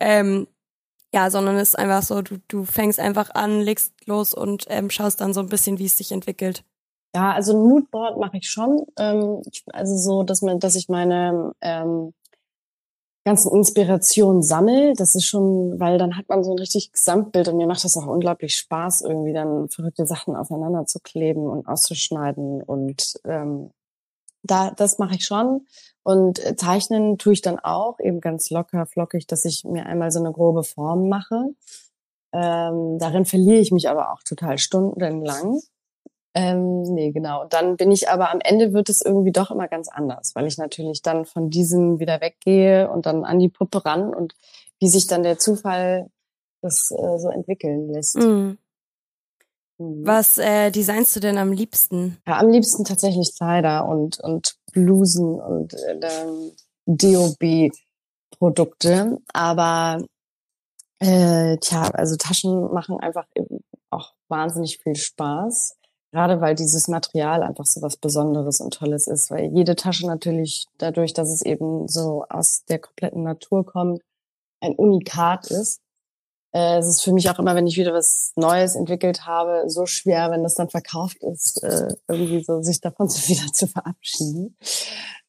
Ähm, 0.01 0.47
ja, 1.15 1.31
sondern 1.31 1.57
es 1.57 1.71
ist 1.71 1.79
einfach 1.79 2.03
so, 2.03 2.23
du, 2.23 2.39
du 2.49 2.65
fängst 2.65 2.99
einfach 2.99 3.35
an, 3.35 3.61
legst 3.61 3.93
los 4.07 4.35
und 4.35 4.67
ähm, 4.69 4.91
schaust 4.91 5.21
dann 5.21 5.35
so 5.35 5.41
ein 5.41 5.49
bisschen, 5.49 5.79
wie 5.79 5.87
es 5.87 5.99
sich 5.99 6.13
entwickelt. 6.13 6.65
Ja, 7.15 7.33
also 7.33 7.53
ein 7.53 7.69
Moodboard 7.69 8.19
mache 8.19 8.39
ich 8.39 8.49
schon. 8.49 8.87
Ähm, 8.99 9.43
also 9.73 9.97
so, 9.99 10.23
dass 10.23 10.43
man, 10.43 10.61
dass 10.61 10.77
ich 10.77 10.89
meine 10.89 11.53
ähm, 11.61 12.15
ganzen 13.25 13.53
Inspirationen 13.53 14.43
sammel. 14.43 14.95
Das 14.95 15.15
ist 15.15 15.27
schon, 15.27 15.79
weil 15.79 15.99
dann 15.99 16.17
hat 16.17 16.29
man 16.29 16.43
so 16.43 16.53
ein 16.53 16.59
richtig 16.59 16.93
Gesamtbild 16.93 17.49
und 17.49 17.57
mir 17.57 17.67
macht 17.67 17.85
das 17.85 17.97
auch 17.97 18.07
unglaublich 18.07 18.57
Spaß, 18.57 19.03
irgendwie 19.03 19.33
dann 19.33 19.69
verrückte 19.69 20.07
Sachen 20.07 20.35
aufeinander 20.37 20.87
zu 20.87 20.99
kleben 21.01 21.47
und 21.47 21.69
auszuschneiden. 21.69 22.63
Und 22.63 23.21
ähm, 23.25 23.71
da, 24.43 24.71
das 24.71 24.99
mache 24.99 25.15
ich 25.17 25.25
schon. 25.25 25.67
Und 26.03 26.45
äh, 26.45 26.57
zeichnen 26.57 27.19
tue 27.19 27.35
ich 27.35 27.43
dann 27.43 27.59
auch, 27.61 28.01
eben 28.01 28.21
ganz 28.21 28.51
locker, 28.51 28.87
flockig, 28.87 29.27
dass 29.27 29.45
ich 29.45 29.65
mir 29.65 29.87
einmal 29.87 30.11
so 30.11 30.19
eine 30.19 30.33
grobe 30.33 30.65
Form 30.65 31.09
mache. 31.09 31.55
Ähm, 32.33 32.99
darin 32.99 33.25
verliere 33.25 33.61
ich 33.61 33.71
mich 33.71 33.89
aber 33.89 34.13
auch 34.13 34.23
total 34.25 34.59
stundenlang. 34.59 35.61
Ähm, 36.35 36.83
nee, 36.83 37.13
genau. 37.13 37.43
Und 37.43 37.53
dann 37.53 37.77
bin 37.77 37.91
ich 37.91 38.09
aber 38.09 38.31
am 38.31 38.41
Ende 38.41 38.73
wird 38.73 38.89
es 38.89 39.03
irgendwie 39.03 39.33
doch 39.33 39.51
immer 39.51 39.69
ganz 39.69 39.89
anders, 39.89 40.35
weil 40.35 40.47
ich 40.47 40.57
natürlich 40.57 41.03
dann 41.03 41.27
von 41.27 41.51
diesem 41.51 42.01
wieder 42.01 42.23
weggehe 42.23 42.91
und 42.91 43.05
dann 43.05 43.25
an 43.25 43.39
die 43.39 43.51
Puppe 43.51 43.85
ran 43.85 44.15
und 44.15 44.35
wie 44.79 44.89
sich 44.89 45.07
dann 45.07 45.23
der 45.23 45.37
Zufall 45.39 46.09
das 46.63 46.91
äh, 46.91 47.19
so 47.19 47.29
entwickeln 47.29 47.91
lässt. 47.91 48.17
Mhm. 48.17 48.57
mhm. 49.79 50.07
Was 50.07 50.39
äh, 50.39 50.71
designst 50.71 51.15
du 51.17 51.21
denn 51.21 51.37
am 51.37 51.53
liebsten? 51.53 52.17
Ja, 52.27 52.39
am 52.39 52.49
liebsten 52.49 52.85
tatsächlich 52.85 53.35
Kleider 53.37 53.87
und, 53.87 54.19
und 54.21 54.57
Blusen 54.73 55.39
und 55.39 55.75
äh, 55.75 56.01
DOB-Produkte. 56.87 59.19
Aber 59.35 60.03
äh, 60.99 61.59
tja, 61.59 61.91
also 61.93 62.17
Taschen 62.17 62.73
machen 62.73 62.99
einfach 63.01 63.27
auch 63.91 64.15
wahnsinnig 64.29 64.79
viel 64.79 64.97
Spaß. 64.97 65.77
Gerade 66.13 66.43
weil 66.43 66.55
dieses 66.55 66.89
Material 66.89 67.43
einfach 67.43 67.65
so 67.65 67.81
was 67.81 67.97
Besonderes 67.97 68.61
und 68.61 68.75
Tolles 68.75 69.07
ist, 69.07 69.31
weil 69.31 69.51
jede 69.55 69.77
Tasche 69.77 70.07
natürlich 70.07 70.67
dadurch, 70.77 71.15
dass 71.15 71.31
es 71.31 71.41
eben 71.41 71.89
so 71.89 72.27
aus 72.29 72.65
der 72.69 72.79
kompletten 72.81 73.23
Natur 73.23 73.65
kommt, 73.65 74.03
ein 74.61 74.75
Unikat 74.75 75.51
ist. 75.51 75.81
Äh, 76.53 76.79
es 76.79 76.87
ist 76.87 77.03
für 77.03 77.15
mich 77.15 77.31
auch 77.31 77.39
immer, 77.39 77.55
wenn 77.55 77.67
ich 77.67 77.79
wieder 77.79 77.95
was 77.95 78.33
Neues 78.37 78.75
entwickelt 78.75 79.27
habe, 79.27 79.65
so 79.69 79.87
schwer, 79.87 80.31
wenn 80.31 80.43
das 80.43 80.55
dann 80.55 80.69
verkauft 80.69 81.17
ist, 81.23 81.63
äh, 81.63 81.89
irgendwie 82.09 82.45
so 82.45 82.61
sich 82.61 82.83
davon 82.83 83.09
so 83.09 83.29
wieder 83.29 83.51
zu 83.53 83.67
verabschieden. 83.67 84.57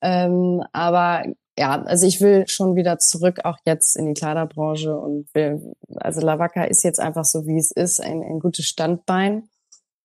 Ähm, 0.01 0.63
aber 0.73 1.23
ja, 1.57 1.81
also 1.83 2.05
ich 2.07 2.19
will 2.19 2.45
schon 2.47 2.75
wieder 2.75 2.99
zurück, 2.99 3.45
auch 3.45 3.57
jetzt 3.65 3.95
in 3.95 4.05
die 4.07 4.15
Kleiderbranche 4.15 4.97
und 4.97 5.33
will, 5.33 5.75
also 5.95 6.19
Lavacca 6.19 6.65
ist 6.65 6.83
jetzt 6.83 6.99
einfach 6.99 7.25
so, 7.25 7.45
wie 7.45 7.57
es 7.57 7.71
ist, 7.71 8.01
ein, 8.01 8.21
ein 8.21 8.39
gutes 8.39 8.65
Standbein. 8.65 9.47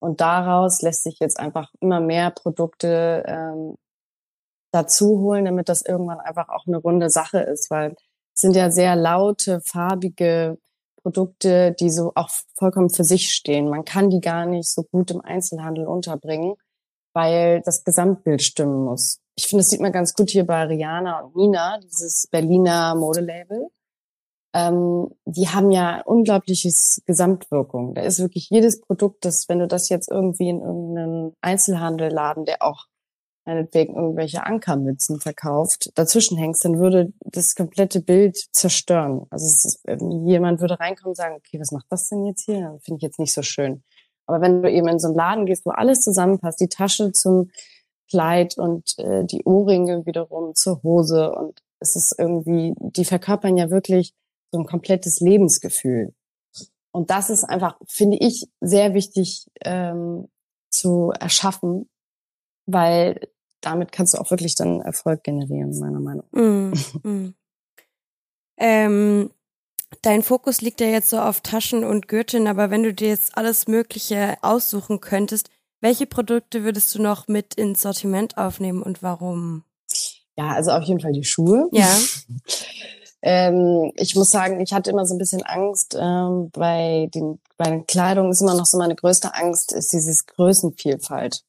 Und 0.00 0.20
daraus 0.20 0.82
lässt 0.82 1.02
sich 1.02 1.18
jetzt 1.20 1.38
einfach 1.38 1.72
immer 1.80 2.00
mehr 2.00 2.30
Produkte 2.30 3.24
ähm, 3.26 3.74
dazu 4.72 5.18
holen, 5.20 5.44
damit 5.44 5.68
das 5.68 5.82
irgendwann 5.82 6.20
einfach 6.20 6.48
auch 6.48 6.66
eine 6.66 6.76
runde 6.76 7.10
Sache 7.10 7.40
ist, 7.40 7.70
weil 7.70 7.96
es 8.34 8.42
sind 8.42 8.54
ja 8.54 8.70
sehr 8.70 8.94
laute, 8.94 9.60
farbige 9.60 10.58
Produkte, 11.02 11.72
die 11.72 11.90
so 11.90 12.12
auch 12.14 12.30
vollkommen 12.54 12.90
für 12.90 13.04
sich 13.04 13.30
stehen. 13.30 13.68
Man 13.68 13.84
kann 13.84 14.10
die 14.10 14.20
gar 14.20 14.46
nicht 14.46 14.68
so 14.68 14.82
gut 14.84 15.10
im 15.10 15.20
Einzelhandel 15.20 15.86
unterbringen, 15.86 16.54
weil 17.14 17.62
das 17.62 17.84
Gesamtbild 17.84 18.42
stimmen 18.42 18.84
muss. 18.84 19.18
Ich 19.36 19.46
finde, 19.46 19.62
das 19.62 19.70
sieht 19.70 19.80
man 19.80 19.92
ganz 19.92 20.14
gut 20.14 20.30
hier 20.30 20.46
bei 20.46 20.64
Rihanna 20.64 21.20
und 21.20 21.36
Nina, 21.36 21.78
dieses 21.78 22.26
Berliner 22.30 22.94
Modelabel 22.94 23.68
ähm, 24.54 25.10
die 25.24 25.48
haben 25.48 25.70
ja 25.70 26.02
unglaubliches 26.02 27.02
Gesamtwirkung. 27.06 27.94
Da 27.94 28.02
ist 28.02 28.18
wirklich 28.18 28.48
jedes 28.50 28.80
Produkt, 28.80 29.24
das, 29.24 29.48
wenn 29.48 29.58
du 29.58 29.66
das 29.66 29.88
jetzt 29.88 30.10
irgendwie 30.10 30.48
in 30.48 30.60
irgendeinen 30.60 31.32
Einzelhandelladen, 31.40 32.44
der 32.44 32.62
auch 32.62 32.86
meinetwegen 33.44 33.94
irgendwelche 33.96 34.44
Ankermützen 34.44 35.20
verkauft, 35.20 35.90
dazwischen 35.94 36.36
hängst, 36.36 36.64
dann 36.64 36.78
würde 36.78 37.12
das 37.20 37.54
komplette 37.54 38.00
Bild 38.00 38.36
zerstören. 38.52 39.26
Also 39.30 39.46
ist, 39.46 39.82
jemand 39.86 40.60
würde 40.60 40.78
reinkommen 40.78 41.12
und 41.12 41.16
sagen, 41.16 41.36
okay, 41.36 41.58
was 41.58 41.72
macht 41.72 41.86
das 41.88 42.08
denn 42.08 42.26
jetzt 42.26 42.44
hier? 42.44 42.78
Finde 42.82 42.98
ich 42.98 43.02
jetzt 43.02 43.18
nicht 43.18 43.32
so 43.32 43.42
schön. 43.42 43.82
Aber 44.26 44.42
wenn 44.42 44.62
du 44.62 44.70
eben 44.70 44.88
in 44.88 44.98
so 44.98 45.08
einen 45.08 45.16
Laden 45.16 45.46
gehst, 45.46 45.64
wo 45.64 45.70
alles 45.70 46.00
zusammenpasst, 46.00 46.60
die 46.60 46.68
Tasche 46.68 47.12
zum 47.12 47.50
Kleid 48.10 48.58
und 48.58 48.98
äh, 48.98 49.24
die 49.24 49.44
Ohrringe 49.44 50.04
wiederum 50.04 50.54
zur 50.54 50.82
Hose 50.82 51.32
und 51.32 51.60
es 51.80 51.96
ist 51.96 52.14
irgendwie, 52.18 52.74
die 52.78 53.04
verkörpern 53.04 53.56
ja 53.56 53.70
wirklich 53.70 54.14
so 54.50 54.58
ein 54.58 54.66
komplettes 54.66 55.20
Lebensgefühl. 55.20 56.14
Und 56.90 57.10
das 57.10 57.30
ist 57.30 57.44
einfach, 57.44 57.78
finde 57.86 58.18
ich, 58.18 58.46
sehr 58.60 58.94
wichtig 58.94 59.46
ähm, 59.60 60.28
zu 60.70 61.12
erschaffen, 61.18 61.88
weil 62.66 63.28
damit 63.60 63.92
kannst 63.92 64.14
du 64.14 64.18
auch 64.18 64.30
wirklich 64.30 64.54
dann 64.54 64.80
Erfolg 64.80 65.24
generieren, 65.24 65.78
meiner 65.78 66.00
Meinung 66.00 66.24
nach. 66.32 66.40
Mm, 66.40 66.72
mm. 67.08 67.34
Ähm, 68.56 69.30
dein 70.02 70.22
Fokus 70.22 70.60
liegt 70.60 70.80
ja 70.80 70.88
jetzt 70.88 71.10
so 71.10 71.18
auf 71.20 71.40
Taschen 71.40 71.84
und 71.84 72.08
Gürteln, 72.08 72.46
aber 72.46 72.70
wenn 72.70 72.82
du 72.82 72.92
dir 72.92 73.08
jetzt 73.08 73.36
alles 73.36 73.68
Mögliche 73.68 74.36
aussuchen 74.42 75.00
könntest, 75.00 75.50
welche 75.80 76.06
Produkte 76.06 76.64
würdest 76.64 76.94
du 76.94 77.02
noch 77.02 77.28
mit 77.28 77.54
ins 77.54 77.82
Sortiment 77.82 78.36
aufnehmen 78.36 78.82
und 78.82 79.02
warum? 79.02 79.64
Ja, 80.36 80.50
also 80.50 80.72
auf 80.72 80.84
jeden 80.84 81.00
Fall 81.00 81.12
die 81.12 81.24
Schuhe. 81.24 81.68
Ja. 81.72 81.88
Ähm, 83.22 83.92
ich 83.96 84.14
muss 84.14 84.30
sagen, 84.30 84.60
ich 84.60 84.72
hatte 84.72 84.90
immer 84.90 85.04
so 85.04 85.14
ein 85.14 85.18
bisschen 85.18 85.42
Angst 85.42 85.96
ähm, 85.98 86.50
bei 86.50 87.08
den 87.14 87.40
bei 87.56 87.70
den 87.70 87.86
Kleidung 87.86 88.30
ist 88.30 88.40
immer 88.40 88.54
noch 88.54 88.66
so 88.66 88.78
meine 88.78 88.94
größte 88.94 89.34
Angst 89.34 89.72
ist 89.72 89.92
dieses 89.92 90.26
Größenvielfalt 90.26 91.42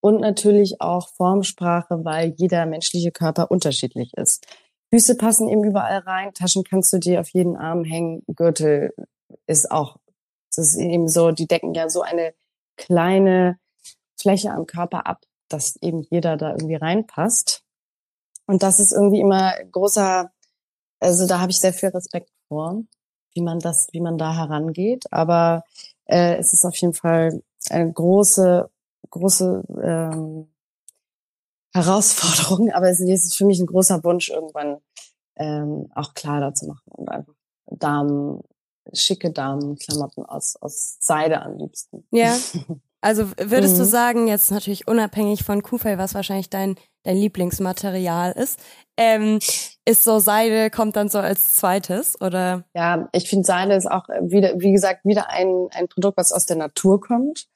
und 0.00 0.20
natürlich 0.20 0.80
auch 0.80 1.08
Formsprache, 1.08 2.04
weil 2.04 2.34
jeder 2.36 2.64
menschliche 2.64 3.10
Körper 3.10 3.50
unterschiedlich 3.50 4.12
ist. 4.14 4.46
Füße 4.90 5.16
passen 5.16 5.48
eben 5.48 5.64
überall 5.64 5.98
rein, 5.98 6.32
Taschen 6.32 6.64
kannst 6.64 6.92
du 6.92 6.98
dir 6.98 7.20
auf 7.20 7.28
jeden 7.30 7.56
Arm 7.56 7.84
hängen, 7.84 8.22
Gürtel 8.28 8.94
ist 9.46 9.70
auch, 9.70 9.96
das 10.54 10.68
ist 10.68 10.76
eben 10.76 11.08
so, 11.08 11.32
die 11.32 11.48
decken 11.48 11.74
ja 11.74 11.90
so 11.90 12.02
eine 12.02 12.32
kleine 12.76 13.58
Fläche 14.18 14.52
am 14.52 14.66
Körper 14.66 15.06
ab, 15.06 15.24
dass 15.48 15.76
eben 15.82 16.02
jeder 16.02 16.36
da 16.36 16.52
irgendwie 16.52 16.76
reinpasst. 16.76 17.64
Und 18.46 18.62
das 18.62 18.80
ist 18.80 18.92
irgendwie 18.92 19.20
immer 19.20 19.52
großer 19.72 20.30
also 21.00 21.26
da 21.26 21.40
habe 21.40 21.50
ich 21.50 21.60
sehr 21.60 21.72
viel 21.72 21.90
Respekt 21.90 22.30
vor, 22.48 22.82
wie 23.34 23.42
man 23.42 23.60
das, 23.60 23.88
wie 23.92 24.00
man 24.00 24.18
da 24.18 24.34
herangeht. 24.34 25.04
Aber 25.12 25.64
äh, 26.06 26.36
es 26.36 26.52
ist 26.52 26.64
auf 26.64 26.76
jeden 26.76 26.94
Fall 26.94 27.42
eine 27.70 27.92
große, 27.92 28.68
große 29.10 29.62
ähm, 29.82 30.48
Herausforderung. 31.72 32.70
Aber 32.74 32.88
es 32.88 33.00
ist 33.00 33.36
für 33.36 33.46
mich 33.46 33.60
ein 33.60 33.66
großer 33.66 34.02
Wunsch, 34.04 34.30
irgendwann 34.30 34.78
ähm, 35.36 35.90
auch 35.94 36.14
Kleider 36.14 36.54
zu 36.54 36.66
machen 36.66 36.90
und 36.96 37.08
einfach 37.08 37.34
Damen, 37.70 38.40
schicke 38.92 39.30
Damenklamotten 39.30 40.24
aus, 40.24 40.56
aus 40.56 40.96
Seide 41.00 41.42
am 41.42 41.58
liebsten. 41.58 42.06
Ja. 42.10 42.36
Also 43.00 43.30
würdest 43.36 43.74
mhm. 43.74 43.78
du 43.78 43.84
sagen, 43.84 44.26
jetzt 44.26 44.50
natürlich 44.50 44.88
unabhängig 44.88 45.44
von 45.44 45.62
Kufel, 45.62 45.98
was 45.98 46.14
wahrscheinlich 46.14 46.50
dein, 46.50 46.74
dein 47.04 47.16
Lieblingsmaterial 47.16 48.32
ist, 48.32 48.58
ähm, 48.98 49.38
ist 49.84 50.04
so 50.04 50.18
Seide, 50.18 50.70
kommt 50.70 50.96
dann 50.96 51.08
so 51.08 51.18
als 51.18 51.56
zweites, 51.56 52.20
oder? 52.20 52.64
Ja, 52.74 53.08
ich 53.12 53.30
finde 53.30 53.46
Seide 53.46 53.74
ist 53.74 53.90
auch 53.90 54.08
wieder, 54.08 54.52
wie 54.58 54.72
gesagt, 54.72 55.04
wieder 55.04 55.30
ein, 55.30 55.68
ein 55.70 55.88
Produkt, 55.88 56.18
was 56.18 56.32
aus 56.32 56.46
der 56.46 56.56
Natur 56.56 57.00
kommt. 57.00 57.46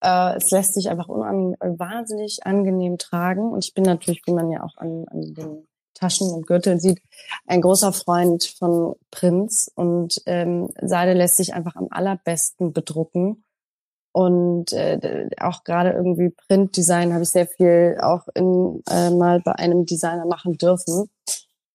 Äh, 0.00 0.36
es 0.36 0.50
lässt 0.50 0.74
sich 0.74 0.88
einfach 0.88 1.08
unan 1.08 1.54
wahnsinnig 1.60 2.40
angenehm 2.44 2.98
tragen. 2.98 3.52
Und 3.52 3.64
ich 3.64 3.74
bin 3.74 3.84
natürlich, 3.84 4.22
wie 4.26 4.32
man 4.32 4.50
ja 4.50 4.62
auch 4.62 4.76
an, 4.78 5.04
an 5.10 5.34
den 5.34 5.68
Taschen 5.94 6.30
und 6.30 6.46
Gürteln 6.46 6.80
sieht, 6.80 7.00
ein 7.46 7.60
großer 7.60 7.92
Freund 7.92 8.44
von 8.58 8.94
Prinz. 9.10 9.70
Und 9.74 10.20
ähm, 10.26 10.70
Seide 10.80 11.12
lässt 11.12 11.36
sich 11.36 11.54
einfach 11.54 11.76
am 11.76 11.88
allerbesten 11.90 12.72
bedrucken 12.72 13.44
Und 14.16 14.72
äh, 14.72 15.28
auch 15.42 15.62
gerade 15.62 15.90
irgendwie 15.90 16.30
Printdesign 16.30 17.12
habe 17.12 17.24
ich 17.24 17.28
sehr 17.28 17.46
viel 17.46 17.98
auch 18.00 18.26
in, 18.34 18.82
äh, 18.88 19.10
mal 19.10 19.40
bei 19.40 19.52
einem 19.52 19.84
Designer 19.84 20.24
machen 20.24 20.56
dürfen. 20.56 21.10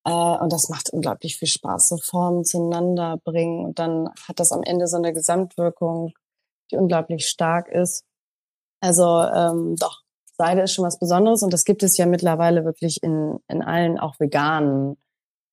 Äh, 0.06 0.12
und 0.12 0.52
das 0.52 0.68
macht 0.68 0.90
unglaublich 0.90 1.38
viel 1.38 1.48
Spaß, 1.48 1.90
so 1.90 1.98
Formen 1.98 2.44
zueinander 2.44 3.20
bringen. 3.24 3.64
Und 3.64 3.78
dann 3.78 4.10
hat 4.28 4.40
das 4.40 4.52
am 4.52 4.64
Ende 4.64 4.88
so 4.88 4.98
eine 4.98 5.14
Gesamtwirkung, 5.14 6.14
die 6.72 6.78
unglaublich 6.78 7.28
stark 7.28 7.68
ist. 7.68 8.06
Also 8.80 9.22
ähm, 9.22 9.76
doch, 9.76 10.02
Seide 10.36 10.64
ist 10.64 10.74
schon 10.74 10.86
was 10.86 10.98
Besonderes 10.98 11.44
und 11.44 11.54
das 11.54 11.64
gibt 11.64 11.84
es 11.84 11.96
ja 11.98 12.08
mittlerweile 12.08 12.66
wirklich 12.66 13.04
in, 13.04 13.38
in 13.50 13.62
allen 13.62 14.00
auch 14.00 14.20
veganen 14.20 14.98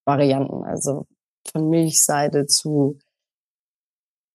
Varianten. 0.05 0.63
Also 0.63 1.05
von 1.51 1.69
Milchseide 1.69 2.47
zu 2.47 2.97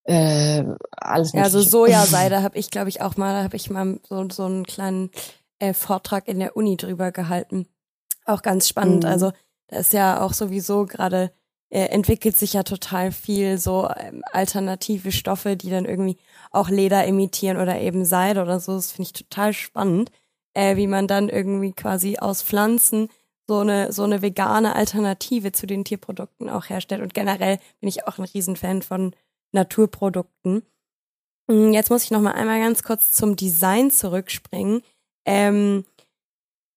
äh, 0.04 0.64
alles 0.92 1.32
Ja, 1.32 1.42
also 1.42 1.60
Sojaseide 1.60 2.42
habe 2.42 2.58
ich, 2.58 2.70
glaube 2.70 2.88
ich, 2.88 3.00
auch 3.00 3.16
mal, 3.16 3.32
da 3.32 3.42
habe 3.42 3.56
ich 3.56 3.70
mal 3.70 3.98
so, 4.08 4.28
so 4.30 4.44
einen 4.44 4.64
kleinen 4.64 5.10
äh, 5.58 5.74
Vortrag 5.74 6.28
in 6.28 6.38
der 6.38 6.56
Uni 6.56 6.76
drüber 6.76 7.12
gehalten. 7.12 7.66
Auch 8.26 8.42
ganz 8.42 8.68
spannend. 8.68 9.04
Mhm. 9.04 9.10
Also 9.10 9.32
da 9.68 9.78
ist 9.78 9.92
ja 9.92 10.20
auch 10.20 10.32
sowieso 10.32 10.86
gerade 10.86 11.32
äh, 11.70 11.86
entwickelt 11.86 12.36
sich 12.36 12.52
ja 12.52 12.62
total 12.62 13.10
viel 13.12 13.58
so 13.58 13.88
ähm, 13.96 14.22
alternative 14.32 15.10
Stoffe, 15.10 15.56
die 15.56 15.70
dann 15.70 15.86
irgendwie 15.86 16.18
auch 16.50 16.68
Leder 16.68 17.04
imitieren 17.04 17.56
oder 17.56 17.80
eben 17.80 18.04
Seide 18.04 18.42
oder 18.42 18.60
so. 18.60 18.74
Das 18.74 18.92
finde 18.92 19.08
ich 19.08 19.12
total 19.12 19.52
spannend, 19.52 20.10
äh, 20.52 20.76
wie 20.76 20.86
man 20.86 21.08
dann 21.08 21.28
irgendwie 21.28 21.72
quasi 21.72 22.18
aus 22.18 22.42
Pflanzen 22.42 23.08
so 23.46 23.58
eine 23.58 23.92
so 23.92 24.04
eine 24.04 24.22
vegane 24.22 24.74
Alternative 24.74 25.52
zu 25.52 25.66
den 25.66 25.84
Tierprodukten 25.84 26.48
auch 26.48 26.68
herstellt. 26.68 27.02
Und 27.02 27.12
generell 27.12 27.58
bin 27.80 27.88
ich 27.88 28.06
auch 28.06 28.18
ein 28.18 28.24
Riesenfan 28.24 28.82
von 28.82 29.14
Naturprodukten. 29.54 30.62
Hm, 31.50 31.72
jetzt 31.72 31.90
muss 31.90 32.04
ich 32.04 32.10
noch 32.10 32.20
mal 32.20 32.32
einmal 32.32 32.60
ganz 32.60 32.82
kurz 32.82 33.12
zum 33.12 33.36
Design 33.36 33.90
zurückspringen. 33.90 34.82
Ähm, 35.26 35.84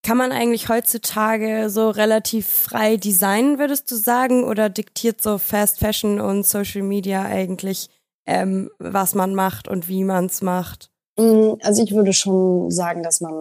kann 0.03 0.17
man 0.17 0.31
eigentlich 0.31 0.69
heutzutage 0.69 1.69
so 1.69 1.89
relativ 1.89 2.47
frei 2.47 2.95
designen, 2.95 3.59
würdest 3.59 3.91
du 3.91 3.95
sagen, 3.95 4.45
oder 4.45 4.69
diktiert 4.69 5.21
so 5.21 5.37
Fast 5.37 5.79
Fashion 5.79 6.21
und 6.21 6.45
Social 6.45 6.81
Media 6.83 7.23
eigentlich, 7.23 7.89
ähm, 8.25 8.69
was 8.79 9.15
man 9.15 9.35
macht 9.35 9.67
und 9.67 9.89
wie 9.89 10.05
man 10.05 10.27
es 10.27 10.41
macht? 10.41 10.91
Hm, 11.19 11.57
also 11.61 11.83
ich 11.83 11.93
würde 11.93 12.13
schon 12.13 12.71
sagen, 12.71 13.03
dass 13.03 13.19
man 13.19 13.33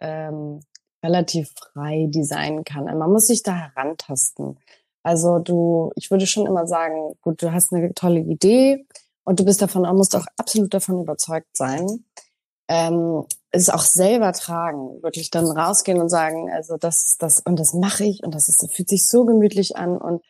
ähm, 0.00 0.60
relativ 1.02 1.52
frei 1.56 2.06
designen 2.08 2.64
kann. 2.64 2.84
Man 2.84 3.10
muss 3.10 3.26
sich 3.26 3.42
da 3.42 3.54
herantasten. 3.54 4.58
Also 5.02 5.38
du, 5.38 5.92
ich 5.96 6.10
würde 6.10 6.26
schon 6.26 6.46
immer 6.46 6.66
sagen, 6.66 7.14
gut, 7.22 7.42
du 7.42 7.52
hast 7.52 7.72
eine 7.72 7.94
tolle 7.94 8.20
Idee 8.20 8.86
und 9.24 9.40
du 9.40 9.44
bist 9.44 9.62
davon, 9.62 9.82
musst 9.96 10.14
auch 10.14 10.26
absolut 10.36 10.74
davon 10.74 11.00
überzeugt 11.00 11.56
sein. 11.56 12.04
Ähm, 12.68 13.24
es 13.50 13.68
auch 13.68 13.82
selber 13.82 14.32
tragen, 14.32 15.02
wirklich 15.02 15.30
dann 15.30 15.46
rausgehen 15.46 16.00
und 16.00 16.08
sagen, 16.08 16.50
also 16.50 16.76
das, 16.76 17.16
das 17.18 17.40
und 17.40 17.58
das 17.58 17.74
mache 17.74 18.04
ich 18.04 18.22
und 18.22 18.34
das 18.34 18.48
ist, 18.48 18.72
fühlt 18.72 18.88
sich 18.88 19.08
so 19.08 19.24
gemütlich 19.24 19.76
an 19.76 19.96
und 19.96 20.22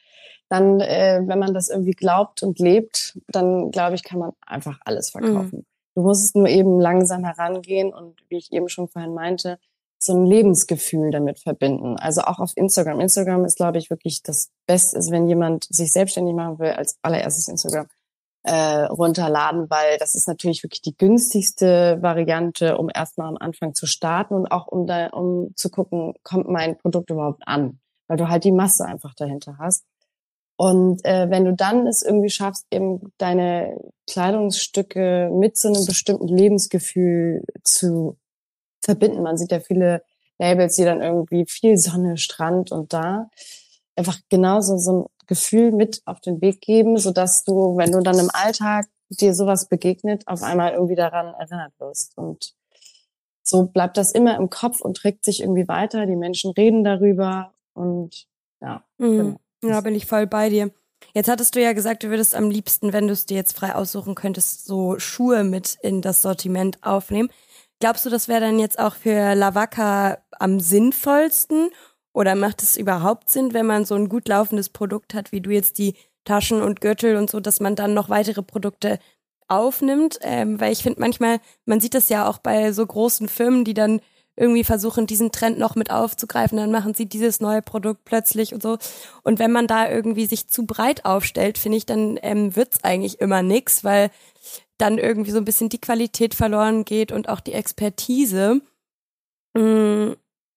dann, 0.49 0.81
äh, 0.81 1.21
wenn 1.27 1.39
man 1.39 1.55
das 1.55 1.69
irgendwie 1.69 1.93
glaubt 1.93 2.43
und 2.43 2.59
lebt, 2.59 3.19
dann 3.29 3.71
glaube 3.71 3.95
ich, 3.95 4.03
kann 4.03 4.19
man 4.19 4.33
einfach 4.45 4.81
alles 4.85 5.11
verkaufen. 5.11 5.59
Mhm. 5.59 5.67
Du 5.95 6.03
musst 6.03 6.35
nur 6.35 6.49
eben 6.49 6.81
langsam 6.81 7.25
herangehen 7.25 7.93
und 7.93 8.21
wie 8.29 8.39
ich 8.39 8.53
eben 8.53 8.69
schon 8.69 8.89
vorhin 8.89 9.15
meinte, 9.15 9.59
so 10.03 10.15
ein 10.15 10.25
Lebensgefühl 10.25 11.11
damit 11.11 11.41
verbinden. 11.41 11.97
Also 11.97 12.23
auch 12.23 12.39
auf 12.39 12.53
Instagram. 12.57 13.01
Instagram 13.01 13.45
ist, 13.45 13.57
glaube 13.57 13.79
ich, 13.79 13.91
wirklich 13.91 14.23
das 14.23 14.51
Beste, 14.67 14.99
ist, 14.99 15.11
wenn 15.11 15.29
jemand 15.29 15.65
sich 15.65 15.93
selbstständig 15.93 16.35
machen 16.35 16.59
will, 16.59 16.71
als 16.71 16.97
allererstes 17.03 17.49
Instagram 17.49 17.87
äh, 18.43 18.85
runterladen, 18.85 19.69
weil 19.69 19.99
das 19.99 20.15
ist 20.15 20.27
natürlich 20.27 20.63
wirklich 20.63 20.81
die 20.81 20.97
günstigste 20.97 21.99
Variante, 22.01 22.79
um 22.79 22.89
erstmal 22.93 23.29
am 23.29 23.37
Anfang 23.37 23.75
zu 23.75 23.87
starten 23.87 24.35
und 24.35 24.51
auch 24.51 24.67
um 24.67 24.87
da, 24.87 25.09
um 25.09 25.55
zu 25.57 25.71
gucken, 25.71 26.15
kommt 26.23 26.49
mein 26.49 26.79
Produkt 26.79 27.11
überhaupt 27.11 27.43
an, 27.47 27.81
weil 28.09 28.17
du 28.17 28.29
halt 28.29 28.45
die 28.45 28.53
Masse 28.53 28.87
einfach 28.87 29.15
dahinter 29.15 29.57
hast. 29.59 29.85
Und 30.57 31.05
äh, 31.05 31.31
wenn 31.31 31.45
du 31.45 31.55
dann 31.55 31.87
es 31.87 32.03
irgendwie 32.03 32.29
schaffst, 32.29 32.67
eben 32.71 33.13
deine 33.17 33.79
Kleidungsstücke 34.07 35.31
mit 35.33 35.57
so 35.57 35.69
einem 35.69 35.87
bestimmten 35.87 36.29
Lebensgefühl 36.29 37.45
zu 37.63 38.19
verbinden. 38.81 39.23
Man 39.23 39.37
sieht 39.37 39.53
ja 39.53 39.61
viele 39.61 40.03
Labels, 40.39 40.77
die 40.77 40.85
dann 40.85 41.03
irgendwie 41.03 41.45
viel 41.47 41.77
Sonne, 41.77 42.17
Strand 42.17 42.73
und 42.73 42.93
da 42.93 43.31
einfach 43.97 44.19
genauso 44.29 44.79
so 44.79 45.03
ein 45.03 45.07
Gefühl 45.27 45.73
mit 45.73 46.03
auf 46.07 46.21
den 46.21 46.41
Weg 46.41 46.61
geben, 46.61 46.97
so 46.97 47.11
dass 47.13 47.45
du, 47.45 47.77
wenn 47.77 47.93
du 47.93 48.01
dann 48.01 48.19
im 48.19 48.31
Alltag 48.33 48.89
dir 49.11 49.35
sowas 49.35 49.69
begegnet, 49.69 50.27
auf 50.27 50.43
einmal 50.43 50.73
irgendwie 50.73 50.95
daran 50.95 51.35
erinnert 51.35 51.73
wirst. 51.79 52.17
Und 52.17 52.55
so 53.43 53.65
bleibt 53.65 53.97
das 53.97 54.13
immer 54.13 54.37
im 54.37 54.51
Kopf 54.51 54.81
und 54.81 54.97
trägt 54.97 55.25
sich 55.25 55.41
irgendwie 55.41 55.69
weiter. 55.69 56.07
Die 56.07 56.17
Menschen 56.17 56.53
reden 56.53 56.85
darüber 56.85 57.53
und 57.75 58.27
ja. 58.61 58.85
Mhm. 58.99 59.17
Genau. 59.17 59.41
Ja, 59.63 59.81
bin 59.83 59.95
ich 59.95 60.07
voll 60.07 60.27
bei 60.27 60.49
dir. 60.49 60.71
Jetzt 61.13 61.29
hattest 61.29 61.55
du 61.55 61.61
ja 61.61 61.73
gesagt, 61.73 62.03
du 62.03 62.09
würdest 62.09 62.35
am 62.35 62.51
liebsten, 62.51 62.93
wenn 62.93 63.07
du 63.07 63.13
es 63.13 63.27
dir 63.27 63.37
jetzt 63.37 63.57
frei 63.57 63.75
aussuchen 63.75 64.15
könntest, 64.15 64.65
so 64.65 64.99
Schuhe 64.99 65.45
mit 65.45 65.77
in 65.83 66.03
das 66.03 66.23
Sortiment 66.23 66.79
aufnehmen. 66.83 67.31
Glaubst 67.81 68.05
du, 68.05 68.11
das 68.11 68.29
wäre 68.29 68.41
dann 68.41 68.59
jetzt 68.59 68.79
auch 68.79 68.95
für 68.95 69.35
Lavaka 69.35 70.19
am 70.39 70.61
sinnvollsten? 70.61 71.71
Oder 72.13 72.35
macht 72.35 72.63
es 72.63 72.77
überhaupt 72.77 73.31
Sinn, 73.31 73.55
wenn 73.55 73.67
man 73.67 73.87
so 73.87 73.95
ein 73.95 74.11
gut 74.11 74.29
laufendes 74.29 74.69
Produkt 74.69 75.15
hat, 75.15 75.33
wie 75.33 75.41
du 75.41 75.51
jetzt 75.51 75.79
die 75.79 75.95
Taschen 76.25 76.61
und 76.61 76.83
Gürtel 76.83 77.17
und 77.17 77.31
so, 77.31 77.41
dass 77.41 77.61
man 77.61 77.77
dann 77.77 77.95
noch 77.95 78.11
weitere 78.11 78.43
Produkte 78.43 78.99
aufnimmt? 79.49 80.19
Ähm, 80.21 80.61
weil 80.61 80.73
ich 80.73 80.83
finde 80.83 81.01
manchmal, 81.01 81.41
man 81.65 81.81
sieht 81.81 81.95
das 81.95 82.11
ja 82.11 82.29
auch 82.29 82.39
bei 82.39 82.73
so 82.73 82.87
großen 82.87 83.29
Firmen, 83.29 83.65
die 83.65 83.75
dann 83.75 84.01
irgendwie 84.41 84.65
versuchen, 84.65 85.07
diesen 85.07 85.33
Trend 85.33 85.59
noch 85.59 85.77
mit 85.77 85.91
aufzugreifen, 85.91 86.57
dann 86.57 86.71
machen 86.71 86.95
sie 86.95 87.07
dieses 87.07 87.41
neue 87.41 87.61
Produkt 87.61 88.05
plötzlich 88.05 88.55
und 88.55 88.63
so. 88.63 88.79
Und 89.23 89.39
wenn 89.39 89.53
man 89.53 89.67
da 89.67 89.89
irgendwie 89.89 90.27
sich 90.27 90.49
zu 90.49 90.67
breit 90.67 91.05
aufstellt, 91.05 91.59
finde 91.59 91.77
ich, 91.77 91.87
dann 91.87 92.19
ähm, 92.23 92.57
wird's 92.57 92.83
eigentlich 92.83 93.21
immer 93.21 93.43
nix, 93.43 93.85
weil 93.85 94.11
dann 94.79 94.97
irgendwie 94.97 95.31
so 95.31 95.39
ein 95.39 95.45
bisschen 95.45 95.69
die 95.69 95.81
Qualität 95.81 96.35
verloren 96.35 96.87
geht 96.87 97.13
und 97.13 97.29
auch 97.29 97.41
die 97.41 97.53
Expertise. 97.53 98.63
Mm, 99.55 100.13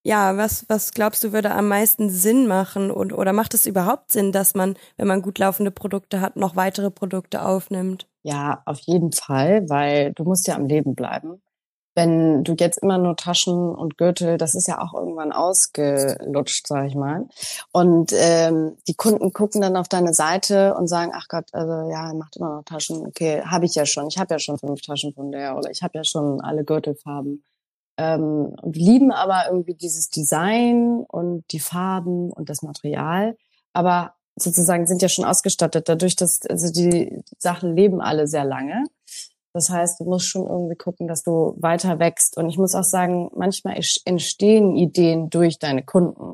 ja, 0.06 0.38
was, 0.38 0.66
was 0.70 0.94
glaubst 0.94 1.24
du, 1.26 1.34
würde 1.34 1.52
am 1.52 1.68
meisten 1.68 2.10
Sinn 2.10 2.48
machen 2.48 2.90
und 2.90 3.12
oder 3.12 3.34
macht 3.34 3.54
es 3.54 3.66
überhaupt 3.66 4.12
Sinn, 4.12 4.32
dass 4.32 4.56
man, 4.56 4.76
wenn 4.96 5.08
man 5.08 5.22
gut 5.22 5.40
laufende 5.40 5.72
Produkte 5.72 6.22
hat, 6.22 6.38
noch 6.38 6.56
weitere 6.56 6.90
Produkte 6.90 7.44
aufnimmt? 7.44 8.08
Ja, 8.24 8.64
auf 8.66 8.80
jeden 8.80 9.12
Fall, 9.12 9.70
weil 9.70 10.14
du 10.14 10.24
musst 10.24 10.48
ja 10.48 10.56
am 10.56 10.68
Leben 10.68 10.96
bleiben 10.96 11.42
wenn 11.96 12.44
du 12.44 12.56
jetzt 12.58 12.80
immer 12.80 12.98
nur 12.98 13.16
Taschen 13.16 13.76
und 13.76 13.98
Gürtel, 13.98 14.38
das 14.38 14.56
ist 14.56 14.68
ja 14.68 14.82
auch 14.82 14.94
irgendwann 14.94 15.32
ausgelutscht, 15.32 16.68
sag 16.68 16.88
ich 16.88 16.96
mal. 16.96 17.28
Und 17.72 18.12
ähm, 18.16 18.78
die 18.88 18.96
Kunden 18.96 19.32
gucken 19.32 19.62
dann 19.62 19.78
auf 19.78 19.88
deine 19.88 20.14
Seite 20.14 20.76
und 20.76 20.88
sagen, 20.88 21.12
ach 21.14 21.28
Gott, 21.28 21.46
also 21.54 21.89
ja, 21.89 22.08
er 22.08 22.16
macht 22.16 22.38
immer 22.38 22.56
noch 22.56 22.64
Taschen. 22.64 23.06
Okay, 23.06 23.41
habe 23.44 23.66
ich 23.66 23.76
ja 23.76 23.86
schon. 23.86 24.08
Ich 24.08 24.18
habe 24.18 24.34
ja 24.34 24.39
schon 24.39 24.58
fünf 24.58 24.82
Taschen 24.82 25.14
von 25.14 25.32
der 25.32 25.58
oder 25.58 25.70
ich 25.70 25.84
habe 25.84 25.98
ja 25.98 26.04
schon 26.04 26.41
alle 26.41 26.64
Gürtelfarben. 26.64 27.44
Ähm, 27.98 28.56
und 28.62 28.76
lieben 28.76 29.12
aber 29.12 29.46
irgendwie 29.52 29.76
dieses 29.76 30.10
Design 30.10 31.06
und 31.08 31.44
die 31.52 31.60
Farben 31.60 32.32
und 32.32 32.50
das 32.50 32.64
Material, 32.64 33.38
aber 33.72 34.16
sozusagen 34.36 34.88
sind 34.88 35.02
ja 35.04 35.10
schon 35.10 35.26
ausgestattet, 35.26 35.88
dadurch, 35.89 36.16
dass 36.16 36.41
also 36.50 36.72
die 36.72 37.24
Sachen 37.38 37.76
leben 37.76 38.02
alle 38.02 38.28
sehr 38.28 38.46
lange. 38.46 38.84
Das 39.54 39.70
heißt, 39.70 39.99
du 39.99 40.06
musst 40.06 40.28
schon 40.28 40.47
irgendwie 40.47 40.76
gucken, 40.76 41.08
dass 41.08 41.24
du 41.24 41.56
weiter 41.58 41.99
wächst. 41.99 42.38
Und 42.38 42.49
ich 42.49 42.58
muss 42.58 42.74
auch 42.74 42.84
sagen, 42.84 43.30
manchmal 43.36 43.80
entstehen 44.06 44.76
Ideen 44.76 45.30
durch 45.30 45.60
deine 45.60 45.84
Kunden. 45.84 46.34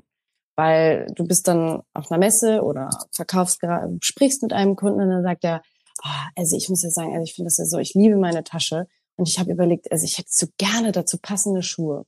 Weil 0.56 1.08
du 1.16 1.26
bist 1.26 1.48
dann 1.48 1.82
auf 1.94 2.10
einer 2.12 2.20
Messe 2.20 2.64
oder 2.64 2.90
verkaufst 3.12 3.60
gerade, 3.60 3.98
sprichst 4.02 4.42
mit 4.42 4.54
einem 4.54 4.76
Kunden 4.76 5.02
und 5.02 5.10
dann 5.10 5.24
sagt 5.24 5.44
er, 5.44 5.62
oh, 6.04 6.28
also 6.36 6.56
ich 6.56 6.70
muss 6.70 6.84
ja 6.84 6.90
sagen, 6.90 7.14
also 7.14 7.24
ich 7.24 7.34
finde 7.34 7.48
das 7.48 7.58
ja 7.58 7.66
so, 7.66 7.78
ich 7.78 7.94
liebe 7.94 8.16
meine 8.16 8.44
Tasche. 8.44 8.88
Und 9.18 9.28
ich 9.28 9.38
habe 9.38 9.52
überlegt, 9.52 9.92
also 9.92 10.06
ich 10.06 10.18
hätte 10.18 10.30
so 10.32 10.48
gerne 10.58 10.94
dazu 10.94 11.18
passende 11.22 11.62
Schuhe. 11.62 12.06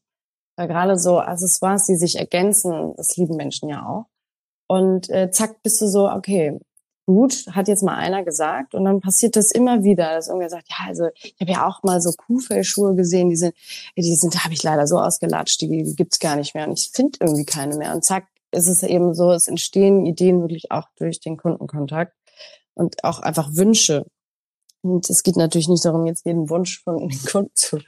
Weil 0.55 0.69
gerade 0.69 0.97
so 0.97 1.19
Accessoires, 1.19 1.85
die 1.85 1.95
sich 1.95 2.17
ergänzen, 2.17 2.93
das 2.95 3.17
lieben 3.17 3.35
Menschen 3.35 3.67
ja 3.67 3.85
auch. 3.85 4.05
Und 4.67 5.09
äh, 5.09 5.29
zack, 5.31 5.61
bist 5.63 5.81
du 5.81 5.87
so, 5.87 6.09
okay, 6.09 6.57
gut, 7.13 7.45
hat 7.51 7.67
jetzt 7.67 7.83
mal 7.83 7.95
einer 7.95 8.23
gesagt. 8.23 8.75
Und 8.75 8.85
dann 8.85 9.01
passiert 9.01 9.35
das 9.35 9.51
immer 9.51 9.83
wieder, 9.83 10.13
dass 10.13 10.27
irgendwer 10.27 10.49
sagt, 10.49 10.69
ja, 10.69 10.87
also 10.87 11.09
ich 11.21 11.35
habe 11.39 11.51
ja 11.51 11.67
auch 11.67 11.83
mal 11.83 12.01
so 12.01 12.11
Kuhfellschuhe 12.11 12.95
gesehen, 12.95 13.29
die 13.29 13.35
sind, 13.35 13.53
die 13.95 14.15
sind, 14.15 14.43
habe 14.43 14.53
ich 14.53 14.63
leider 14.63 14.87
so 14.87 14.99
ausgelatscht, 14.99 15.61
die, 15.61 15.83
die 15.83 15.95
gibt's 15.95 16.19
gar 16.19 16.35
nicht 16.35 16.55
mehr. 16.55 16.67
Und 16.67 16.79
ich 16.79 16.89
finde 16.93 17.19
irgendwie 17.21 17.45
keine 17.45 17.75
mehr. 17.77 17.93
Und 17.93 18.03
zack, 18.03 18.27
ist 18.51 18.67
es 18.67 18.83
eben 18.83 19.13
so, 19.13 19.31
es 19.31 19.47
entstehen 19.47 20.05
Ideen 20.05 20.41
wirklich 20.41 20.71
auch 20.71 20.87
durch 20.97 21.19
den 21.19 21.37
Kundenkontakt 21.37 22.13
und 22.73 23.03
auch 23.03 23.19
einfach 23.19 23.49
Wünsche 23.53 24.05
und 24.81 25.09
es 25.09 25.23
geht 25.23 25.35
natürlich 25.35 25.69
nicht 25.69 25.85
darum, 25.85 26.05
jetzt 26.05 26.25
jeden 26.25 26.49
Wunsch 26.49 26.83
von 26.83 26.97
den 27.09 27.23
Kunden 27.23 27.51
zu 27.53 27.79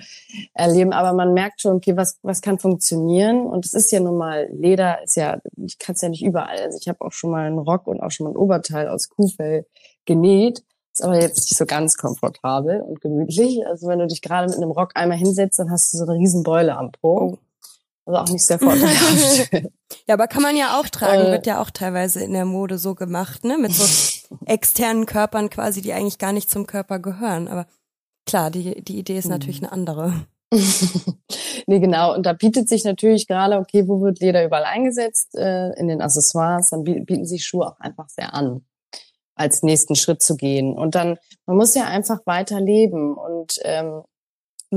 erleben, 0.53 0.93
aber 0.93 1.13
man 1.13 1.33
merkt 1.33 1.61
schon, 1.61 1.77
okay, 1.77 1.97
was, 1.97 2.19
was 2.21 2.41
kann 2.41 2.59
funktionieren? 2.59 3.45
Und 3.45 3.65
es 3.65 3.73
ist 3.73 3.91
ja 3.91 3.99
nun 3.99 4.17
mal, 4.17 4.47
Leder 4.51 5.03
ist 5.03 5.15
ja, 5.15 5.39
ich 5.57 5.79
kann 5.79 5.95
es 5.95 6.01
ja 6.01 6.09
nicht 6.09 6.23
überall. 6.23 6.57
Also 6.59 6.77
ich 6.79 6.87
habe 6.87 7.01
auch 7.01 7.11
schon 7.11 7.31
mal 7.31 7.45
einen 7.45 7.59
Rock 7.59 7.87
und 7.87 8.01
auch 8.01 8.11
schon 8.11 8.25
mal 8.25 8.31
ein 8.31 8.37
Oberteil 8.37 8.87
aus 8.87 9.09
Kuhfell 9.09 9.65
genäht. 10.05 10.63
Ist 10.93 11.03
aber 11.03 11.19
jetzt 11.19 11.49
nicht 11.49 11.57
so 11.57 11.65
ganz 11.65 11.97
komfortabel 11.97 12.81
und 12.81 13.01
gemütlich. 13.01 13.65
Also 13.65 13.87
wenn 13.87 13.97
du 13.97 14.05
dich 14.05 14.21
gerade 14.21 14.47
mit 14.47 14.57
einem 14.57 14.69
Rock 14.69 14.91
einmal 14.93 15.17
hinsetzt, 15.17 15.57
dann 15.57 15.71
hast 15.71 15.91
du 15.91 15.97
so 15.97 16.03
eine 16.03 16.13
riesen 16.13 16.43
Beule 16.43 16.77
am 16.77 16.91
Po. 16.91 17.39
Also 18.05 18.19
auch 18.19 18.29
nicht 18.29 18.45
sehr 18.45 18.59
vorteilhaft. 18.59 19.53
ja, 20.07 20.13
aber 20.13 20.27
kann 20.27 20.41
man 20.41 20.57
ja 20.57 20.79
auch 20.79 20.87
tragen, 20.89 21.27
äh, 21.27 21.31
wird 21.31 21.47
ja 21.47 21.61
auch 21.61 21.69
teilweise 21.69 22.21
in 22.21 22.33
der 22.33 22.45
Mode 22.45 22.77
so 22.77 22.95
gemacht, 22.95 23.45
ne? 23.45 23.57
Mit 23.57 23.73
so 23.73 23.85
externen 24.45 25.05
Körpern 25.05 25.49
quasi, 25.49 25.81
die 25.81 25.93
eigentlich 25.93 26.17
gar 26.17 26.33
nicht 26.33 26.49
zum 26.49 26.67
Körper 26.67 26.99
gehören. 26.99 27.47
Aber 27.47 27.65
klar, 28.25 28.51
die, 28.51 28.83
die 28.83 28.99
Idee 28.99 29.17
ist 29.17 29.29
natürlich 29.29 29.57
hm. 29.57 29.65
eine 29.65 29.71
andere. 29.71 30.25
nee, 31.67 31.79
genau. 31.79 32.13
Und 32.13 32.25
da 32.25 32.33
bietet 32.33 32.67
sich 32.67 32.83
natürlich 32.83 33.27
gerade, 33.27 33.57
okay, 33.57 33.87
wo 33.87 34.01
wird 34.01 34.19
Leder 34.19 34.45
überall 34.45 34.65
eingesetzt? 34.65 35.35
Äh, 35.35 35.71
in 35.79 35.87
den 35.87 36.01
Accessoires, 36.01 36.69
dann 36.69 36.83
bieten 36.83 37.25
sich 37.25 37.45
Schuhe 37.45 37.67
auch 37.67 37.79
einfach 37.79 38.09
sehr 38.09 38.33
an, 38.33 38.65
als 39.35 39.63
nächsten 39.63 39.95
Schritt 39.95 40.21
zu 40.21 40.35
gehen. 40.35 40.77
Und 40.77 40.95
dann, 40.95 41.17
man 41.45 41.55
muss 41.55 41.73
ja 41.73 41.85
einfach 41.85 42.19
weiter 42.25 42.59
leben 42.59 43.15
und 43.15 43.59
ähm, 43.63 44.03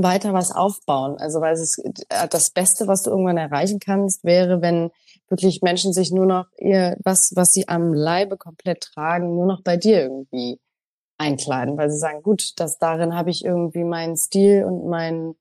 weiter 0.03 0.33
was 0.33 0.51
aufbauen. 0.51 1.17
Also 1.17 1.41
weil 1.41 1.53
es 1.53 1.77
äh, 1.77 2.27
das 2.29 2.49
Beste, 2.49 2.87
was 2.87 3.03
du 3.03 3.09
irgendwann 3.09 3.37
erreichen 3.37 3.79
kannst, 3.79 4.23
wäre, 4.23 4.61
wenn 4.61 4.91
wirklich 5.29 5.61
Menschen 5.61 5.93
sich 5.93 6.11
nur 6.11 6.25
noch 6.25 6.45
ihr, 6.57 6.97
was, 7.03 7.35
was 7.35 7.53
sie 7.53 7.67
am 7.67 7.93
Leibe 7.93 8.37
komplett 8.37 8.81
tragen, 8.81 9.35
nur 9.35 9.45
noch 9.45 9.61
bei 9.61 9.77
dir 9.77 10.01
irgendwie 10.03 10.59
einkleiden, 11.17 11.77
weil 11.77 11.89
sie 11.89 11.97
sagen, 11.97 12.21
gut, 12.21 12.53
das 12.57 12.77
darin 12.77 13.15
habe 13.15 13.29
ich 13.29 13.43
irgendwie 13.43 13.83
meinen 13.83 14.15
Stil 14.15 14.63
und 14.63 14.87
mein 14.87 15.35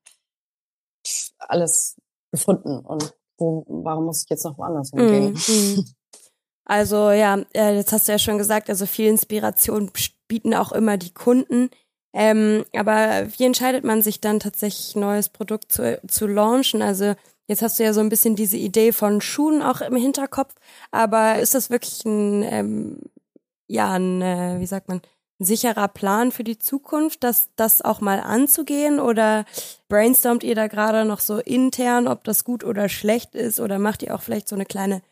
alles 1.38 1.96
gefunden 2.32 2.78
und 2.80 3.14
wo, 3.38 3.64
warum 3.68 4.07
muss 4.07 4.24
ich 4.24 4.30
jetzt 4.30 4.44
noch 4.44 4.59
woanders 4.59 4.90
hingehen? 4.90 5.34
Mm, 5.34 5.84
Also 6.66 7.12
ja, 7.12 7.38
äh, 7.54 7.76
jetzt 7.76 7.92
hast 7.92 8.09
du 8.09 8.12
ja 8.12 8.18
schon 8.18 8.38
gesagt, 8.38 8.68
also 8.68 8.86
viel 8.86 9.07
Inspiration 9.09 9.90
bieten 10.26 10.52
auch 10.52 10.72
immer 10.72 10.96
die 10.96 11.14
Kunden. 11.14 11.70
Ähm, 12.18 12.64
aber 12.74 13.26
wie 13.36 13.44
entscheidet 13.44 13.84
man 13.84 14.00
sich 14.00 14.22
dann 14.22 14.40
tatsächlich, 14.40 14.96
neues 14.96 15.28
Produkt 15.28 15.70
zu, 15.70 16.00
zu 16.08 16.26
launchen? 16.26 16.80
Also 16.80 17.14
jetzt 17.46 17.60
hast 17.60 17.78
du 17.78 17.84
ja 17.84 17.92
so 17.92 18.00
ein 18.00 18.08
bisschen 18.08 18.36
diese 18.36 18.56
Idee 18.56 18.92
von 18.92 19.20
Schuhen 19.20 19.60
auch 19.60 19.82
im 19.82 19.96
Hinterkopf, 19.96 20.54
aber 20.90 21.38
ist 21.38 21.54
das 21.54 21.68
wirklich 21.68 22.06
ein, 22.06 22.42
ähm, 22.42 22.98
ja, 23.68 23.92
ein, 23.92 24.22
äh, 24.22 24.56
wie 24.60 24.66
sagt 24.66 24.88
man, 24.88 25.02
ein 25.38 25.44
sicherer 25.44 25.88
Plan 25.88 26.32
für 26.32 26.42
die 26.42 26.58
Zukunft, 26.58 27.22
das, 27.22 27.50
das 27.54 27.82
auch 27.82 28.00
mal 28.00 28.20
anzugehen? 28.20 28.98
Oder 28.98 29.44
brainstormt 29.90 30.42
ihr 30.42 30.54
da 30.54 30.68
gerade 30.68 31.04
noch 31.04 31.20
so 31.20 31.36
intern, 31.38 32.08
ob 32.08 32.24
das 32.24 32.44
gut 32.44 32.64
oder 32.64 32.88
schlecht 32.88 33.34
ist? 33.34 33.60
Oder 33.60 33.78
macht 33.78 34.02
ihr 34.02 34.14
auch 34.14 34.22
vielleicht 34.22 34.48
so 34.48 34.54
eine 34.54 34.64
kleine 34.64 35.02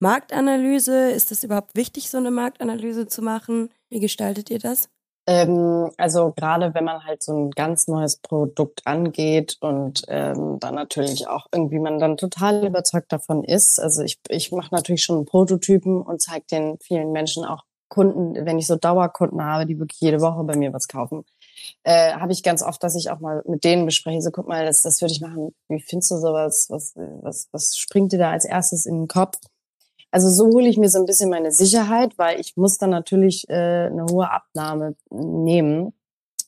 Marktanalyse? 0.00 1.10
Ist 1.10 1.30
das 1.30 1.44
überhaupt 1.44 1.76
wichtig, 1.76 2.08
so 2.08 2.16
eine 2.16 2.30
Marktanalyse 2.30 3.08
zu 3.08 3.20
machen? 3.20 3.68
Wie 3.90 4.00
gestaltet 4.00 4.48
ihr 4.48 4.58
das? 4.58 4.88
Ähm, 5.28 5.90
also 5.96 6.32
gerade 6.36 6.72
wenn 6.74 6.84
man 6.84 7.04
halt 7.04 7.22
so 7.22 7.32
ein 7.36 7.50
ganz 7.50 7.88
neues 7.88 8.16
Produkt 8.18 8.82
angeht 8.86 9.56
und 9.60 10.04
ähm, 10.08 10.58
dann 10.60 10.76
natürlich 10.76 11.26
auch 11.26 11.46
irgendwie 11.52 11.80
man 11.80 11.98
dann 11.98 12.16
total 12.16 12.64
überzeugt 12.64 13.12
davon 13.12 13.42
ist. 13.42 13.80
Also 13.80 14.02
ich, 14.02 14.20
ich 14.28 14.52
mache 14.52 14.74
natürlich 14.74 15.02
schon 15.02 15.24
Prototypen 15.24 16.00
und 16.00 16.22
zeige 16.22 16.46
den 16.50 16.78
vielen 16.80 17.10
Menschen 17.10 17.44
auch 17.44 17.64
Kunden, 17.88 18.34
wenn 18.46 18.58
ich 18.58 18.66
so 18.66 18.76
Dauerkunden 18.76 19.42
habe, 19.44 19.66
die 19.66 19.78
wirklich 19.78 20.00
jede 20.00 20.20
Woche 20.20 20.42
bei 20.44 20.56
mir 20.56 20.72
was 20.72 20.88
kaufen, 20.88 21.24
äh, 21.84 22.12
habe 22.14 22.32
ich 22.32 22.42
ganz 22.42 22.62
oft, 22.62 22.82
dass 22.82 22.96
ich 22.96 23.10
auch 23.10 23.20
mal 23.20 23.42
mit 23.46 23.64
denen 23.64 23.86
bespreche, 23.86 24.20
so 24.22 24.30
guck 24.30 24.48
mal, 24.48 24.64
das, 24.64 24.82
das 24.82 25.00
würde 25.00 25.12
ich 25.12 25.20
machen. 25.20 25.54
Wie 25.68 25.80
findest 25.80 26.10
du 26.10 26.16
sowas? 26.16 26.66
Was, 26.68 26.92
was, 26.96 27.48
was 27.52 27.76
springt 27.76 28.12
dir 28.12 28.18
da 28.18 28.30
als 28.30 28.44
erstes 28.44 28.86
in 28.86 29.02
den 29.02 29.08
Kopf? 29.08 29.38
Also 30.10 30.28
so 30.30 30.46
hole 30.46 30.68
ich 30.68 30.78
mir 30.78 30.88
so 30.88 30.98
ein 30.98 31.06
bisschen 31.06 31.30
meine 31.30 31.52
Sicherheit, 31.52 32.16
weil 32.16 32.40
ich 32.40 32.56
muss 32.56 32.78
dann 32.78 32.90
natürlich 32.90 33.48
äh, 33.48 33.86
eine 33.86 34.06
hohe 34.06 34.30
Abnahme 34.30 34.94
nehmen 35.10 35.92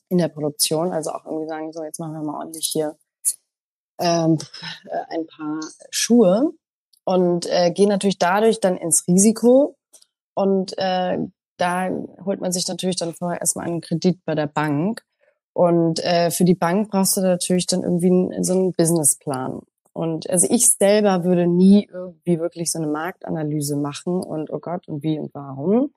in 0.07 0.17
der 0.17 0.29
Produktion. 0.29 0.91
Also 0.91 1.11
auch 1.11 1.25
irgendwie 1.25 1.47
sagen, 1.47 1.71
so 1.71 1.83
jetzt 1.83 1.99
machen 1.99 2.13
wir 2.13 2.23
mal 2.23 2.39
ordentlich 2.39 2.67
hier 2.67 2.97
ähm, 3.99 4.37
äh, 4.85 5.15
ein 5.15 5.27
paar 5.27 5.59
Schuhe 5.91 6.51
und 7.03 7.45
äh, 7.47 7.71
gehe 7.71 7.87
natürlich 7.87 8.17
dadurch 8.17 8.59
dann 8.59 8.77
ins 8.77 9.07
Risiko, 9.07 9.75
und 10.39 10.77
äh, 10.77 11.17
da 11.57 11.89
holt 12.23 12.39
man 12.39 12.53
sich 12.53 12.65
natürlich 12.69 12.95
dann 12.95 13.13
vorher 13.13 13.41
erstmal 13.41 13.65
einen 13.65 13.81
Kredit 13.81 14.23
bei 14.23 14.35
der 14.35 14.47
Bank. 14.47 15.03
Und 15.51 16.01
äh, 16.01 16.31
für 16.31 16.45
die 16.45 16.55
Bank 16.55 16.91
brauchst 16.91 17.17
du 17.17 17.21
natürlich 17.21 17.65
dann 17.65 17.83
irgendwie 17.83 18.41
so 18.41 18.53
einen 18.53 18.71
Businessplan. 18.71 19.59
Und 19.99 20.29
also 20.29 20.47
ich 20.49 20.69
selber 20.69 21.23
würde 21.23 21.47
nie 21.47 21.89
irgendwie 21.91 22.39
wirklich 22.39 22.71
so 22.71 22.79
eine 22.79 22.87
Marktanalyse 22.87 23.75
machen 23.75 24.23
und 24.23 24.49
oh 24.51 24.59
Gott 24.59 24.87
und 24.87 25.03
wie 25.03 25.19
und 25.19 25.33
warum, 25.33 25.93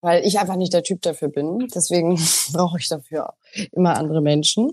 weil 0.00 0.24
ich 0.24 0.38
einfach 0.38 0.56
nicht 0.56 0.72
der 0.72 0.82
Typ 0.82 1.02
dafür 1.02 1.28
bin. 1.28 1.68
Deswegen 1.74 2.16
brauche 2.52 2.78
ich 2.78 2.88
dafür 2.88 3.34
immer 3.72 3.96
andere 3.96 4.20
Menschen. 4.20 4.72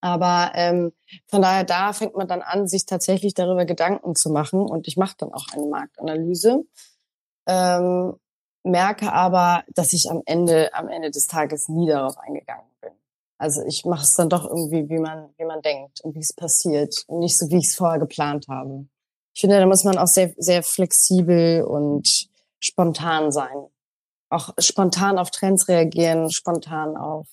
Aber 0.00 0.50
ähm, 0.54 0.92
von 1.26 1.42
daher, 1.42 1.64
da 1.64 1.92
fängt 1.92 2.16
man 2.16 2.26
dann 2.26 2.42
an, 2.42 2.66
sich 2.66 2.86
tatsächlich 2.86 3.34
darüber 3.34 3.64
Gedanken 3.64 4.16
zu 4.16 4.30
machen. 4.30 4.60
Und 4.60 4.88
ich 4.88 4.96
mache 4.96 5.14
dann 5.16 5.32
auch 5.32 5.46
eine 5.52 5.66
Marktanalyse 5.66 6.64
ähm, 7.46 8.14
merke 8.64 9.12
aber, 9.12 9.64
dass 9.74 9.92
ich 9.92 10.10
am 10.10 10.22
Ende, 10.24 10.72
am 10.74 10.88
Ende 10.88 11.10
des 11.10 11.26
Tages 11.26 11.68
nie 11.68 11.88
darauf 11.88 12.18
eingegangen 12.18 12.66
bin. 12.80 12.92
Also 13.42 13.64
ich 13.66 13.84
mache 13.84 14.04
es 14.04 14.14
dann 14.14 14.28
doch 14.28 14.48
irgendwie, 14.48 14.88
wie 14.88 15.00
man, 15.00 15.30
wie 15.36 15.44
man 15.44 15.60
denkt 15.62 16.00
und 16.02 16.14
wie 16.14 16.20
es 16.20 16.32
passiert 16.32 17.02
und 17.08 17.18
nicht 17.18 17.36
so, 17.36 17.50
wie 17.50 17.58
ich 17.58 17.66
es 17.66 17.74
vorher 17.74 17.98
geplant 17.98 18.46
habe. 18.48 18.86
Ich 19.34 19.40
finde, 19.40 19.58
da 19.58 19.66
muss 19.66 19.82
man 19.82 19.98
auch 19.98 20.06
sehr, 20.06 20.32
sehr 20.36 20.62
flexibel 20.62 21.64
und 21.64 22.28
spontan 22.60 23.32
sein. 23.32 23.66
Auch 24.28 24.50
spontan 24.58 25.18
auf 25.18 25.32
Trends 25.32 25.66
reagieren, 25.66 26.30
spontan 26.30 26.96
auf 26.96 27.26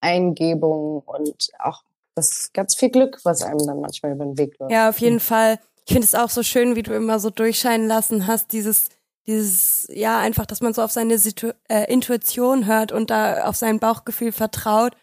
Eingebungen 0.00 1.00
und 1.00 1.48
auch 1.58 1.82
das 2.14 2.50
ganz 2.52 2.76
viel 2.76 2.90
Glück, 2.90 3.18
was 3.24 3.42
einem 3.42 3.66
dann 3.66 3.80
manchmal 3.80 4.12
über 4.12 4.24
den 4.24 4.38
Weg 4.38 4.56
läuft. 4.60 4.70
Ja, 4.70 4.90
auf 4.90 4.98
jeden 4.98 5.18
Fall. 5.18 5.58
Ich 5.86 5.92
finde 5.92 6.04
es 6.04 6.14
auch 6.14 6.30
so 6.30 6.44
schön, 6.44 6.76
wie 6.76 6.84
du 6.84 6.94
immer 6.94 7.18
so 7.18 7.30
durchscheinen 7.30 7.88
lassen 7.88 8.28
hast, 8.28 8.52
dieses 8.52 8.90
dieses, 9.26 9.86
ja, 9.90 10.18
einfach, 10.18 10.46
dass 10.46 10.60
man 10.60 10.74
so 10.74 10.82
auf 10.82 10.90
seine 10.90 11.18
Situ 11.18 11.52
äh, 11.68 11.92
Intuition 11.92 12.66
hört 12.66 12.92
und 12.92 13.10
da 13.10 13.44
auf 13.44 13.56
sein 13.56 13.78
Bauchgefühl 13.78 14.32
vertraut. 14.32 14.96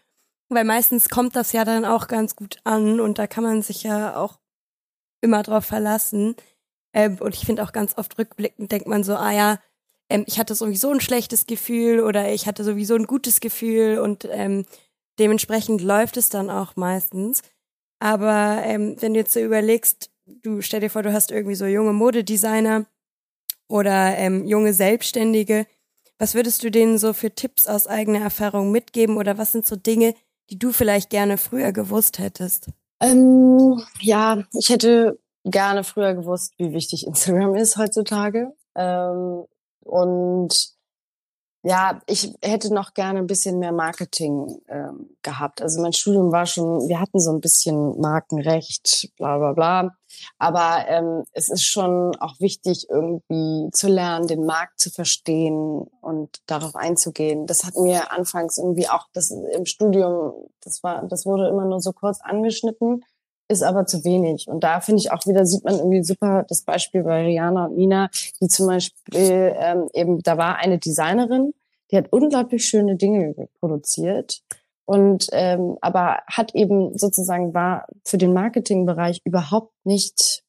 Weil 0.49 0.65
meistens 0.65 1.09
kommt 1.09 1.35
das 1.35 1.51
ja 1.51 1.63
dann 1.63 1.85
auch 1.85 2.07
ganz 2.07 2.35
gut 2.35 2.57
an 2.63 2.99
und 2.99 3.19
da 3.19 3.27
kann 3.27 3.43
man 3.43 3.61
sich 3.61 3.83
ja 3.83 4.15
auch 4.17 4.39
immer 5.21 5.43
drauf 5.43 5.65
verlassen. 5.65 6.35
Ähm, 6.93 7.17
und 7.19 7.35
ich 7.35 7.45
finde 7.45 7.63
auch 7.63 7.71
ganz 7.71 7.97
oft 7.97 8.17
rückblickend 8.17 8.71
denkt 8.71 8.87
man 8.87 9.03
so, 9.03 9.15
ah 9.15 9.31
ja, 9.31 9.59
ähm, 10.09 10.23
ich 10.27 10.39
hatte 10.39 10.55
sowieso 10.55 10.91
ein 10.91 11.01
schlechtes 11.01 11.45
Gefühl 11.45 11.99
oder 11.99 12.31
ich 12.33 12.47
hatte 12.47 12.63
sowieso 12.63 12.95
ein 12.95 13.05
gutes 13.05 13.41
Gefühl 13.41 13.99
und 13.99 14.27
ähm, 14.31 14.65
dementsprechend 15.19 15.81
läuft 15.81 16.17
es 16.17 16.29
dann 16.29 16.49
auch 16.49 16.75
meistens. 16.75 17.43
Aber 17.99 18.61
ähm, 18.63 18.95
wenn 18.99 19.13
du 19.13 19.19
jetzt 19.19 19.33
so 19.33 19.39
überlegst, 19.39 20.09
du 20.25 20.61
stell 20.61 20.79
dir 20.79 20.89
vor, 20.89 21.03
du 21.03 21.13
hast 21.13 21.31
irgendwie 21.31 21.55
so 21.55 21.65
junge 21.65 21.93
Modedesigner, 21.93 22.85
oder 23.69 24.17
ähm, 24.17 24.45
junge 24.45 24.73
Selbstständige. 24.73 25.67
Was 26.17 26.35
würdest 26.35 26.63
du 26.63 26.71
denen 26.71 26.97
so 26.97 27.13
für 27.13 27.31
Tipps 27.31 27.67
aus 27.67 27.87
eigener 27.87 28.19
Erfahrung 28.19 28.71
mitgeben 28.71 29.15
oder 29.15 29.37
was 29.37 29.53
sind 29.53 29.65
so 29.65 29.77
Dinge, 29.77 30.15
die 30.49 30.59
du 30.59 30.71
vielleicht 30.71 31.09
gerne 31.09 31.37
früher 31.37 31.71
gewusst 31.71 32.19
hättest? 32.19 32.69
Ähm, 32.99 33.81
ja, 34.01 34.43
ich 34.53 34.69
hätte 34.69 35.19
gerne 35.45 35.83
früher 35.83 36.13
gewusst, 36.13 36.53
wie 36.57 36.73
wichtig 36.73 37.05
Instagram 37.07 37.55
ist 37.55 37.77
heutzutage. 37.77 38.53
Ähm, 38.75 39.45
und 39.81 40.79
ja, 41.63 42.01
ich 42.07 42.33
hätte 42.41 42.73
noch 42.73 42.93
gerne 42.93 43.19
ein 43.19 43.27
bisschen 43.27 43.59
mehr 43.59 43.73
Marketing 43.73 44.61
ähm, 44.67 45.09
gehabt. 45.21 45.61
Also 45.61 45.81
mein 45.81 45.93
Studium 45.93 46.31
war 46.31 46.45
schon, 46.45 46.87
wir 46.87 46.99
hatten 47.01 47.19
so 47.19 47.31
ein 47.31 47.41
bisschen 47.41 47.99
Markenrecht, 47.99 49.09
bla 49.17 49.37
bla 49.37 49.53
bla. 49.53 49.98
Aber 50.37 50.85
ähm, 50.87 51.23
es 51.33 51.49
ist 51.49 51.63
schon 51.63 52.15
auch 52.17 52.39
wichtig, 52.39 52.87
irgendwie 52.89 53.69
zu 53.71 53.87
lernen, 53.87 54.27
den 54.27 54.45
Markt 54.45 54.79
zu 54.79 54.89
verstehen 54.89 55.87
und 56.01 56.41
darauf 56.45 56.75
einzugehen. 56.75 57.45
Das 57.45 57.63
hat 57.63 57.75
mir 57.75 58.11
anfangs 58.11 58.57
irgendwie 58.57 58.89
auch 58.89 59.07
das 59.13 59.31
im 59.31 59.65
Studium, 59.65 60.33
das 60.61 60.83
war, 60.83 61.05
das 61.07 61.25
wurde 61.25 61.47
immer 61.47 61.65
nur 61.65 61.81
so 61.81 61.91
kurz 61.93 62.19
angeschnitten, 62.21 63.03
ist 63.47 63.63
aber 63.63 63.85
zu 63.85 64.03
wenig. 64.03 64.47
Und 64.47 64.63
da 64.63 64.79
finde 64.79 65.01
ich 65.01 65.11
auch 65.11 65.25
wieder, 65.25 65.45
sieht 65.45 65.63
man 65.63 65.75
irgendwie 65.75 66.03
super 66.03 66.45
das 66.47 66.61
Beispiel 66.61 67.03
bei 67.03 67.25
Rihanna 67.25 67.65
und 67.65 67.77
Nina, 67.77 68.09
die 68.39 68.47
zum 68.47 68.67
Beispiel 68.67 69.55
ähm, 69.57 69.89
eben, 69.93 70.21
da 70.21 70.37
war 70.37 70.57
eine 70.57 70.77
Designerin, 70.77 71.53
die 71.91 71.97
hat 71.97 72.11
unglaublich 72.11 72.65
schöne 72.65 72.95
Dinge 72.95 73.49
produziert 73.59 74.43
und 74.89 75.27
ähm, 75.33 75.77
aber 75.81 76.23
hat 76.25 76.55
eben 76.55 76.97
sozusagen 76.97 77.53
war 77.53 77.85
für 78.05 78.17
den 78.17 78.33
Marketingbereich 78.33 79.21
überhaupt 79.23 79.71
nicht, 79.83 80.43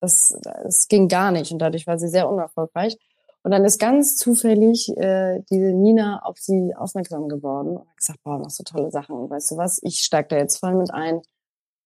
das, 0.00 0.38
das 0.40 0.86
ging 0.86 1.08
gar 1.08 1.32
nicht 1.32 1.50
und 1.50 1.58
dadurch 1.58 1.84
war 1.88 1.98
sie 1.98 2.06
sehr 2.06 2.30
unerfolgreich. 2.30 2.96
Und 3.42 3.50
dann 3.50 3.64
ist 3.64 3.80
ganz 3.80 4.16
zufällig 4.16 4.96
äh, 4.96 5.40
diese 5.50 5.72
Nina 5.72 6.20
auf 6.22 6.38
sie 6.38 6.76
aufmerksam 6.76 7.28
geworden 7.28 7.78
und 7.78 7.88
hat 7.88 7.96
gesagt, 7.96 8.22
boah, 8.22 8.38
machst 8.38 8.58
so 8.58 8.62
tolle 8.62 8.92
Sachen. 8.92 9.16
Und 9.16 9.30
weißt 9.30 9.50
du 9.50 9.56
was, 9.56 9.80
ich 9.82 9.98
steig 9.98 10.28
da 10.28 10.36
jetzt 10.36 10.58
voll 10.58 10.76
mit 10.76 10.94
ein 10.94 11.20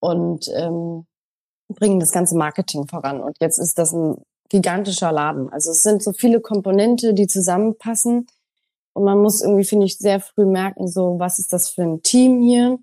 und 0.00 0.48
ähm, 0.54 1.06
bringen 1.68 1.98
das 1.98 2.12
ganze 2.12 2.36
Marketing 2.36 2.88
voran. 2.88 3.22
Und 3.22 3.38
jetzt 3.40 3.56
ist 3.56 3.78
das 3.78 3.94
ein 3.94 4.16
gigantischer 4.50 5.12
Laden. 5.12 5.50
Also 5.50 5.70
es 5.70 5.82
sind 5.82 6.02
so 6.02 6.12
viele 6.12 6.42
Komponente, 6.42 7.14
die 7.14 7.26
zusammenpassen. 7.26 8.26
Und 8.92 9.04
man 9.04 9.20
muss 9.20 9.40
irgendwie, 9.40 9.64
finde 9.64 9.86
ich, 9.86 9.98
sehr 9.98 10.20
früh 10.20 10.46
merken, 10.46 10.88
so, 10.88 11.18
was 11.18 11.38
ist 11.38 11.52
das 11.52 11.68
für 11.68 11.82
ein 11.82 12.02
Team 12.02 12.40
hier? 12.40 12.78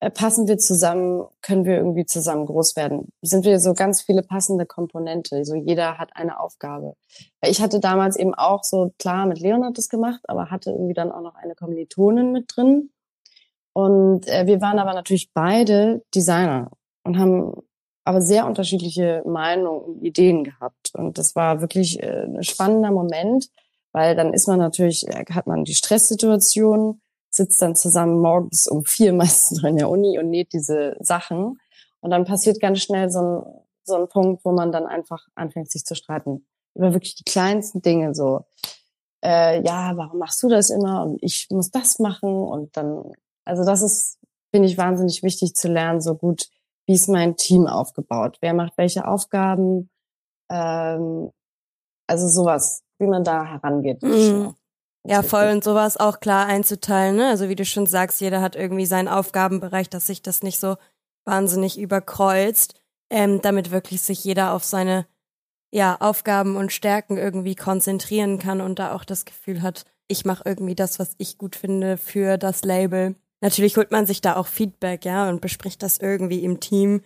Äh, 0.00 0.10
passen 0.10 0.48
wir 0.48 0.58
zusammen? 0.58 1.26
Können 1.42 1.64
wir 1.64 1.76
irgendwie 1.76 2.06
zusammen 2.06 2.46
groß 2.46 2.76
werden? 2.76 3.08
Sind 3.22 3.44
wir 3.44 3.58
so 3.60 3.74
ganz 3.74 4.02
viele 4.02 4.22
passende 4.22 4.66
Komponente? 4.66 5.44
So 5.44 5.54
jeder 5.54 5.98
hat 5.98 6.10
eine 6.14 6.40
Aufgabe. 6.40 6.94
Ich 7.42 7.60
hatte 7.60 7.80
damals 7.80 8.16
eben 8.16 8.34
auch 8.34 8.64
so, 8.64 8.92
klar, 8.98 9.26
mit 9.26 9.40
Leonard 9.40 9.78
das 9.78 9.88
gemacht, 9.88 10.20
aber 10.28 10.50
hatte 10.50 10.70
irgendwie 10.70 10.94
dann 10.94 11.12
auch 11.12 11.22
noch 11.22 11.34
eine 11.34 11.54
Kommilitonin 11.54 12.32
mit 12.32 12.52
drin. 12.54 12.90
Und 13.72 14.28
äh, 14.28 14.46
wir 14.46 14.60
waren 14.60 14.78
aber 14.78 14.94
natürlich 14.94 15.32
beide 15.32 16.02
Designer 16.14 16.70
und 17.04 17.18
haben 17.18 17.52
aber 18.04 18.20
sehr 18.20 18.46
unterschiedliche 18.46 19.22
Meinungen 19.26 19.80
und 19.80 20.02
Ideen 20.02 20.44
gehabt. 20.44 20.92
Und 20.94 21.16
das 21.18 21.34
war 21.34 21.60
wirklich 21.60 22.02
äh, 22.02 22.24
ein 22.24 22.42
spannender 22.42 22.90
Moment, 22.90 23.48
weil 23.94 24.16
dann 24.16 24.34
ist 24.34 24.48
man 24.48 24.58
natürlich, 24.58 25.06
äh, 25.08 25.24
hat 25.32 25.46
man 25.46 25.64
die 25.64 25.74
Stresssituation, 25.74 27.00
sitzt 27.30 27.62
dann 27.62 27.76
zusammen 27.76 28.20
morgens 28.20 28.66
um 28.66 28.84
vier 28.84 29.12
meistens 29.14 29.62
noch 29.62 29.68
in 29.68 29.76
der 29.76 29.88
Uni 29.88 30.18
und 30.18 30.28
näht 30.28 30.52
diese 30.52 30.96
Sachen. 31.00 31.58
Und 32.00 32.10
dann 32.10 32.24
passiert 32.24 32.60
ganz 32.60 32.80
schnell 32.80 33.08
so 33.08 33.20
ein, 33.20 33.42
so 33.84 33.94
ein 33.94 34.08
Punkt, 34.08 34.44
wo 34.44 34.52
man 34.52 34.72
dann 34.72 34.86
einfach 34.86 35.26
anfängt, 35.36 35.70
sich 35.70 35.84
zu 35.84 35.94
streiten. 35.94 36.44
Über 36.74 36.92
wirklich 36.92 37.14
die 37.14 37.24
kleinsten 37.24 37.82
Dinge 37.82 38.14
so. 38.14 38.44
Äh, 39.24 39.64
ja, 39.64 39.92
warum 39.96 40.18
machst 40.18 40.42
du 40.42 40.48
das 40.48 40.70
immer? 40.70 41.04
Und 41.04 41.22
ich 41.22 41.46
muss 41.50 41.70
das 41.70 42.00
machen. 42.00 42.30
Und 42.30 42.76
dann, 42.76 43.12
also 43.44 43.64
das 43.64 43.80
ist, 43.80 44.18
finde 44.50 44.68
ich, 44.68 44.76
wahnsinnig 44.76 45.22
wichtig 45.22 45.54
zu 45.54 45.68
lernen, 45.68 46.00
so 46.00 46.16
gut, 46.16 46.48
wie 46.86 46.94
ist 46.94 47.08
mein 47.08 47.36
Team 47.36 47.68
aufgebaut? 47.68 48.38
Wer 48.40 48.54
macht 48.54 48.76
welche 48.76 49.06
Aufgaben? 49.06 49.88
Ähm, 50.50 51.30
also 52.06 52.28
sowas, 52.28 52.82
wie 52.98 53.06
man 53.06 53.24
da 53.24 53.44
herangeht. 53.44 54.02
Mhm. 54.02 54.54
Ja, 55.06 55.22
voll 55.22 55.50
und 55.50 55.62
sowas 55.62 55.98
auch 55.98 56.20
klar 56.20 56.46
einzuteilen. 56.46 57.16
Ne? 57.16 57.28
Also 57.28 57.48
wie 57.50 57.56
du 57.56 57.64
schon 57.64 57.86
sagst, 57.86 58.22
jeder 58.22 58.40
hat 58.40 58.56
irgendwie 58.56 58.86
seinen 58.86 59.08
Aufgabenbereich, 59.08 59.90
dass 59.90 60.06
sich 60.06 60.22
das 60.22 60.42
nicht 60.42 60.58
so 60.58 60.76
wahnsinnig 61.26 61.78
überkreuzt, 61.78 62.74
ähm, 63.10 63.42
damit 63.42 63.70
wirklich 63.70 64.00
sich 64.00 64.24
jeder 64.24 64.54
auf 64.54 64.64
seine 64.64 65.06
ja, 65.70 65.96
Aufgaben 66.00 66.56
und 66.56 66.72
Stärken 66.72 67.16
irgendwie 67.18 67.56
konzentrieren 67.56 68.38
kann 68.38 68.60
und 68.60 68.78
da 68.78 68.94
auch 68.94 69.04
das 69.04 69.24
Gefühl 69.24 69.60
hat, 69.60 69.84
ich 70.06 70.24
mache 70.24 70.44
irgendwie 70.46 70.74
das, 70.74 70.98
was 70.98 71.14
ich 71.18 71.36
gut 71.36 71.56
finde 71.56 71.96
für 71.96 72.38
das 72.38 72.62
Label. 72.62 73.16
Natürlich 73.40 73.76
holt 73.76 73.90
man 73.90 74.06
sich 74.06 74.20
da 74.20 74.36
auch 74.36 74.46
Feedback, 74.46 75.04
ja, 75.04 75.28
und 75.28 75.40
bespricht 75.40 75.82
das 75.82 75.98
irgendwie 75.98 76.44
im 76.44 76.60
Team 76.60 77.02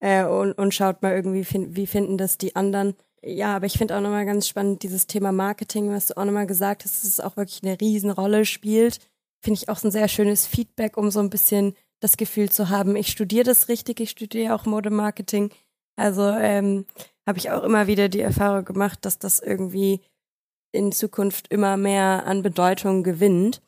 äh, 0.00 0.24
und, 0.24 0.52
und 0.52 0.74
schaut 0.74 1.02
mal 1.02 1.14
irgendwie, 1.14 1.46
wie 1.74 1.86
finden 1.86 2.18
das 2.18 2.38
die 2.38 2.54
anderen. 2.56 2.94
Ja, 3.22 3.54
aber 3.56 3.66
ich 3.66 3.76
finde 3.76 3.96
auch 3.96 4.00
nochmal 4.00 4.24
ganz 4.24 4.48
spannend 4.48 4.82
dieses 4.82 5.06
Thema 5.06 5.30
Marketing, 5.30 5.90
was 5.90 6.06
du 6.06 6.16
auch 6.16 6.24
nochmal 6.24 6.46
gesagt 6.46 6.84
hast, 6.84 7.04
dass 7.04 7.10
es 7.10 7.20
auch 7.20 7.36
wirklich 7.36 7.62
eine 7.62 7.78
Riesenrolle 7.78 8.46
spielt. 8.46 8.98
Finde 9.42 9.58
ich 9.60 9.68
auch 9.68 9.82
ein 9.82 9.90
sehr 9.90 10.08
schönes 10.08 10.46
Feedback, 10.46 10.96
um 10.96 11.10
so 11.10 11.20
ein 11.20 11.30
bisschen 11.30 11.74
das 12.00 12.16
Gefühl 12.16 12.50
zu 12.50 12.70
haben, 12.70 12.96
ich 12.96 13.08
studiere 13.08 13.44
das 13.44 13.68
richtig, 13.68 14.00
ich 14.00 14.10
studiere 14.10 14.54
auch 14.54 14.64
Modemarketing. 14.64 15.50
Also 15.96 16.22
ähm, 16.22 16.86
habe 17.26 17.38
ich 17.38 17.50
auch 17.50 17.62
immer 17.62 17.86
wieder 17.86 18.08
die 18.08 18.20
Erfahrung 18.20 18.64
gemacht, 18.64 19.04
dass 19.04 19.18
das 19.18 19.38
irgendwie 19.38 20.00
in 20.72 20.92
Zukunft 20.92 21.48
immer 21.48 21.76
mehr 21.76 22.24
an 22.26 22.42
Bedeutung 22.42 23.02
gewinnt. 23.02 23.60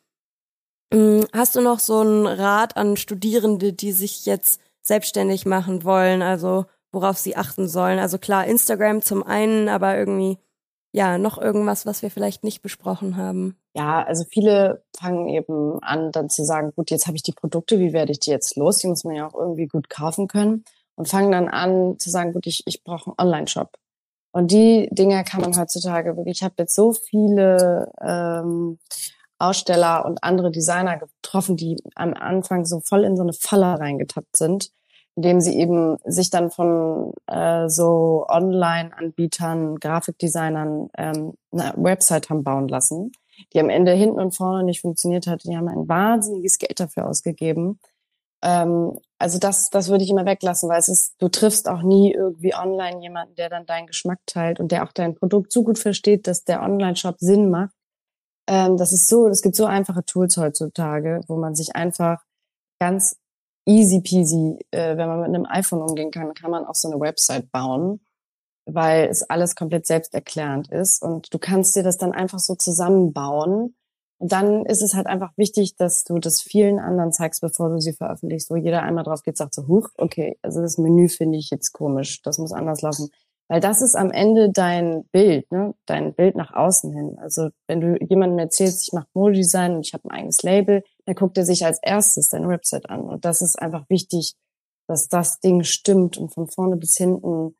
Mm, 0.92 1.20
hast 1.32 1.56
du 1.56 1.60
noch 1.60 1.78
so 1.78 2.00
einen 2.00 2.26
Rat 2.26 2.76
an 2.76 2.96
Studierende, 2.96 3.74
die 3.74 3.92
sich 3.92 4.24
jetzt 4.24 4.60
selbstständig 4.82 5.44
machen 5.44 5.84
wollen, 5.84 6.22
also 6.22 6.64
worauf 6.92 7.18
sie 7.18 7.36
achten 7.36 7.66
sollen? 7.66 7.98
Also 7.98 8.18
klar, 8.18 8.46
Instagram 8.46 9.02
zum 9.02 9.22
einen, 9.22 9.68
aber 9.68 9.96
irgendwie, 9.96 10.38
ja, 10.92 11.18
noch 11.18 11.38
irgendwas, 11.38 11.86
was 11.86 12.02
wir 12.02 12.10
vielleicht 12.10 12.44
nicht 12.44 12.62
besprochen 12.62 13.16
haben. 13.16 13.56
Ja, 13.74 14.02
also 14.02 14.24
viele 14.28 14.84
fangen 14.96 15.28
eben 15.28 15.82
an, 15.82 16.12
dann 16.12 16.28
zu 16.28 16.44
sagen, 16.44 16.72
gut, 16.76 16.90
jetzt 16.90 17.06
habe 17.06 17.16
ich 17.16 17.22
die 17.22 17.32
Produkte, 17.32 17.78
wie 17.78 17.94
werde 17.94 18.12
ich 18.12 18.20
die 18.20 18.30
jetzt 18.30 18.56
los? 18.56 18.78
Die 18.78 18.86
muss 18.86 19.04
man 19.04 19.14
ja 19.14 19.26
auch 19.26 19.34
irgendwie 19.34 19.66
gut 19.66 19.88
kaufen 19.88 20.28
können. 20.28 20.64
Und 20.94 21.08
fangen 21.08 21.32
dann 21.32 21.48
an 21.48 21.98
zu 21.98 22.10
sagen, 22.10 22.34
gut, 22.34 22.46
ich, 22.46 22.64
ich 22.66 22.84
brauche 22.84 23.06
einen 23.06 23.14
Online-Shop. 23.18 23.78
Und 24.32 24.50
die 24.50 24.88
Dinge 24.92 25.24
kann 25.24 25.40
man 25.40 25.58
heutzutage 25.58 26.16
wirklich, 26.16 26.38
ich 26.38 26.42
habe 26.42 26.54
jetzt 26.58 26.74
so 26.74 26.92
viele 26.92 27.90
ähm, 28.00 28.78
Aussteller 29.38 30.04
und 30.04 30.22
andere 30.22 30.50
Designer 30.50 30.98
getroffen, 30.98 31.56
die 31.56 31.76
am 31.94 32.14
Anfang 32.14 32.64
so 32.64 32.80
voll 32.80 33.04
in 33.04 33.16
so 33.16 33.22
eine 33.22 33.32
Falle 33.32 33.78
reingetappt 33.78 34.36
sind, 34.36 34.70
indem 35.16 35.40
sie 35.40 35.58
eben 35.58 35.98
sich 36.04 36.30
dann 36.30 36.50
von 36.50 37.12
äh, 37.26 37.68
so 37.68 38.26
Online-Anbietern, 38.28 39.78
Grafikdesignern 39.78 40.90
ähm, 40.96 41.34
eine 41.52 41.74
Website 41.76 42.30
haben 42.30 42.44
bauen 42.44 42.68
lassen, 42.68 43.12
die 43.52 43.60
am 43.60 43.68
Ende 43.68 43.92
hinten 43.92 44.20
und 44.20 44.34
vorne 44.34 44.64
nicht 44.64 44.80
funktioniert 44.80 45.26
hat. 45.26 45.44
Die 45.44 45.56
haben 45.56 45.68
ein 45.68 45.88
wahnsinniges 45.88 46.58
Geld 46.58 46.80
dafür 46.80 47.06
ausgegeben. 47.06 47.78
Ähm, 48.42 48.98
also 49.18 49.38
das, 49.38 49.70
das 49.70 49.88
würde 49.88 50.04
ich 50.04 50.10
immer 50.10 50.26
weglassen, 50.26 50.68
weil 50.68 50.78
es 50.78 50.88
ist, 50.88 51.14
du 51.18 51.28
triffst 51.28 51.68
auch 51.68 51.82
nie 51.82 52.12
irgendwie 52.12 52.54
online 52.54 53.00
jemanden, 53.02 53.34
der 53.34 53.50
dann 53.50 53.66
deinen 53.66 53.86
Geschmack 53.86 54.20
teilt 54.26 54.60
und 54.60 54.72
der 54.72 54.84
auch 54.84 54.92
dein 54.92 55.14
Produkt 55.14 55.52
so 55.52 55.62
gut 55.62 55.78
versteht, 55.78 56.26
dass 56.26 56.44
der 56.44 56.62
Online-Shop 56.62 57.16
Sinn 57.18 57.50
macht 57.50 57.74
ähm, 58.48 58.76
das 58.76 58.92
ist 58.92 59.08
so, 59.08 59.28
es 59.28 59.42
gibt 59.42 59.56
so 59.56 59.66
einfache 59.66 60.04
Tools 60.04 60.36
heutzutage, 60.36 61.20
wo 61.28 61.36
man 61.36 61.54
sich 61.54 61.76
einfach 61.76 62.22
ganz 62.80 63.16
easy 63.66 64.00
peasy, 64.00 64.58
äh, 64.70 64.96
wenn 64.96 65.08
man 65.08 65.20
mit 65.20 65.28
einem 65.28 65.46
iPhone 65.46 65.82
umgehen 65.82 66.10
kann, 66.10 66.34
kann 66.34 66.50
man 66.50 66.64
auch 66.64 66.74
so 66.74 66.90
eine 66.90 67.00
Website 67.00 67.50
bauen, 67.52 68.00
weil 68.66 69.08
es 69.08 69.22
alles 69.22 69.54
komplett 69.54 69.86
selbsterklärend 69.86 70.70
ist 70.70 71.02
und 71.02 71.32
du 71.32 71.38
kannst 71.38 71.76
dir 71.76 71.82
das 71.82 71.98
dann 71.98 72.12
einfach 72.12 72.38
so 72.38 72.54
zusammenbauen. 72.54 73.74
Und 74.18 74.30
dann 74.30 74.64
ist 74.66 74.82
es 74.82 74.94
halt 74.94 75.08
einfach 75.08 75.32
wichtig, 75.36 75.74
dass 75.74 76.04
du 76.04 76.20
das 76.20 76.40
vielen 76.40 76.78
anderen 76.78 77.12
zeigst, 77.12 77.40
bevor 77.40 77.70
du 77.70 77.80
sie 77.80 77.92
veröffentlichst, 77.92 78.50
wo 78.50 78.56
jeder 78.56 78.82
einmal 78.82 79.02
drauf 79.02 79.22
geht, 79.24 79.36
sagt 79.36 79.52
so, 79.52 79.66
huch, 79.66 79.88
okay, 79.96 80.38
also 80.42 80.60
das 80.62 80.78
Menü 80.78 81.08
finde 81.08 81.38
ich 81.38 81.50
jetzt 81.50 81.72
komisch, 81.72 82.22
das 82.22 82.38
muss 82.38 82.52
anders 82.52 82.82
laufen. 82.82 83.10
Weil 83.48 83.60
das 83.60 83.82
ist 83.82 83.96
am 83.96 84.12
Ende 84.12 84.50
dein 84.50 85.04
Bild, 85.12 85.50
ne? 85.50 85.74
dein 85.86 86.14
Bild 86.14 86.36
nach 86.36 86.54
außen 86.54 86.92
hin. 86.92 87.18
Also 87.18 87.50
wenn 87.66 87.80
du 87.80 87.98
jemandem 87.98 88.38
erzählst, 88.38 88.82
ich 88.86 88.92
mache 88.92 89.08
Modedesign 89.12 89.74
und 89.74 89.86
ich 89.86 89.92
habe 89.92 90.08
ein 90.08 90.12
eigenes 90.12 90.42
Label, 90.42 90.84
dann 91.06 91.14
guckt 91.14 91.36
er 91.36 91.44
sich 91.44 91.64
als 91.64 91.78
erstes 91.82 92.28
deine 92.28 92.48
Website 92.48 92.88
an. 92.88 93.02
Und 93.02 93.24
das 93.24 93.42
ist 93.42 93.60
einfach 93.60 93.88
wichtig, 93.88 94.34
dass 94.86 95.08
das 95.08 95.40
Ding 95.40 95.64
stimmt 95.64 96.16
und 96.16 96.32
von 96.32 96.48
vorne 96.48 96.76
bis 96.76 96.96
hinten 96.96 97.56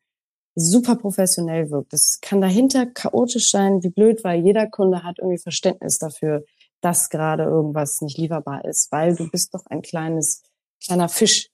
super 0.55 0.95
professionell 0.95 1.71
wirkt. 1.71 1.93
Das 1.93 2.19
kann 2.21 2.41
dahinter 2.41 2.85
chaotisch 2.85 3.49
sein, 3.49 3.83
wie 3.83 3.89
blöd, 3.89 4.23
weil 4.23 4.43
jeder 4.43 4.67
Kunde 4.67 5.03
hat 5.03 5.19
irgendwie 5.19 5.39
Verständnis 5.39 5.97
dafür, 5.97 6.45
dass 6.81 7.09
gerade 7.09 7.43
irgendwas 7.43 8.01
nicht 8.01 8.17
lieferbar 8.17 8.65
ist, 8.65 8.91
weil 8.91 9.15
du 9.15 9.29
bist 9.29 9.53
doch 9.53 9.65
ein 9.67 9.81
kleines, 9.81 10.43
kleiner 10.85 11.09
Fisch. 11.09 11.49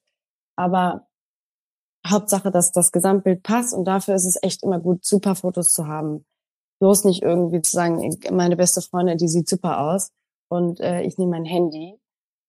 Aber 0.55 1.07
Hauptsache, 2.05 2.51
dass 2.51 2.71
das 2.71 2.91
Gesamtbild 2.91 3.43
passt 3.43 3.73
und 3.73 3.85
dafür 3.85 4.15
ist 4.15 4.25
es 4.25 4.41
echt 4.41 4.63
immer 4.63 4.79
gut, 4.79 5.05
super 5.05 5.35
Fotos 5.35 5.71
zu 5.71 5.87
haben. 5.87 6.25
Bloß 6.79 7.05
nicht 7.05 7.21
irgendwie 7.21 7.61
zu 7.61 7.71
sagen, 7.71 8.17
meine 8.31 8.55
beste 8.55 8.81
Freundin, 8.81 9.17
die 9.17 9.27
sieht 9.27 9.47
super 9.47 9.81
aus 9.81 10.11
und 10.49 10.79
äh, 10.79 11.01
ich 11.03 11.17
nehme 11.17 11.31
mein 11.31 11.45
Handy, 11.45 11.99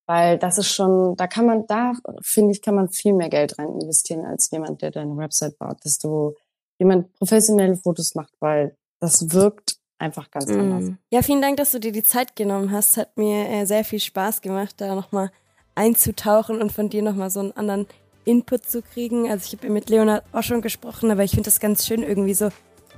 weil 0.07 0.37
das 0.37 0.57
ist 0.57 0.73
schon, 0.73 1.15
da 1.15 1.27
kann 1.27 1.45
man, 1.45 1.67
da 1.67 1.93
finde 2.21 2.51
ich, 2.51 2.61
kann 2.61 2.75
man 2.75 2.89
viel 2.89 3.13
mehr 3.13 3.29
Geld 3.29 3.57
rein 3.57 3.69
investieren 3.79 4.25
als 4.25 4.51
jemand, 4.51 4.81
der 4.81 4.91
deine 4.91 5.15
Website 5.15 5.57
baut, 5.57 5.77
dass 5.83 5.99
du 5.99 6.35
jemand 6.79 7.13
professionelle 7.13 7.77
Fotos 7.77 8.15
macht, 8.15 8.33
weil 8.39 8.75
das 8.99 9.31
wirkt 9.31 9.77
einfach 9.99 10.29
ganz 10.31 10.47
mm. 10.47 10.59
anders. 10.59 10.97
Ja, 11.11 11.21
vielen 11.21 11.41
Dank, 11.41 11.57
dass 11.57 11.71
du 11.71 11.79
dir 11.79 11.91
die 11.91 12.03
Zeit 12.03 12.35
genommen 12.35 12.71
hast. 12.71 12.97
Hat 12.97 13.15
mir 13.17 13.47
äh, 13.47 13.65
sehr 13.65 13.83
viel 13.83 13.99
Spaß 13.99 14.41
gemacht, 14.41 14.75
da 14.77 14.95
nochmal 14.95 15.31
einzutauchen 15.75 16.61
und 16.61 16.71
von 16.71 16.89
dir 16.89 17.03
nochmal 17.03 17.29
so 17.29 17.39
einen 17.39 17.51
anderen 17.53 17.87
Input 18.25 18.65
zu 18.65 18.81
kriegen. 18.81 19.29
Also 19.29 19.45
ich 19.45 19.59
habe 19.59 19.71
mit 19.71 19.89
Leonard 19.89 20.23
auch 20.33 20.43
schon 20.43 20.61
gesprochen, 20.61 21.11
aber 21.11 21.23
ich 21.23 21.31
finde 21.31 21.45
das 21.45 21.59
ganz 21.59 21.85
schön 21.85 22.03
irgendwie 22.03 22.33
so 22.33 22.49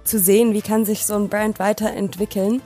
zu 0.04 0.20
sehen, 0.20 0.54
wie 0.54 0.62
kann 0.62 0.86
sich 0.86 1.06
so 1.06 1.16
ein 1.16 1.30
Brand 1.30 1.60
weiterentwickeln 1.60 2.62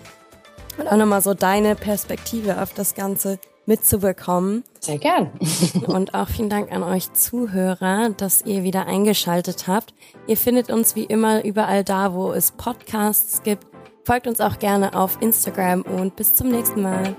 und 0.77 0.87
auch 0.87 0.97
nochmal 0.97 1.21
so 1.21 1.33
deine 1.33 1.75
Perspektive 1.75 2.61
auf 2.61 2.73
das 2.73 2.95
Ganze 2.95 3.39
mitzubekommen. 3.65 4.63
Sehr 4.79 4.97
gern. 4.97 5.31
und 5.87 6.13
auch 6.13 6.29
vielen 6.29 6.49
Dank 6.49 6.71
an 6.71 6.83
euch 6.83 7.13
Zuhörer, 7.13 8.09
dass 8.09 8.41
ihr 8.43 8.63
wieder 8.63 8.87
eingeschaltet 8.87 9.67
habt. 9.67 9.93
Ihr 10.25 10.37
findet 10.37 10.71
uns 10.71 10.95
wie 10.95 11.03
immer 11.03 11.43
überall 11.43 11.83
da, 11.83 12.13
wo 12.13 12.31
es 12.31 12.51
Podcasts 12.51 13.43
gibt. 13.43 13.67
Folgt 14.05 14.27
uns 14.27 14.39
auch 14.39 14.57
gerne 14.57 14.95
auf 14.95 15.21
Instagram 15.21 15.81
und 15.81 16.15
bis 16.15 16.33
zum 16.33 16.49
nächsten 16.49 16.81
Mal. 16.81 17.15